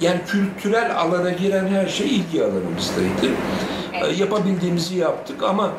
[0.00, 3.34] yani kültürel alana giren her şey ilgi alanımızdaydı.
[3.94, 4.18] Evet.
[4.20, 5.72] Yapabildiğimizi yaptık ama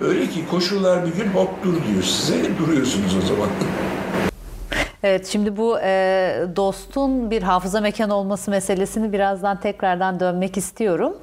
[0.00, 3.48] öyle ki koşullar bir gün hop dur diyor size, duruyorsunuz o zaman.
[5.02, 11.16] Evet şimdi bu e, dostun bir hafıza mekanı olması meselesini birazdan tekrardan dönmek istiyorum.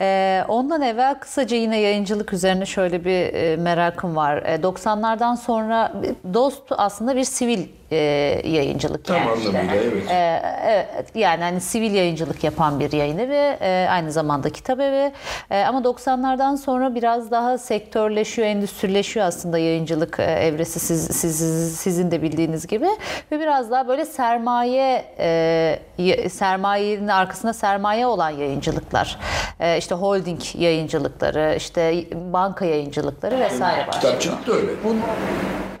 [0.00, 4.36] E, ondan evvel kısaca yine yayıncılık üzerine şöyle bir e, merakım var.
[4.36, 5.92] E, 90'lardan sonra
[6.34, 7.96] dost aslında bir sivil e,
[8.44, 10.10] yayıncılık Tam yani anlamıyla evet.
[10.10, 11.06] E, evet.
[11.14, 15.12] Yani hani sivil yayıncılık yapan bir yayın evi, e, aynı zamanda kitap evi.
[15.50, 21.36] E, ama 90'lardan sonra biraz daha sektörleşiyor, endüstrileşiyor aslında yayıncılık e, evresi siz, siz,
[21.78, 22.88] sizin de bildiğiniz gibi
[23.32, 25.04] ve biraz daha böyle sermaye
[25.98, 29.18] e, sermayenin arkasında sermaye olan yayıncılıklar.
[29.60, 33.90] E, işte holding yayıncılıkları, işte banka yayıncılıkları vesaire var.
[33.90, 34.72] Kitapçılık da öyle.
[34.84, 35.10] Bunlar,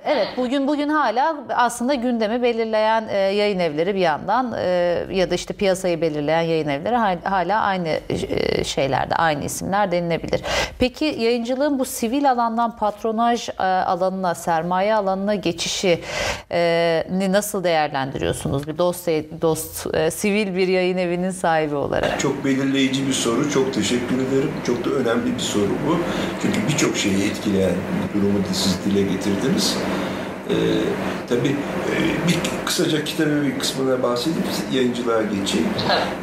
[0.04, 4.66] Evet bugün bugün hala aslında gündemi belirleyen e, yayın evleri bir yandan e,
[5.10, 10.40] ya da işte piyasayı belirleyen yayın evleri hala aynı e, şeylerde aynı isimler denilebilir.
[10.78, 16.00] Peki yayıncılığın bu sivil alandan patronaj e, alanına sermaye alanına geçişi
[16.52, 18.68] e, nasıl değerlendiriyorsunuz?
[18.68, 19.08] Bir dost
[19.40, 22.20] dost e, sivil bir yayın evinin sahibi olarak.
[22.20, 23.50] Çok belirleyici bir soru.
[23.50, 24.52] Çok teşekkür ederim.
[24.66, 25.98] Çok da önemli bir soru bu.
[26.42, 27.74] Çünkü birçok şeyi etkileyen
[28.14, 29.76] durumu siz dile getirdiniz.
[30.50, 30.54] Ee,
[31.28, 35.68] tabii e, bir kısaca kitabın bir kısmına bahsedip yayıncılığa geçeyim.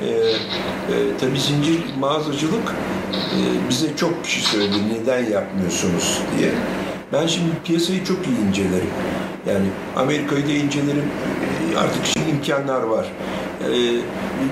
[0.03, 2.75] Ee, e, tabii zincir mağazacılık
[3.13, 6.51] e, bize çok kişi söyledi neden yapmıyorsunuz diye.
[7.13, 8.89] Ben şimdi piyasayı çok iyi incelerim.
[9.47, 11.11] Yani Amerika'yı da incelerim.
[11.73, 13.05] E, artık şimdi imkanlar var.
[13.63, 13.99] Ee,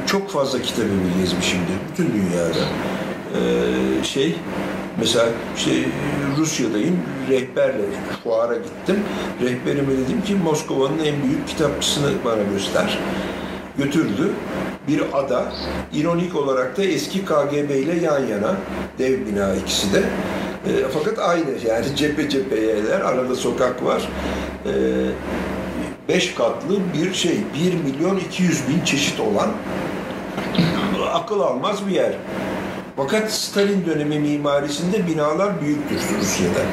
[0.05, 0.87] çok fazla kitabı
[1.21, 2.65] gezmişimdir bütün dünyada.
[3.35, 4.35] Ee, şey
[4.99, 5.25] Mesela
[5.57, 5.71] işte
[6.37, 6.99] Rusya'dayım,
[7.29, 7.81] rehberle
[8.23, 8.99] fuara gittim.
[9.41, 12.99] Rehberime dedim ki Moskova'nın en büyük kitapçısını bana göster.
[13.77, 14.31] Götürdü.
[14.87, 15.53] Bir ada,
[15.93, 18.55] ironik olarak da eski KGB ile yan yana,
[18.99, 19.99] dev bina ikisi de.
[19.99, 24.09] E, fakat aynı yani cephe cephe yerler, arada sokak var.
[24.65, 24.71] E,
[26.09, 29.49] beş katlı bir şey, 1 milyon 200 bin çeşit olan
[31.13, 32.13] akıl almaz bir yer.
[32.97, 36.65] Fakat Stalin dönemi mimarisinde binalar büyüktür Rusya'da.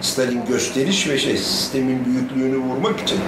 [0.00, 3.18] Stalin gösteriş ve şey sistemin büyüklüğünü vurmak için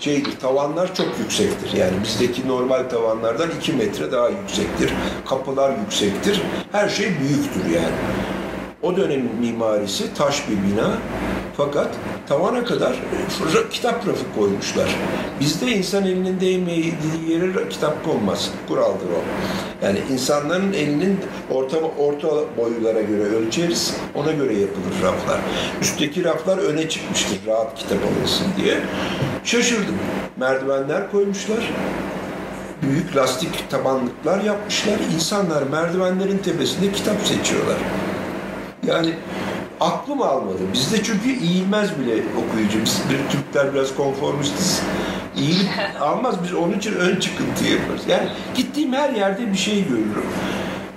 [0.00, 1.78] şeydir tavanlar çok yüksektir.
[1.78, 4.92] Yani bizdeki normal tavanlardan 2 metre daha yüksektir.
[5.26, 6.42] Kapılar yüksektir.
[6.72, 7.94] Her şey büyüktür yani.
[8.86, 10.98] O dönemin mimarisi taş bir bina
[11.56, 11.88] fakat
[12.28, 14.96] tavana kadar e, kitap rafı koymuşlar.
[15.40, 16.92] Bizde insan elinin değmediği
[17.28, 18.50] yere kitap konmaz.
[18.68, 19.20] Kuraldır o.
[19.84, 23.94] Yani insanların elinin orta orta boyulara göre ölçeriz.
[24.14, 25.40] Ona göre yapılır raflar.
[25.82, 28.76] Üstteki raflar öne çıkmıştır rahat kitap alınsın diye.
[29.44, 29.96] Şaşırdım.
[30.36, 31.72] Merdivenler koymuşlar
[32.82, 34.98] büyük lastik tabanlıklar yapmışlar.
[35.14, 37.76] İnsanlar merdivenlerin tepesinde kitap seçiyorlar.
[38.86, 39.14] Yani
[39.80, 40.58] aklım almadı.
[40.72, 42.78] Bizde çünkü eğilmez bile okuyucu.
[42.84, 44.82] Biz bir Türkler biraz konformistiz.
[45.36, 45.68] Eğilip
[46.00, 46.34] almaz.
[46.44, 48.02] Biz onun için ön çıkıntı yaparız.
[48.08, 50.26] Yani gittiğim her yerde bir şey görürüm.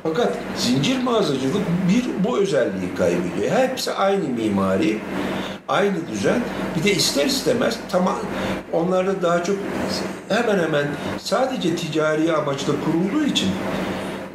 [0.04, 3.52] Fakat zincir mağazacılık bir bu özelliği kaybediyor.
[3.52, 5.00] Hepsi aynı mimari,
[5.68, 6.40] aynı düzen.
[6.78, 8.16] Bir de ister istemez tamam
[8.74, 9.56] onlarda daha çok
[10.30, 10.88] hemen hemen
[11.18, 13.50] sadece ticari amaçla kurulduğu için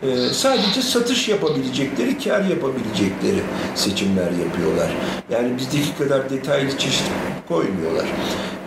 [0.04, 3.42] e, sadece satış yapabilecekleri, kar yapabilecekleri
[3.74, 4.90] seçimler yapıyorlar.
[5.30, 7.06] Yani bizdeki kadar detaylı çeşit
[7.48, 8.04] koymuyorlar.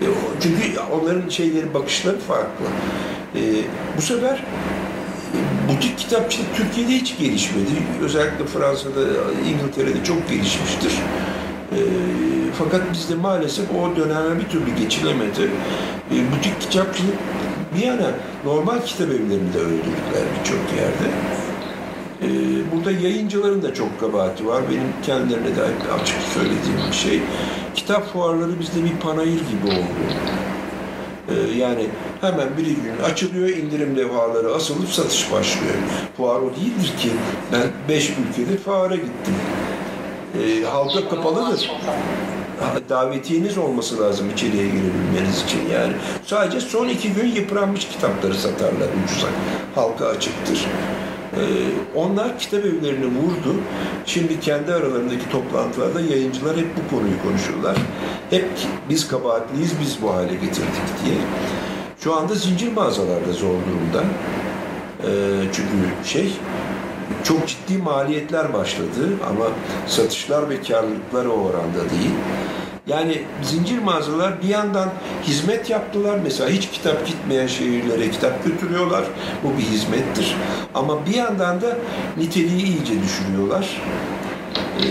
[0.02, 0.06] E,
[0.44, 2.66] çünkü onların şeyleri, bakışları farklı.
[3.36, 3.42] E,
[3.98, 4.44] bu sefer
[5.70, 7.72] butik kitapçılık Türkiye'de hiç gelişmedi.
[8.02, 9.02] Özellikle Fransa'da,
[9.50, 10.92] İngiltere'de çok gelişmiştir.
[11.72, 11.80] E,
[12.58, 15.52] fakat bizde maalesef o döneme bir türlü geçilemedi.
[16.12, 17.16] E, butik kitapçılık
[17.76, 18.12] bir yana
[18.46, 21.08] normal kitap evlerini de öldürdüler birçok yerde.
[22.22, 22.28] Ee,
[22.76, 24.64] burada yayıncıların da çok kabahati var.
[24.70, 25.62] Benim kendilerine de
[26.02, 27.22] açık söylediğim bir şey.
[27.76, 29.88] Kitap fuarları bizde bir panayır gibi oldu.
[31.30, 31.88] Ee, yani
[32.22, 35.74] hemen bir gün açılıyor, indirim levhaları asılıp satış başlıyor.
[36.18, 37.10] Fuar o değildir ki.
[37.52, 39.36] Ben beş ülkede fuara gittim.
[40.36, 41.72] Ee, halka kapalıdır
[42.90, 45.60] davetiyeniz olması lazım içeriye girebilmeniz için.
[45.74, 45.94] Yani
[46.26, 49.28] sadece son iki gün yıpranmış kitapları satarlar ucuza.
[49.76, 50.66] Halka açıktır.
[51.34, 51.40] Ee,
[51.96, 53.56] onlar kitap evlerini vurdu.
[54.06, 57.78] Şimdi kendi aralarındaki toplantılarda yayıncılar hep bu konuyu konuşuyorlar.
[58.30, 58.50] Hep
[58.90, 61.18] biz kabahatliyiz, biz bu hale getirdik diye.
[62.00, 64.04] Şu anda zincir mağazalarda zor durumda.
[65.04, 65.08] Ee,
[65.54, 66.34] çünkü şey
[67.24, 69.46] çok ciddi maliyetler başladı ama
[69.88, 72.12] satışlar ve karlılıklar o oranda değil.
[72.88, 74.90] Yani zincir mağazalar bir yandan
[75.24, 76.20] hizmet yaptılar.
[76.24, 79.04] Mesela hiç kitap gitmeyen şehirlere kitap götürüyorlar.
[79.44, 80.36] Bu bir hizmettir.
[80.74, 81.78] Ama bir yandan da
[82.18, 83.82] niteliği iyice düşürüyorlar.
[84.80, 84.86] Ee,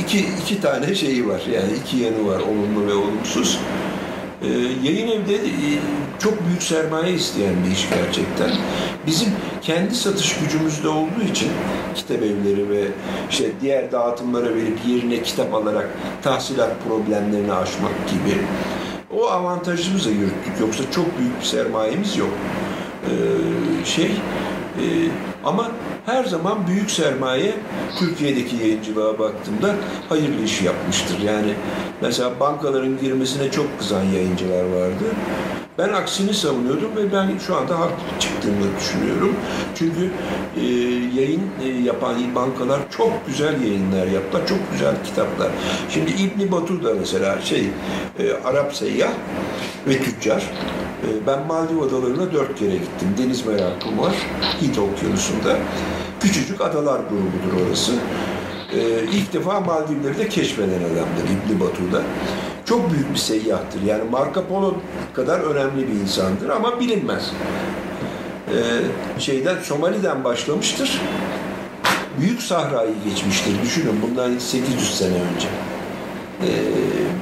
[0.00, 1.40] iki, iki tane şeyi var.
[1.52, 2.40] Yani iki yanı var.
[2.40, 3.60] Olumlu ve olumsuz.
[4.42, 4.48] Ee,
[4.82, 5.78] yayın evde e,
[6.18, 8.50] çok büyük sermaye isteyen bir iş gerçekten.
[9.06, 9.28] Bizim
[9.62, 11.50] kendi satış gücümüzde olduğu için
[11.94, 12.84] kitap evleri ve
[13.30, 15.88] işte diğer dağıtımlara verip yerine kitap alarak
[16.22, 18.40] tahsilat problemlerini aşmak gibi
[19.16, 20.60] o avantajımızla yürüttük.
[20.60, 22.30] Yoksa çok büyük bir sermayemiz yok.
[23.04, 24.84] Ee, şey e,
[25.44, 25.70] ama
[26.06, 27.54] her zaman büyük sermaye
[27.98, 29.74] Türkiye'deki yayıncılığa baktığımda
[30.08, 31.18] hayırlı iş yapmıştır.
[31.18, 31.54] Yani
[32.02, 35.04] mesela bankaların girmesine çok kızan yayıncılar vardı.
[35.78, 39.36] Ben aksini savunuyordum ve ben şu anda haklı çıktığımı düşünüyorum.
[39.74, 40.10] Çünkü
[40.56, 40.64] e,
[41.20, 45.48] yayın e, yapan bankalar çok güzel yayınlar yaptılar, çok güzel kitaplar.
[45.90, 47.70] Şimdi İbni Batuta mesela şey,
[48.18, 49.10] e, Arap seyyah
[49.88, 50.42] ve tüccar.
[51.02, 53.08] E, ben Maldiv adalarına dört kere gittim.
[53.18, 54.14] Deniz merakım var,
[54.62, 54.78] Hint
[55.28, 55.56] okyanusunda.
[56.20, 57.92] Küçücük adalar grubudur orası.
[58.72, 58.78] Ee,
[59.12, 62.02] ilk defa Maldivleri de keşfeden adamdır İbni Batu'da.
[62.64, 63.82] Çok büyük bir seyyahtır.
[63.82, 64.74] Yani Marco Polo
[65.14, 67.32] kadar önemli bir insandır ama bilinmez.
[68.48, 71.00] Ee, şeyden Somali'den başlamıştır.
[72.20, 73.62] Büyük Sahra'yı geçmiştir.
[73.62, 75.48] Düşünün bundan 800 sene önce.
[76.42, 76.48] Ee,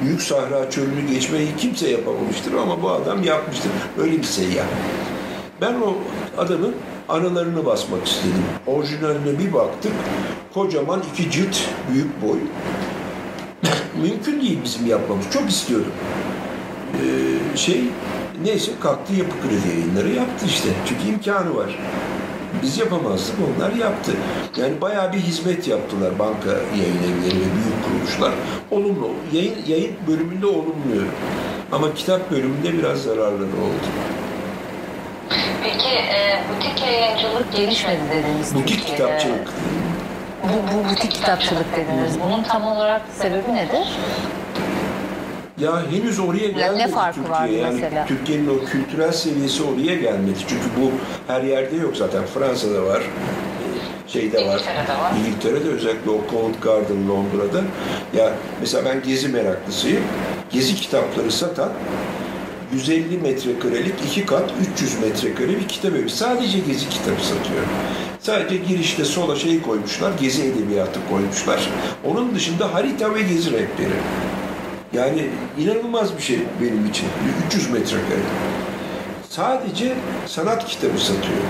[0.04, 3.70] Büyük Sahra çölünü geçmeyi kimse yapamamıştır ama bu adam yapmıştır.
[3.98, 4.64] Öyle bir seyyah.
[5.60, 5.94] Ben o
[6.38, 6.74] adamın
[7.08, 8.44] anılarını basmak istedim.
[8.66, 9.92] Orijinaline bir baktık.
[10.54, 11.56] Kocaman iki cilt,
[11.92, 12.38] büyük boy.
[14.02, 15.26] Mümkün değil bizim yapmamız.
[15.30, 15.92] Çok istiyordum.
[16.94, 17.84] Ee, şey,
[18.44, 20.68] neyse kalktı yapı kredi yayınları yaptı işte.
[20.88, 21.78] Çünkü imkanı var.
[22.62, 24.12] Biz yapamazdık, onlar yaptı.
[24.56, 28.32] Yani bayağı bir hizmet yaptılar banka yayın evleri ve büyük kuruluşlar.
[28.70, 29.10] Olumlu.
[29.32, 31.04] Yayın, yayın bölümünde olumlu.
[31.72, 33.86] Ama kitap bölümünde biraz zararları oldu.
[35.66, 38.54] Peki e, butik yayıncılık gelişmedi dediniz.
[38.54, 38.96] Butik Türkiye'de.
[38.96, 39.48] kitapçılık.
[40.44, 42.20] Bu, bu butik kitapçılık dediniz.
[42.24, 43.88] Bunun tam olarak sebebi nedir?
[45.58, 47.34] Ya henüz oraya gelmedi ne farkı Türkiye.
[47.38, 48.06] var yani mesela?
[48.06, 50.38] Türkiye'nin o kültürel seviyesi oraya gelmedi.
[50.48, 50.90] Çünkü bu
[51.32, 52.22] her yerde yok zaten.
[52.26, 53.02] Fransa'da var.
[54.06, 54.42] Şeyde var.
[54.42, 55.12] İngiltere'de var.
[55.20, 57.62] İngiltere'de özellikle o Covent Garden Londra'da.
[58.16, 60.02] Ya mesela ben gezi meraklısıyım.
[60.50, 61.70] Gezi kitapları satan
[62.74, 66.10] 150 metrekarelik iki kat 300 metrekare bir kitap evi.
[66.10, 67.64] Sadece gezi kitabı satıyor.
[68.20, 71.68] Sadece girişte sola şey koymuşlar, gezi edebiyatı koymuşlar.
[72.04, 73.96] Onun dışında harita ve gezi rehberi.
[74.92, 75.28] Yani
[75.58, 77.06] inanılmaz bir şey benim için.
[77.46, 78.20] 300 metrekare.
[79.30, 79.94] Sadece
[80.26, 81.42] sanat kitabı satıyor.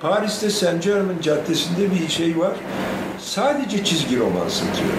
[0.00, 2.52] Paris'te Saint Germain Caddesi'nde bir şey var.
[3.20, 4.92] Sadece çizgi roman satıyor.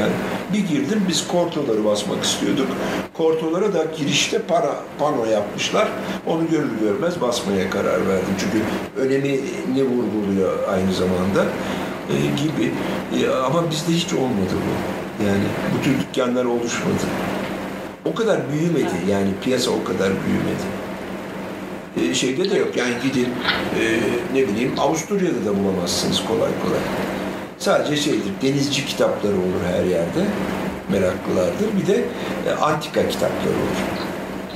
[0.00, 0.12] Yani
[0.52, 2.66] bir girdim biz kortoları basmak istiyorduk.
[3.14, 5.88] Kortolara da girişte para, pano yapmışlar.
[6.26, 8.34] Onu görür görmez basmaya karar verdim.
[8.38, 8.64] Çünkü
[8.96, 11.44] önemini vurguluyor aynı zamanda
[12.10, 12.72] e, gibi.
[13.20, 15.24] E, ama bizde hiç olmadı bu.
[15.24, 15.44] Yani
[15.74, 17.06] bu tür dükkanlar oluşmadı.
[18.04, 20.66] O kadar büyümedi yani piyasa o kadar büyümedi.
[22.10, 23.28] E, şeyde de yok yani gidin
[23.80, 24.00] e,
[24.34, 26.80] ne bileyim Avusturya'da da bulamazsınız kolay kolay.
[27.58, 30.24] Sadece şeydir denizci kitapları olur her yerde
[30.90, 31.80] meraklılardır.
[31.82, 32.04] Bir de
[32.48, 34.06] e, antika kitapları olur.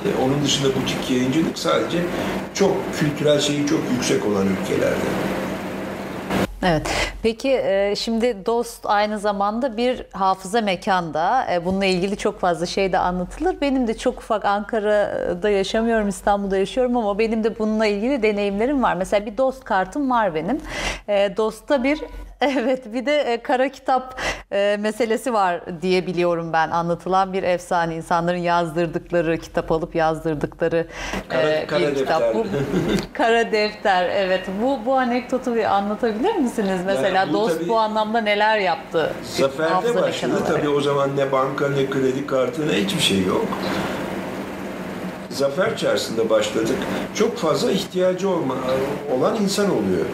[0.07, 1.99] E, onun dışında butik yayıncılık sadece
[2.55, 4.95] çok kültürel şeyi çok yüksek olan ülkelerde.
[6.67, 6.91] Evet.
[7.23, 11.47] Peki e, şimdi Dost aynı zamanda bir hafıza mekanda.
[11.53, 13.61] E, Bununla ilgili çok fazla şey de anlatılır.
[13.61, 18.95] Benim de çok ufak Ankara'da yaşamıyorum, İstanbul'da yaşıyorum ama benim de bununla ilgili deneyimlerim var.
[18.95, 20.61] Mesela bir Dost kartım var benim.
[21.09, 22.01] E, Dost'ta bir
[22.59, 24.21] Evet bir de e, kara kitap
[24.53, 30.87] e, meselesi var diye biliyorum ben anlatılan bir efsane insanların yazdırdıkları kitap alıp yazdırdıkları
[31.29, 32.35] Kara- e, kara bir kitap.
[32.35, 32.61] Bu, defter.
[33.13, 36.81] kara defter evet bu bu anekdotu bir anlatabilir misiniz?
[36.87, 39.13] Mesela bu Dost tabii- bu anlamda neler yaptı?
[39.25, 40.43] Zafer'de Hafıza başladı.
[40.49, 43.47] Tabii o zaman ne banka ne kredi kartı ne hiçbir şey yok.
[45.31, 46.77] Zafer çarşısında başladık.
[47.15, 48.29] Çok fazla ihtiyacı
[49.11, 50.07] olan insan oluyor.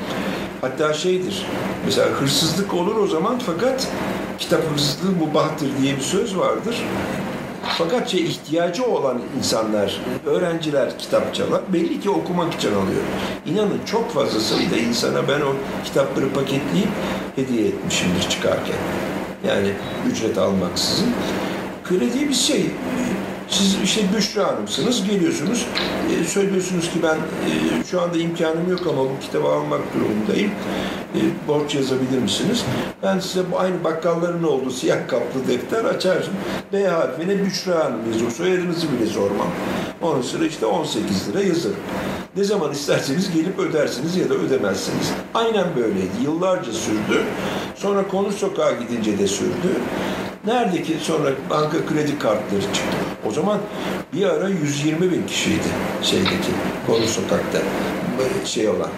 [0.61, 1.47] Hatta şeydir,
[1.85, 3.89] mesela hırsızlık olur o zaman fakat
[4.39, 6.85] kitap hırsızlığı mubahtır diye bir söz vardır.
[7.79, 11.61] Fakat şey ihtiyacı olan insanlar, öğrenciler kitap çalar.
[11.73, 13.03] Belli ki okumak için alıyor.
[13.47, 15.55] İnanın çok fazla sayıda insana ben o
[15.85, 16.89] kitapları paketleyip
[17.37, 18.77] hediye etmişimdir çıkarken.
[19.49, 19.73] Yani
[20.11, 21.09] ücret almaksızın.
[21.85, 22.67] Kredi bir şey.
[23.49, 25.67] Siz işte Büşra Hanım'sınız, geliyorsunuz,
[26.21, 30.51] e, söylüyorsunuz ki ben e, şu anda imkanım yok ama bu kitabı almak durumundayım.
[31.15, 32.65] E, borç yazabilir misiniz?
[33.03, 36.33] Ben size bu aynı bakkalların olduğu siyah kaplı defter açarım.
[36.73, 38.31] B harfine Büşra Hanım yazıyor.
[38.31, 39.51] Soyadınızı bile sormam.
[40.03, 41.77] Onun sonra işte 18 lira yazarım.
[42.37, 45.13] Ne zaman isterseniz gelip ödersiniz ya da ödemezsiniz.
[45.35, 46.23] Aynen böyleydi.
[46.25, 47.23] Yıllarca sürdü.
[47.75, 49.69] Sonra konu sokağa gidince de sürdü.
[50.47, 52.97] Nerede ki sonra banka kredi kartları çıktı.
[53.29, 53.59] O zaman
[54.13, 55.69] bir ara 120 bin kişiydi
[56.03, 56.53] şeydeki
[56.87, 57.59] konu sokakta
[58.45, 58.91] şey olan.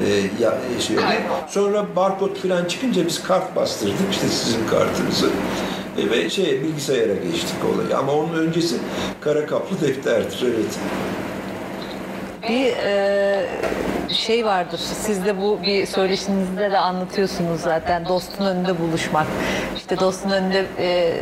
[0.00, 0.08] E,
[0.44, 1.12] ya, şey olan.
[1.48, 5.30] Sonra barkod falan çıkınca biz kart bastırdık işte sizin kartınızı.
[5.98, 7.96] E, ve şey bilgisayara geçtik olayı.
[7.96, 8.76] Ama onun öncesi
[9.20, 10.78] kara kaplı defterdir evet.
[12.48, 13.46] Bir e,
[14.08, 14.78] şey vardır.
[14.78, 18.08] Siz de bu bir söyleşinizde de anlatıyorsunuz zaten.
[18.08, 19.26] Dostun önünde buluşmak.
[19.76, 21.14] İşte dostun önünde e,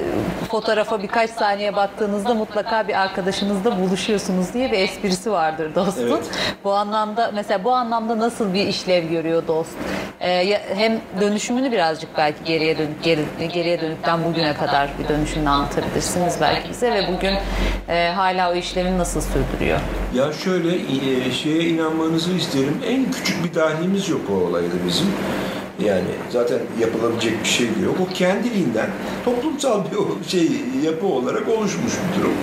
[0.50, 6.02] fotoğrafa birkaç saniye baktığınızda mutlaka bir arkadaşınızla buluşuyorsunuz diye bir esprisi vardır dostun.
[6.02, 6.30] Evet.
[6.64, 9.70] Bu anlamda mesela bu anlamda nasıl bir işlev görüyor dost?
[10.20, 16.36] E, hem dönüşümünü birazcık belki geriye dönüp geri, geriye dönükten bugüne kadar bir dönüşümünü anlatabilirsiniz
[16.40, 17.34] belki bize ve bugün
[17.88, 19.80] e, hala o işlevini nasıl sürdürüyor?
[20.14, 20.76] Ya şöyle
[21.10, 22.74] e, şeye inanmanızı isterim.
[22.86, 25.06] En küçük bir dahlimiz yok o olayda bizim.
[25.84, 27.96] Yani zaten yapılabilecek bir şey de yok.
[28.00, 28.90] O kendiliğinden
[29.24, 30.50] toplumsal bir şey
[30.84, 32.34] yapı olarak oluşmuş bir durum.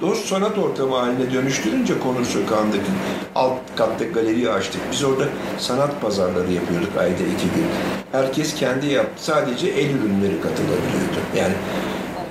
[0.00, 2.90] Dost sanat ortamı haline dönüştürünce Konur Sokağı'ndaki
[3.34, 4.80] alt katta galeriyi açtık.
[4.92, 5.24] Biz orada
[5.58, 7.66] sanat pazarları yapıyorduk ayda iki gün.
[8.12, 9.24] Herkes kendi yaptı.
[9.24, 11.20] Sadece el ürünleri katılabiliyordu.
[11.36, 11.54] Yani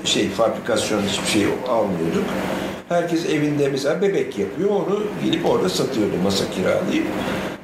[0.03, 2.23] şey fabrikasyon hiçbir şey almıyorduk.
[2.89, 7.07] Herkes evinde mesela bebek yapıyor, onu gelip orada satıyordu masa kiralayıp.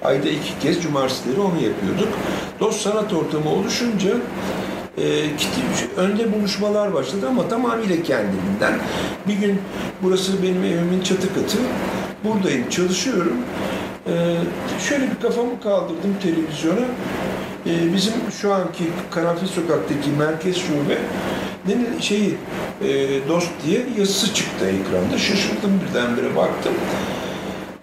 [0.04, 2.08] Ayda iki kez cumartesileri onu yapıyorduk.
[2.60, 4.12] Dost sanat ortamı oluşunca
[4.98, 5.04] e,
[5.98, 8.80] önde buluşmalar başladı ama tamamıyla kendiliğinden.
[9.28, 9.62] Bir gün
[10.04, 11.58] burası benim evimin çatı katı.
[12.24, 13.38] Buradayım, çalışıyorum.
[14.08, 14.14] E,
[14.90, 16.86] şöyle bir kafamı kaldırdım televizyona.
[17.66, 20.98] E, bizim şu anki Karanfil Sokak'taki merkez şube
[21.68, 22.38] ne şeyi
[22.82, 22.88] e,
[23.30, 25.18] dost diye yazısı çıktı ekranda.
[25.18, 26.74] Şaşırdım birdenbire baktım.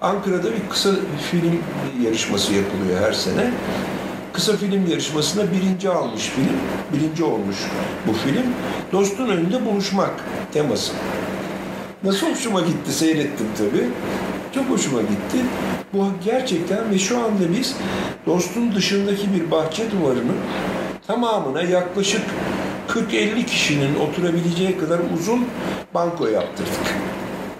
[0.00, 0.90] Ankara'da bir kısa
[1.30, 1.62] film
[2.04, 3.50] yarışması yapılıyor her sene.
[4.32, 6.56] kısa film yarışmasında birinci almış film.
[6.92, 7.56] Birinci olmuş
[8.06, 8.46] bu film.
[8.92, 10.10] Dostun önünde buluşmak
[10.52, 10.92] teması.
[12.04, 13.88] Nasıl hoşuma gitti seyrettim tabii.
[14.54, 15.38] Çok hoşuma gitti.
[15.92, 17.76] Bu gerçekten ve şu anda biz
[18.26, 20.36] dostun dışındaki bir bahçe duvarının
[21.06, 22.22] tamamına yaklaşık
[22.88, 25.46] 40-50 kişinin oturabileceği kadar uzun
[25.94, 26.94] banko yaptırdık.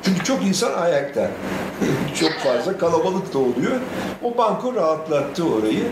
[0.03, 1.31] Çünkü çok insan ayakta.
[2.21, 3.81] çok fazla kalabalık da oluyor.
[4.23, 5.85] O banko rahatlattı orayı.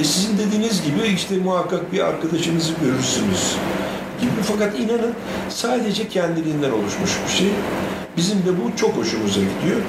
[0.00, 3.56] E sizin dediğiniz gibi işte muhakkak bir arkadaşınızı görürsünüz
[4.20, 4.42] gibi.
[4.42, 5.14] Fakat inanın
[5.48, 7.48] sadece kendiliğinden oluşmuş bir şey.
[8.16, 9.80] Bizim de bu çok hoşumuza gidiyor.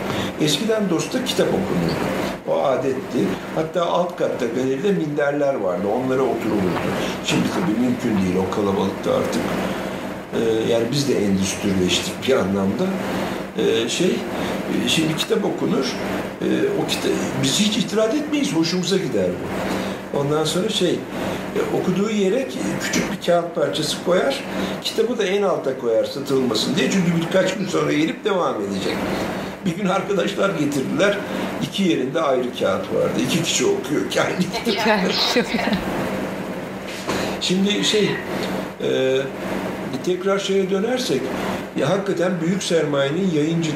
[0.42, 2.04] Eskiden Dost'ta kitap okunurdu.
[2.48, 3.20] O adetti.
[3.56, 5.88] Hatta alt katta galeride minderler vardı.
[5.88, 6.80] Onlara oturulurdu.
[7.26, 9.42] Şimdi tabii mümkün değil o kalabalıkta artık.
[10.34, 12.86] Ee, yani biz de endüstrileştik bir anlamda.
[13.58, 15.86] Ee, şey, e, şimdi kitap okunur.
[16.42, 16.46] Ee,
[16.84, 17.12] o kitap,
[17.44, 18.54] biz hiç itiraz etmeyiz.
[18.56, 19.48] Hoşumuza gider bu.
[20.14, 22.48] Ondan sonra şey, e, okuduğu yere
[22.82, 24.44] küçük bir kağıt parçası koyar,
[24.82, 26.92] kitabı da en alta koyar satılmasın diye.
[26.92, 28.96] Çünkü birkaç gün sonra gelip devam edecek.
[29.66, 31.18] Bir gün arkadaşlar getirdiler,
[31.62, 33.20] iki yerinde ayrı kağıt vardı.
[33.28, 34.40] İki kişi okuyor aynı
[37.42, 38.12] Şimdi şey,
[38.84, 39.18] e,
[40.06, 41.22] tekrar şeye dönersek,
[41.78, 43.72] ya hakikaten büyük sermayenin yayıncı,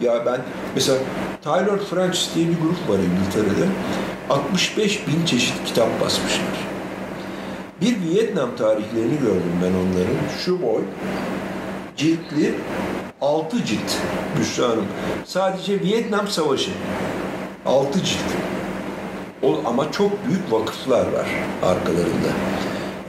[0.00, 0.40] ya ben
[0.74, 0.98] mesela
[1.44, 3.68] Tyler French diye bir grup var İngiltere'de.
[4.30, 6.68] 65 bin çeşit kitap basmışlar.
[7.80, 10.38] Bir Vietnam tarihlerini gördüm ben onların.
[10.44, 10.82] Şu boy,
[11.96, 12.54] ciltli,
[13.20, 13.96] altı cilt
[14.40, 14.86] Büşra Hanım.
[15.24, 16.70] Sadece Vietnam Savaşı.
[17.66, 18.18] Altı cilt.
[19.42, 21.26] O, ama çok büyük vakıflar var
[21.62, 22.30] arkalarında.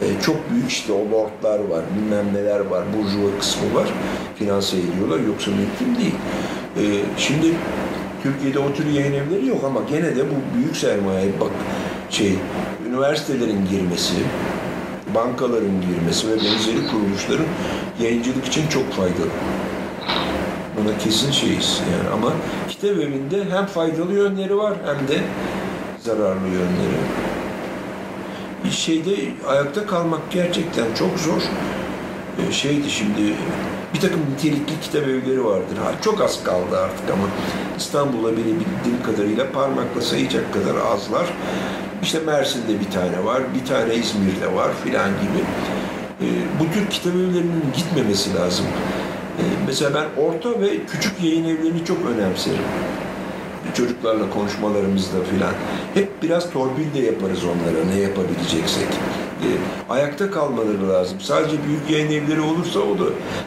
[0.01, 3.87] Ee, çok büyük işte o lordlar var, bilmem neler var, burjuva kısmı var.
[4.35, 6.15] Finanse ediyorlar yoksa mümkün değil.
[6.77, 6.81] Ee,
[7.17, 7.47] şimdi
[8.25, 11.51] Türkiye'de o tür yayın evleri yok ama gene de bu büyük sermaye bak
[12.09, 12.33] şey
[12.87, 14.13] üniversitelerin girmesi,
[15.15, 17.45] bankaların girmesi ve benzeri kuruluşların
[18.01, 19.29] yayıncılık için çok faydalı.
[20.77, 22.33] Buna kesin şeyiz yani ama
[22.69, 25.21] kitap evinde hem faydalı yönleri var hem de
[25.99, 26.99] zararlı yönleri.
[28.63, 29.15] Bir şeyde
[29.47, 31.41] ayakta kalmak gerçekten çok zor.
[32.39, 33.33] Ee, şeydi şimdi
[33.95, 35.77] bir takım nitelikli kitap evleri vardır.
[35.77, 37.23] Ha, çok az kaldı artık ama
[37.77, 41.33] İstanbul'da bile bildiğim kadarıyla parmakla sayacak kadar azlar.
[42.03, 45.41] İşte Mersin'de bir tane var, bir tane İzmir'de var filan gibi.
[46.21, 46.27] E,
[46.59, 48.65] bu tür kitap evlerinin gitmemesi lazım.
[49.39, 52.65] E, mesela ben orta ve küçük yayın evlerini çok önemserim.
[53.73, 55.53] Çocuklarla konuşmalarımızda filan.
[55.93, 58.87] Hep biraz torpil de yaparız onlara ne yapabileceksek.
[59.89, 61.19] Ayakta kalmaları lazım.
[61.21, 63.03] Sadece büyük yayın evleri olursa o da.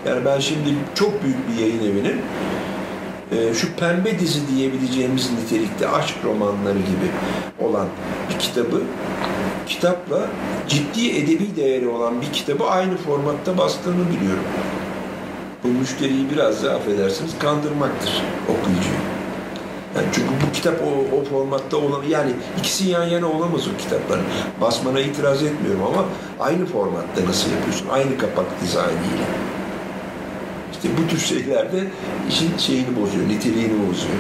[0.06, 2.20] Yani ben şimdi çok büyük bir yayın evinin
[3.32, 7.10] e, şu pembe dizi diyebileceğimiz nitelikte aşk romanları gibi
[7.68, 7.86] olan
[8.30, 8.82] bir kitabı
[9.66, 10.26] kitapla
[10.68, 14.44] ciddi edebi değeri olan bir kitabı aynı formatta bastığını biliyorum.
[15.64, 19.07] Bu müşteriyi biraz da affedersiniz kandırmaktır okuyucuyu.
[19.98, 24.24] Yani çünkü bu kitap o, o formatta olan yani ikisi yan yana olamaz o kitapların.
[24.60, 26.04] Basmana itiraz etmiyorum ama
[26.40, 27.88] aynı formatta nasıl yapıyorsun?
[27.88, 29.26] Aynı kapak dizaynıyla.
[30.72, 31.84] İşte bu tür şeylerde
[32.28, 34.18] işin şeyini bozuyor, niteliğini bozuyor.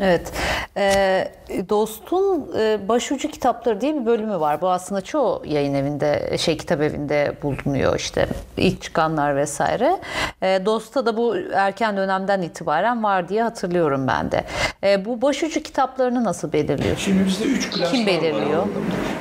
[0.00, 0.32] Evet.
[0.76, 1.28] E,
[1.68, 4.60] Dost'un e, başucu kitapları diye bir bölümü var.
[4.60, 8.26] Bu aslında çoğu yayın evinde, şey kitap evinde bulunuyor işte.
[8.56, 9.96] ilk çıkanlar vesaire.
[10.42, 14.44] E, Dost'ta da bu erken dönemden itibaren var diye hatırlıyorum ben de.
[14.84, 16.96] E, bu başucu kitaplarını nasıl belirliyor?
[16.96, 18.58] Şimdi bizde üç klasman Kim belirliyor?
[18.58, 18.68] var.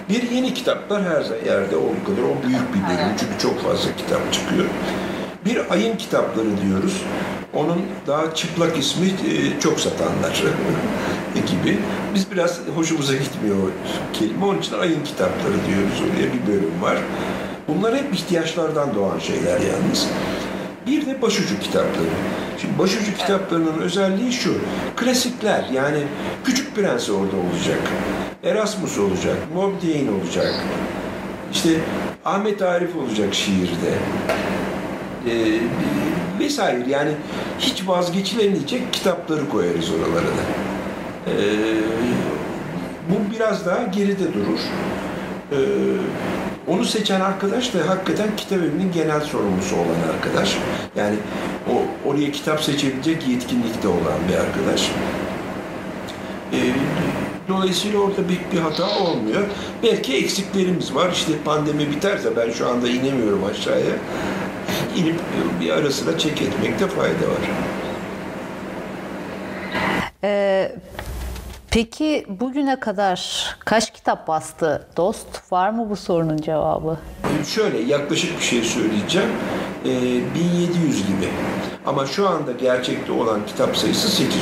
[0.09, 2.21] Bir yeni kitaplar her yerde olduğu kadar.
[2.23, 4.65] O büyük bir bölüm çünkü çok fazla kitap çıkıyor.
[5.45, 7.03] Bir ayın kitapları diyoruz.
[7.53, 10.43] Onun daha çıplak ismi e, çok satanlar
[11.35, 11.77] gibi.
[12.15, 13.69] Biz biraz hoşumuza gitmiyor o
[14.13, 14.45] kelime.
[14.45, 16.01] Onun için ayın kitapları diyoruz.
[16.01, 16.97] Oraya bir bölüm var.
[17.67, 20.07] Bunlar hep ihtiyaçlardan doğan şeyler yalnız.
[20.87, 22.09] Bir de başucu kitapları.
[22.61, 24.53] Şimdi başucu kitaplarının özelliği şu.
[24.95, 26.03] Klasikler yani
[26.45, 27.81] Küçük Prens orada olacak.
[28.43, 29.37] Erasmus olacak.
[29.53, 30.53] Moby Dick olacak.
[31.53, 31.69] İşte
[32.25, 33.93] Ahmet Arif olacak şiirde
[35.29, 35.59] e,
[36.39, 37.11] vesaire yani
[37.59, 40.43] hiç vazgeçilemeyecek kitapları koyarız oralara da.
[41.27, 41.35] E,
[43.09, 44.59] bu biraz daha geride durur.
[45.51, 45.57] E,
[46.67, 50.57] onu seçen arkadaş da hakikaten kitap evinin genel sorumlusu olan arkadaş.
[50.95, 51.15] Yani
[51.69, 54.91] o oraya kitap seçebilecek yetkinlikte olan bir arkadaş.
[56.53, 56.57] E,
[57.49, 59.41] Dolayısıyla orada büyük bir hata olmuyor.
[59.83, 61.11] Belki eksiklerimiz var.
[61.11, 63.95] İşte pandemi biterse ben şu anda inemiyorum aşağıya
[64.97, 65.19] inip
[65.61, 67.49] bir ara sıra çek etmekte fayda var.
[70.23, 70.71] Ee,
[71.71, 75.51] Peki bugüne kadar kaç kitap bastı Dost?
[75.51, 76.97] Var mı bu sorunun cevabı?
[77.47, 79.29] Şöyle yaklaşık bir şey söyleyeceğim.
[79.85, 79.89] Ee,
[80.35, 81.29] 1700 gibi.
[81.85, 84.39] Ama şu anda gerçekte olan kitap sayısı 800.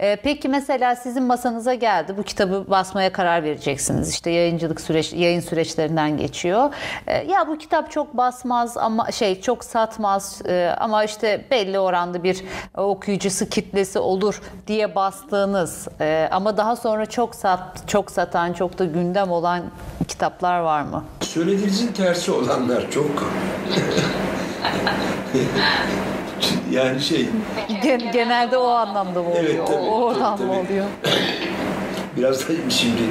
[0.00, 4.10] Ee, peki mesela sizin masanıza geldi bu kitabı basmaya karar vereceksiniz.
[4.10, 6.74] İşte yayıncılık süreç yayın süreçlerinden geçiyor.
[7.06, 12.22] Ee, ya bu kitap çok basmaz ama şey çok satmaz e, ama işte belli oranda
[12.22, 12.44] bir
[12.76, 18.84] okuyucusu kitlesi olur diye bastığınız e, ama daha sonra çok sat çok satan çok da
[18.84, 19.62] gündem olan
[20.08, 21.04] kitaplar var mı?
[21.20, 23.32] Söylediğinizin tersi olanlar çok.
[26.74, 27.28] yani şey
[27.82, 29.44] Gen- genelde o anlamda mı oluyor?
[29.44, 30.84] Evet, tabii, o, oradan tabii, mı oluyor?
[32.16, 33.02] biraz da şimdi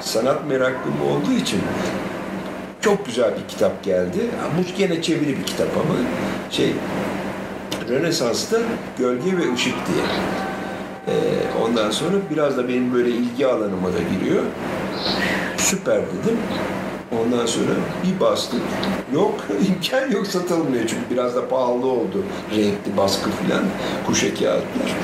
[0.00, 1.60] sanat meraklım olduğu için
[2.80, 4.18] çok güzel bir kitap geldi.
[4.58, 5.94] Bu gene çeviri bir kitap ama
[6.50, 6.72] şey
[7.88, 8.56] Rönesans'ta
[8.98, 10.04] Gölge ve Işık diye.
[11.08, 11.12] Ee,
[11.64, 14.42] ondan sonra biraz da benim böyle ilgi alanıma da giriyor.
[15.56, 16.38] Süper dedim.
[17.12, 17.72] Ondan sonra
[18.04, 18.60] bir bastık.
[19.14, 22.24] Yok, imkan yok satılmıyor çünkü biraz da pahalı oldu.
[22.56, 23.64] Renkli baskı filan,
[24.06, 24.96] kuşa kağıtlar.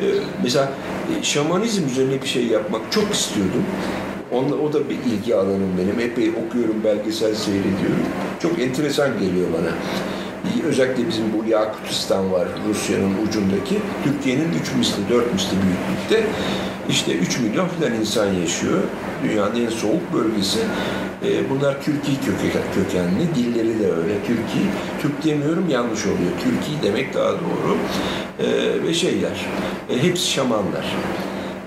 [0.00, 0.04] Ee,
[0.42, 0.72] mesela
[1.18, 3.64] e, şamanizm üzerine bir şey yapmak çok istiyordum.
[4.32, 6.00] Onunla, o da bir ilgi alanım benim.
[6.10, 8.06] Epey okuyorum, belgesel seyrediyorum.
[8.42, 9.70] Çok enteresan geliyor bana.
[10.68, 13.78] Özellikle bizim bu Yakutistan var Rusya'nın ucundaki.
[14.04, 16.26] Türkiye'nin 3 misli, 4 misli büyüklükte.
[16.88, 18.82] İşte 3 milyon falan insan yaşıyor.
[19.24, 20.58] Dünyanın en soğuk bölgesi.
[21.24, 22.16] Ee, bunlar Türkiye
[22.74, 23.34] kökenli.
[23.34, 24.14] Dilleri de öyle.
[24.26, 24.64] Türkiye.
[25.02, 26.32] Türk demiyorum yanlış oluyor.
[26.44, 27.76] Türkiye demek daha doğru.
[28.38, 29.46] Ee, ve şeyler.
[29.90, 30.96] E, hepsi şamanlar.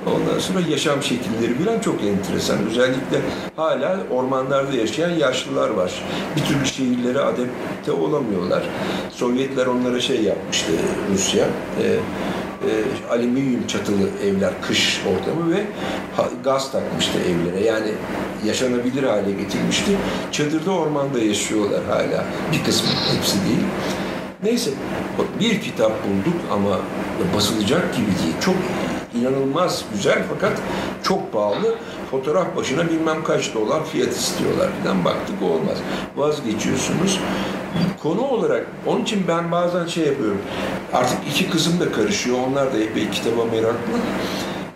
[0.08, 2.58] Ondan sonra yaşam şekilleri bilen çok enteresan.
[2.70, 3.22] Özellikle
[3.56, 6.04] hala ormanlarda yaşayan yaşlılar var.
[6.36, 8.64] Bir türlü şehirlere adapte olamıyorlar.
[9.12, 10.72] Sovyetler onlara şey yapmıştı
[11.14, 11.46] Rusya.
[11.46, 12.72] E, e,
[13.12, 15.64] alüminyum çatılı evler, kış ortamı ve
[16.44, 17.66] gaz takmıştı evlere.
[17.66, 17.92] Yani
[18.46, 19.98] yaşanabilir hale getirmişti.
[20.32, 22.26] Çadırda ormanda yaşıyorlar hala.
[22.52, 23.66] Bir kısmı, hepsi değil.
[24.44, 24.72] Neyse
[25.40, 26.80] bir kitap bulduk ama
[27.36, 28.36] basılacak gibi değil.
[28.42, 28.56] Çok
[29.16, 30.52] inanılmaz güzel fakat
[31.04, 31.76] çok pahalı.
[32.12, 35.78] Fotoğraf başına bilmem kaç dolar fiyat istiyorlar falan baktık olmaz.
[36.16, 37.20] Vazgeçiyorsunuz.
[38.04, 40.42] Konu olarak onun için ben bazen şey yapıyorum.
[40.94, 42.38] Artık iki kızım da karışıyor.
[42.48, 43.98] Onlar da epey kitaba meraklı.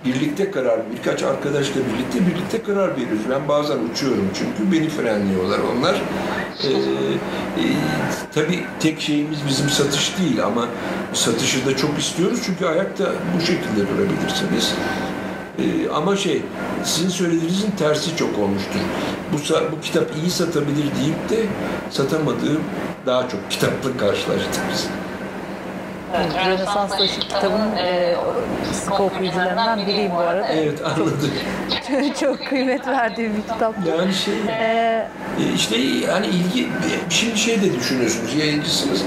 [0.08, 3.22] Birlikte karar, birkaç arkadaşla birlikte birlikte karar veriyoruz.
[3.30, 5.96] Ben bazen uçuyorum çünkü beni frenliyorlar onlar.
[6.64, 7.66] Ee, e,
[8.36, 10.68] tabii tek şeyimiz bizim satış değil ama
[11.14, 13.06] satışı da çok istiyoruz çünkü ayakta
[13.36, 14.74] bu şekilde durabilirsiniz.
[15.60, 16.42] Ee, ama şey,
[16.84, 18.80] sizin söylediğinizin tersi çok olmuştur.
[19.34, 19.38] Bu,
[19.72, 21.46] bu kitap iyi satabilir deyip de
[21.90, 22.58] satamadığı
[23.06, 24.88] daha çok kitapla karşılaştık biz.
[26.16, 28.16] Evet, Rönesans'ta kitabın e,
[28.74, 30.48] sıkı okuyucularından biriyim bu arada.
[30.48, 31.32] Evet anladım.
[31.88, 33.76] Çok, çok kıymet verdiğim bir kitap.
[33.88, 35.08] Yani şey Ee,
[35.56, 36.68] işte yani ilgi
[37.10, 39.02] şimdi şey de düşünüyorsunuz yayıncısınız.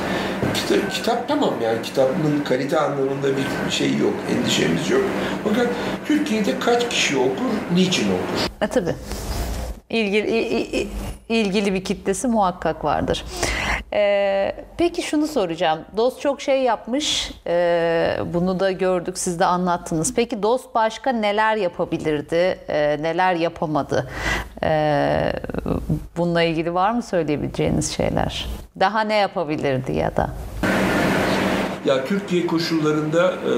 [0.55, 5.03] Kitap, kitap tamam yani kitabın kalite anlamında bir şey yok, endişemiz yok.
[5.45, 5.67] Fakat
[6.07, 7.45] Türkiye'de kaç kişi okur,
[7.75, 8.51] niçin okur?
[8.63, 8.95] e, tabii.
[9.91, 10.89] İlgili,
[11.29, 13.25] ilgili bir kitlesi muhakkak vardır.
[13.93, 15.79] Ee, peki şunu soracağım.
[15.97, 17.31] Dost çok şey yapmış.
[17.47, 20.15] Ee, bunu da gördük, siz de anlattınız.
[20.15, 24.11] Peki Dost başka neler yapabilirdi, ee, neler yapamadı?
[24.63, 25.33] Ee,
[26.17, 28.49] bununla ilgili var mı söyleyebileceğiniz şeyler?
[28.81, 30.31] Daha ne yapabilirdi ya da?
[31.85, 33.53] Ya Türkiye koşullarında e,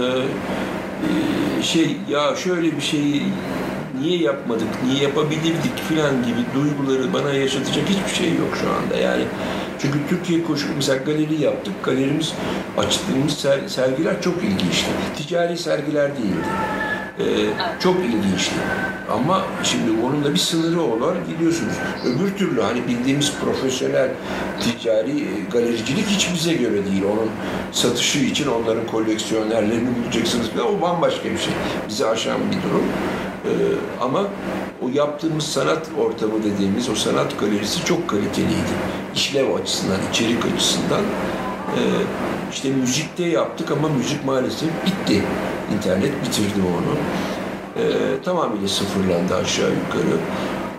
[1.59, 3.23] e, şey ya şöyle bir şeyi
[4.01, 8.97] niye yapmadık, niye yapabilirdik filan gibi duyguları bana yaşatacak hiçbir şey yok şu anda.
[8.97, 9.25] Yani
[9.79, 11.75] çünkü Türkiye koşulu mesela galeri yaptık.
[11.85, 12.33] Galerimiz
[12.79, 14.91] açtığımız ser, sergiler çok ilginçti.
[15.17, 16.49] Ticari sergiler değildi.
[17.19, 17.25] Ee,
[17.81, 18.55] çok ilginçti.
[19.11, 21.75] Ama şimdi onun da bir sınırı olur gidiyorsunuz.
[22.05, 24.11] Öbür türlü hani bildiğimiz profesyonel
[24.61, 27.03] ticari e, galericilik hiç bize göre değil.
[27.05, 27.31] Onun
[27.73, 30.79] satışı için onların koleksiyonerlerini bulacaksınız falan.
[30.79, 31.55] O bambaşka bir şey.
[31.89, 32.85] Bizi aşan bir durum.
[33.45, 33.49] Ee,
[34.01, 34.27] ama
[34.83, 38.73] o yaptığımız sanat ortamı dediğimiz o sanat galerisi çok kaliteliydi.
[39.15, 41.01] İşlev açısından, içerik açısından.
[41.77, 41.81] Ee,
[42.53, 45.23] işte müzikte yaptık ama müzik maalesef bitti.
[45.75, 46.97] İnternet bitirdi onu.
[47.77, 50.19] Ee, tamamıyla sıfırlandı aşağı yukarı.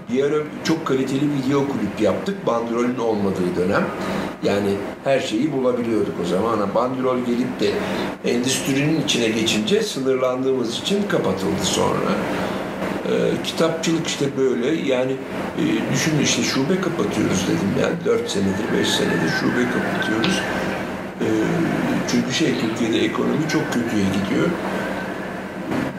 [0.10, 2.48] Bir ara çok kaliteli video klip yaptık.
[2.48, 3.86] Bandrolün olmadığı dönem.
[4.44, 4.70] Yani
[5.04, 6.54] her şeyi bulabiliyorduk o zaman.
[6.54, 7.70] Ama bandrol gelip de
[8.26, 12.12] endüstrinin içine geçince sınırlandığımız için kapatıldı sonra.
[13.06, 15.12] Ee, kitapçılık işte böyle yani
[15.58, 20.42] e, düşünün işte şube kapatıyoruz dedim yani 4 senedir 5 senedir şube kapatıyoruz.
[21.22, 21.26] Ee,
[22.12, 24.50] çünkü şey Türkiye'de ekonomi çok kötüye gidiyor.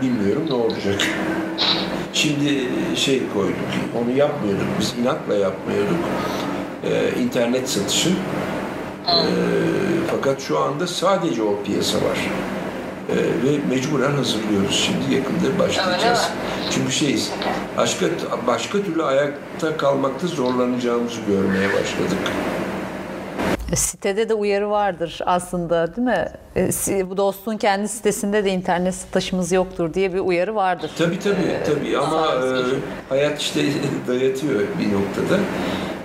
[0.03, 1.01] bilmiyorum ne olacak.
[2.13, 3.57] Şimdi şey koyduk,
[4.03, 5.99] onu yapmıyorduk, biz inatla yapmıyorduk.
[6.85, 8.11] Ee, internet satışı.
[9.09, 9.13] Ee,
[10.11, 12.19] fakat şu anda sadece o piyasa var.
[13.11, 14.75] Ee, ve mecburen hazırlıyoruz.
[14.87, 16.29] Şimdi yakında başlayacağız.
[16.71, 17.31] Çünkü şeyiz,
[17.77, 18.07] başka,
[18.47, 22.19] başka türlü ayakta kalmakta zorlanacağımızı görmeye başladık.
[23.77, 26.29] Sitede de uyarı vardır aslında değil mi?
[26.89, 30.91] E, bu dostun kendi sitesinde de internet satışımız yoktur diye bir uyarı vardır.
[30.99, 32.51] Tabii tabii ee, tabii ama e,
[33.09, 33.61] hayat işte
[34.09, 35.41] dayatıyor bir noktada.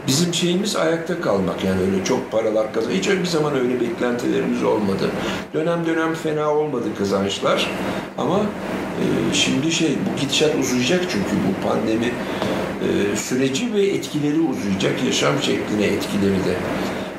[0.07, 2.91] Bizim şeyimiz ayakta kalmak yani öyle çok paralar kazan.
[2.91, 5.09] Hiç öyle bir zaman öyle beklentilerimiz olmadı.
[5.53, 7.71] Dönem dönem fena olmadı kazançlar
[8.17, 15.03] ama e, şimdi şey bu gidişat uzayacak çünkü bu pandemi e, süreci ve etkileri uzayacak
[15.05, 16.55] yaşam şekline etkileri de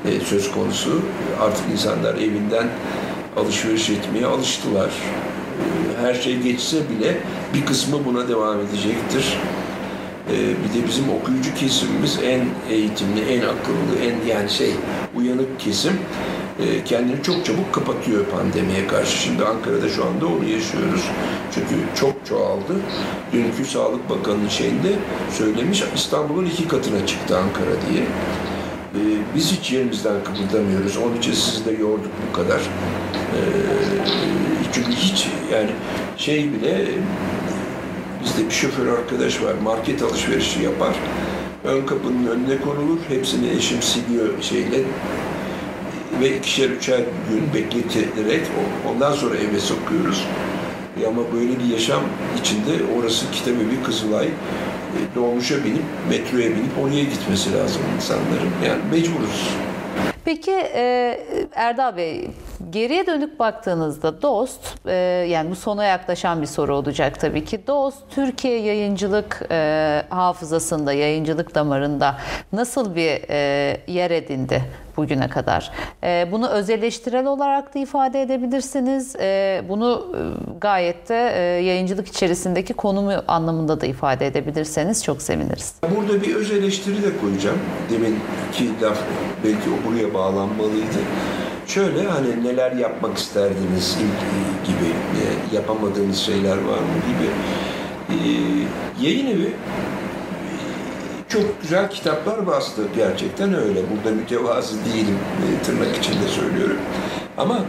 [0.05, 1.03] e, söz konusu.
[1.41, 2.69] Artık insanlar evinden
[3.37, 4.89] alışveriş etmeye alıştılar.
[4.89, 7.17] E, her şey geçse bile
[7.55, 9.39] bir kısmı buna devam edecektir.
[10.31, 12.41] E, bir de bizim okuyucu kesimimiz en
[12.75, 14.73] eğitimli, en akıllı, en yani şey
[15.17, 15.93] uyanık kesim
[16.61, 19.17] e, kendini çok çabuk kapatıyor pandemiye karşı.
[19.17, 21.05] Şimdi Ankara'da şu anda onu yaşıyoruz.
[21.55, 22.75] Çünkü çok çoğaldı.
[23.33, 24.93] Dünkü Sağlık Bakanı'nın şeyinde
[25.39, 28.03] söylemiş İstanbul'un iki katına çıktı Ankara diye.
[28.95, 28.99] Ee,
[29.35, 30.97] biz hiç yerimizden kıpırdamıyoruz.
[30.97, 32.59] Onun için sizi de yorduk bu kadar.
[32.59, 33.41] Ee,
[34.73, 35.71] çünkü hiç yani
[36.17, 36.87] şey bile
[38.25, 39.55] bizde bir şoför arkadaş var.
[39.65, 40.95] Market alışverişi yapar.
[41.65, 42.99] Ön kapının önüne konulur.
[43.09, 44.83] Hepsini eşim siliyor şeyle
[46.21, 47.01] ve ikişer üçer
[47.31, 48.43] gün bekleterek
[48.89, 50.27] ondan sonra eve sokuyoruz.
[51.09, 52.01] Ama böyle bir yaşam
[52.41, 54.29] içinde orası Kitabevi Kızılay
[55.15, 58.51] dolmuşa binip, metroya binip oraya gitmesi lazım insanların.
[58.67, 59.51] Yani mecburuz.
[60.25, 61.21] Peki e,
[61.55, 62.31] Erdal Bey,
[62.71, 64.95] geriye dönük baktığınızda DOST, e,
[65.29, 67.67] yani bu sona yaklaşan bir soru olacak tabii ki.
[67.67, 72.17] DOST, Türkiye yayıncılık e, hafızasında, yayıncılık damarında
[72.53, 73.31] nasıl bir
[73.93, 74.63] yer edindi
[75.01, 75.73] bugüne kadar?
[76.33, 79.15] bunu özelleştirel olarak da ifade edebilirsiniz.
[79.69, 80.17] bunu
[80.61, 81.15] gayet de
[81.65, 85.75] yayıncılık içerisindeki konumu anlamında da ifade edebilirseniz çok seviniriz.
[85.97, 87.59] Burada bir öz eleştiri de koyacağım.
[87.91, 88.99] Deminki laf
[89.45, 91.01] belki o buraya bağlanmalıydı.
[91.67, 93.99] Şöyle hani neler yapmak isterdiniz
[94.67, 97.31] gibi e, yapamadığınız şeyler var mı gibi.
[98.11, 98.17] E,
[99.07, 99.53] yayın evi
[101.31, 103.81] çok güzel kitaplar bastı gerçekten öyle.
[103.91, 106.77] Burada mütevazı değilim e, tırnak içinde söylüyorum.
[107.39, 107.65] Ama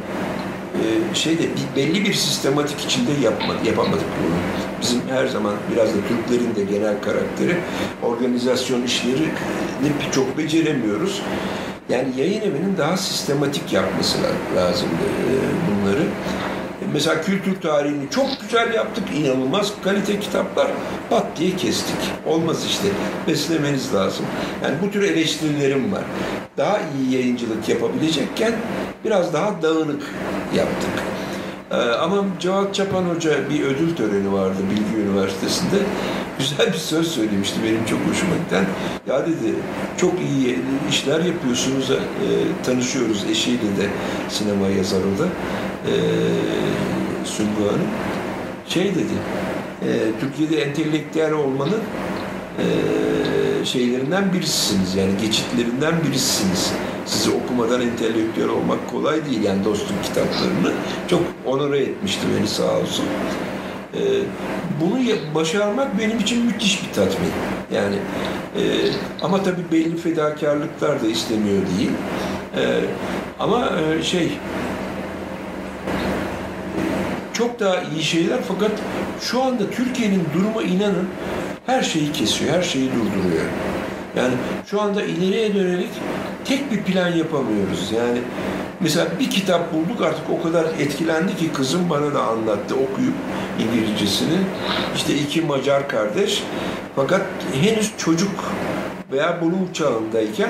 [0.75, 4.35] e, şeyde bir, belli bir sistematik içinde yapma, yapamadık bunu.
[4.81, 7.57] Bizim her zaman biraz da Türklerin de genel karakteri
[8.03, 9.29] organizasyon işleri
[10.11, 11.21] çok beceremiyoruz.
[11.89, 14.17] Yani yayın evinin daha sistematik yapması
[14.55, 15.31] lazım e,
[15.67, 16.03] bunları.
[16.93, 20.67] Mesela kültür tarihini çok güzel yaptık, inanılmaz kalite kitaplar
[21.09, 21.95] pat diye kestik.
[22.25, 22.87] Olmaz işte,
[23.27, 24.25] beslemeniz lazım.
[24.63, 26.03] Yani bu tür eleştirilerim var.
[26.57, 28.53] Daha iyi yayıncılık yapabilecekken
[29.05, 30.03] biraz daha dağınık
[30.55, 30.89] yaptık.
[31.71, 35.75] Ee, ama Cevat Çapan Hoca bir ödül töreni vardı Bilgi Üniversitesi'nde.
[36.39, 38.65] Güzel bir söz söylemişti benim çok hoşuma giden.
[39.07, 39.55] Ya dedi
[39.97, 41.97] çok iyi işler yapıyorsunuz, e,
[42.65, 43.87] tanışıyoruz eşiyle de
[44.29, 45.25] sinema yazarında
[45.85, 45.93] e,
[47.25, 47.87] Sümbü Hanım.
[48.67, 49.15] Şey dedi,
[49.81, 49.89] e,
[50.19, 51.81] Türkiye'de entelektüel olmanın
[52.59, 52.65] e,
[53.65, 56.71] şeylerinden birisisiniz yani geçitlerinden birisiniz.
[57.05, 60.73] Sizi okumadan entelektüel olmak kolay değil yani dostluk kitaplarını.
[61.07, 63.05] Çok onore etmişti beni sağ olsun.
[63.93, 63.99] Ee,
[64.81, 64.99] bunu
[65.35, 67.31] başarmak benim için müthiş bir tatmin.
[67.73, 67.95] Yani
[68.55, 68.61] e,
[69.21, 71.91] ama tabii belli fedakarlıklar da istemiyor değil.
[72.55, 72.63] E,
[73.39, 74.31] ama e, şey
[77.33, 78.71] çok daha iyi şeyler fakat
[79.21, 81.07] şu anda Türkiye'nin durumu inanın
[81.65, 83.45] her şeyi kesiyor, her şeyi durduruyor.
[84.15, 84.33] Yani
[84.65, 85.89] şu anda ileriye dönelik
[86.45, 87.91] tek bir plan yapamıyoruz.
[87.91, 88.19] Yani
[88.79, 93.13] mesela bir kitap bulduk artık o kadar etkilendi ki kızım bana da anlattı okuyup
[93.59, 94.37] İngilizcesini.
[94.95, 96.43] İşte iki Macar kardeş
[96.95, 97.21] fakat
[97.61, 98.31] henüz çocuk
[99.11, 100.49] veya Blue çağındayken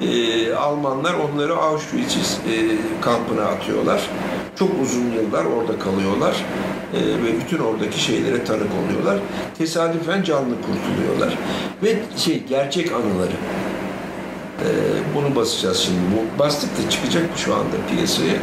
[0.00, 2.54] e, Almanlar onları Auschwitz e,
[3.00, 4.10] kampına atıyorlar.
[4.58, 6.44] Çok uzun yıllar orada kalıyorlar
[6.94, 9.18] e, ve bütün oradaki şeylere tanık oluyorlar.
[9.58, 11.38] Tesadüfen canlı kurtuluyorlar
[11.82, 13.36] ve şey gerçek anıları.
[14.62, 14.68] E,
[15.14, 15.98] bunu basacağız şimdi.
[16.16, 18.36] Bu bastık da çıkacak şu anda piyasaya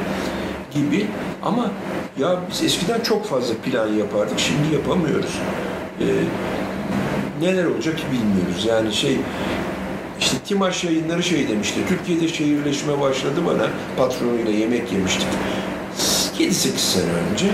[0.73, 1.07] gibi.
[1.43, 1.71] Ama
[2.19, 4.39] ya biz eskiden çok fazla plan yapardık.
[4.39, 5.39] Şimdi yapamıyoruz.
[5.99, 6.05] E,
[7.45, 8.65] neler olacak bilmiyoruz.
[8.65, 9.17] Yani şey
[10.19, 11.79] işte Timaş yayınları şey demişti.
[11.87, 13.67] Türkiye'de şehirleşme başladı bana
[13.97, 15.27] patronuyla yemek yemiştik.
[16.39, 17.45] 7-8 sene önce.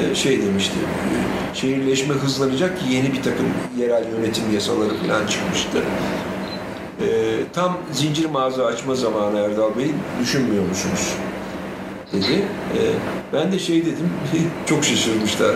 [0.00, 0.74] E, şey demişti.
[0.74, 3.46] e, Şehirleşme hızlanacak yeni bir takım
[3.78, 5.78] yerel yönetim yasaları falan çıkmıştı.
[7.00, 7.06] E,
[7.52, 9.90] tam zincir mağaza açma zamanı Erdal Bey
[10.22, 11.12] düşünmüyor musunuz?
[12.12, 12.42] dedi.
[13.32, 14.10] Ben de şey dedim,
[14.66, 15.54] çok şaşırmışlar.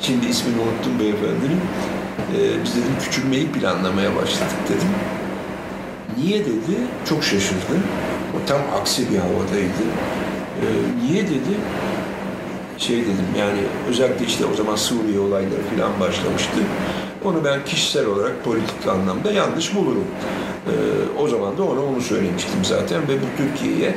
[0.00, 1.60] Şimdi ismini unuttum beyefendinin.
[2.64, 4.88] Biz dedim küçülmeyi planlamaya başladık dedim.
[6.18, 6.76] Niye dedi?
[7.08, 7.76] Çok şaşırdı.
[8.36, 9.84] O tam aksi bir havadaydı.
[11.02, 11.54] Niye dedi?
[12.78, 13.58] Şey dedim yani
[13.88, 16.58] özellikle işte o zaman Suriye olayları falan başlamıştı.
[17.24, 20.04] Onu ben kişisel olarak politik anlamda yanlış bulurum.
[20.66, 20.72] Ee,
[21.22, 23.94] o zaman da ona onu söylemiştim zaten ve bu Türkiye'ye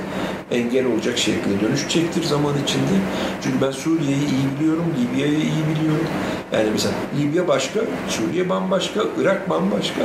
[0.51, 2.95] engel olacak şekilde dönüşecektir zaman içinde.
[3.43, 6.07] Çünkü ben Suriye'yi iyi biliyorum, Libya'yı iyi biliyorum.
[6.51, 10.01] Yani mesela Libya başka, Suriye bambaşka, Irak bambaşka.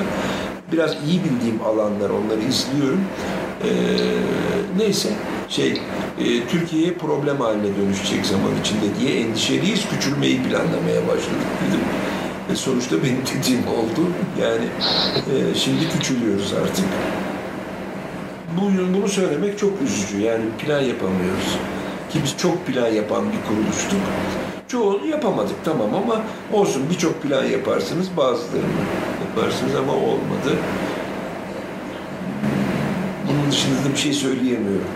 [0.75, 3.01] Biraz iyi bildiğim alanlar, onları izliyorum.
[3.65, 3.69] Ee,
[4.77, 5.09] neyse
[5.49, 9.89] şey e, Türkiye'ye problem haline dönüşecek zaman içinde diye endişeliyiz.
[9.89, 11.81] Küçülmeyi planlamaya başladık dedim.
[12.53, 14.11] E, sonuçta benim dediğim oldu.
[14.41, 14.65] Yani
[15.17, 16.85] e, şimdi küçülüyoruz artık.
[18.61, 20.21] Bugün bunu söylemek çok üzücü.
[20.21, 21.59] Yani plan yapamıyoruz.
[22.13, 24.01] Ki biz çok plan yapan bir kuruluştuk.
[24.69, 26.23] Çoğunu yapamadık tamam ama
[26.53, 28.85] olsun birçok plan yaparsınız bazılarını
[29.37, 30.57] yaparsınız ama olmadı.
[33.29, 34.89] Bunun dışında da bir şey söyleyemiyorum.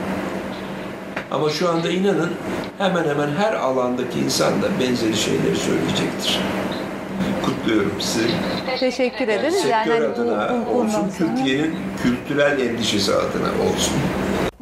[1.30, 2.30] Ama şu anda inanın
[2.78, 6.40] hemen hemen her alandaki insan da benzeri şeyleri söyleyecektir.
[7.44, 8.28] Kutluyorum sizi.
[8.80, 9.64] Teşekkür ederiz.
[9.70, 13.94] Yani Sektör hani bu- adına bu- olsun, bundan sonra- Türkiye'nin kültürel endişesi adına olsun.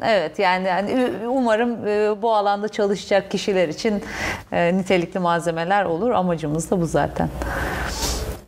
[0.05, 4.03] Evet yani yani umarım e, bu alanda çalışacak kişiler için
[4.51, 6.11] e, nitelikli malzemeler olur.
[6.11, 7.29] Amacımız da bu zaten.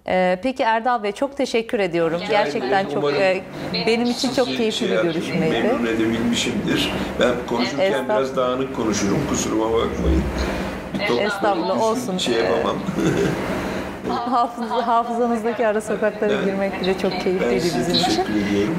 [0.10, 2.22] E, Peki Erdal Bey çok teşekkür ediyorum.
[2.30, 3.42] Gerçekten çok Umarım e,
[3.88, 5.64] benim için çok keyifli bir görüşmeydi.
[5.64, 6.92] Memnun edebilmişimdir.
[7.20, 9.20] Ben konuşurken biraz dağınık konuşurum.
[9.30, 10.24] Kusuruma bakmayın.
[10.94, 12.18] Bir Estağfurullah, olsun.
[12.18, 12.78] Şey yapamam.
[14.10, 18.04] Hafız, hafızanızdaki ara sokaklara Ben- girmek bile çok keyifliydi bizim için.
[18.04, 18.76] teşekkür ediyorum.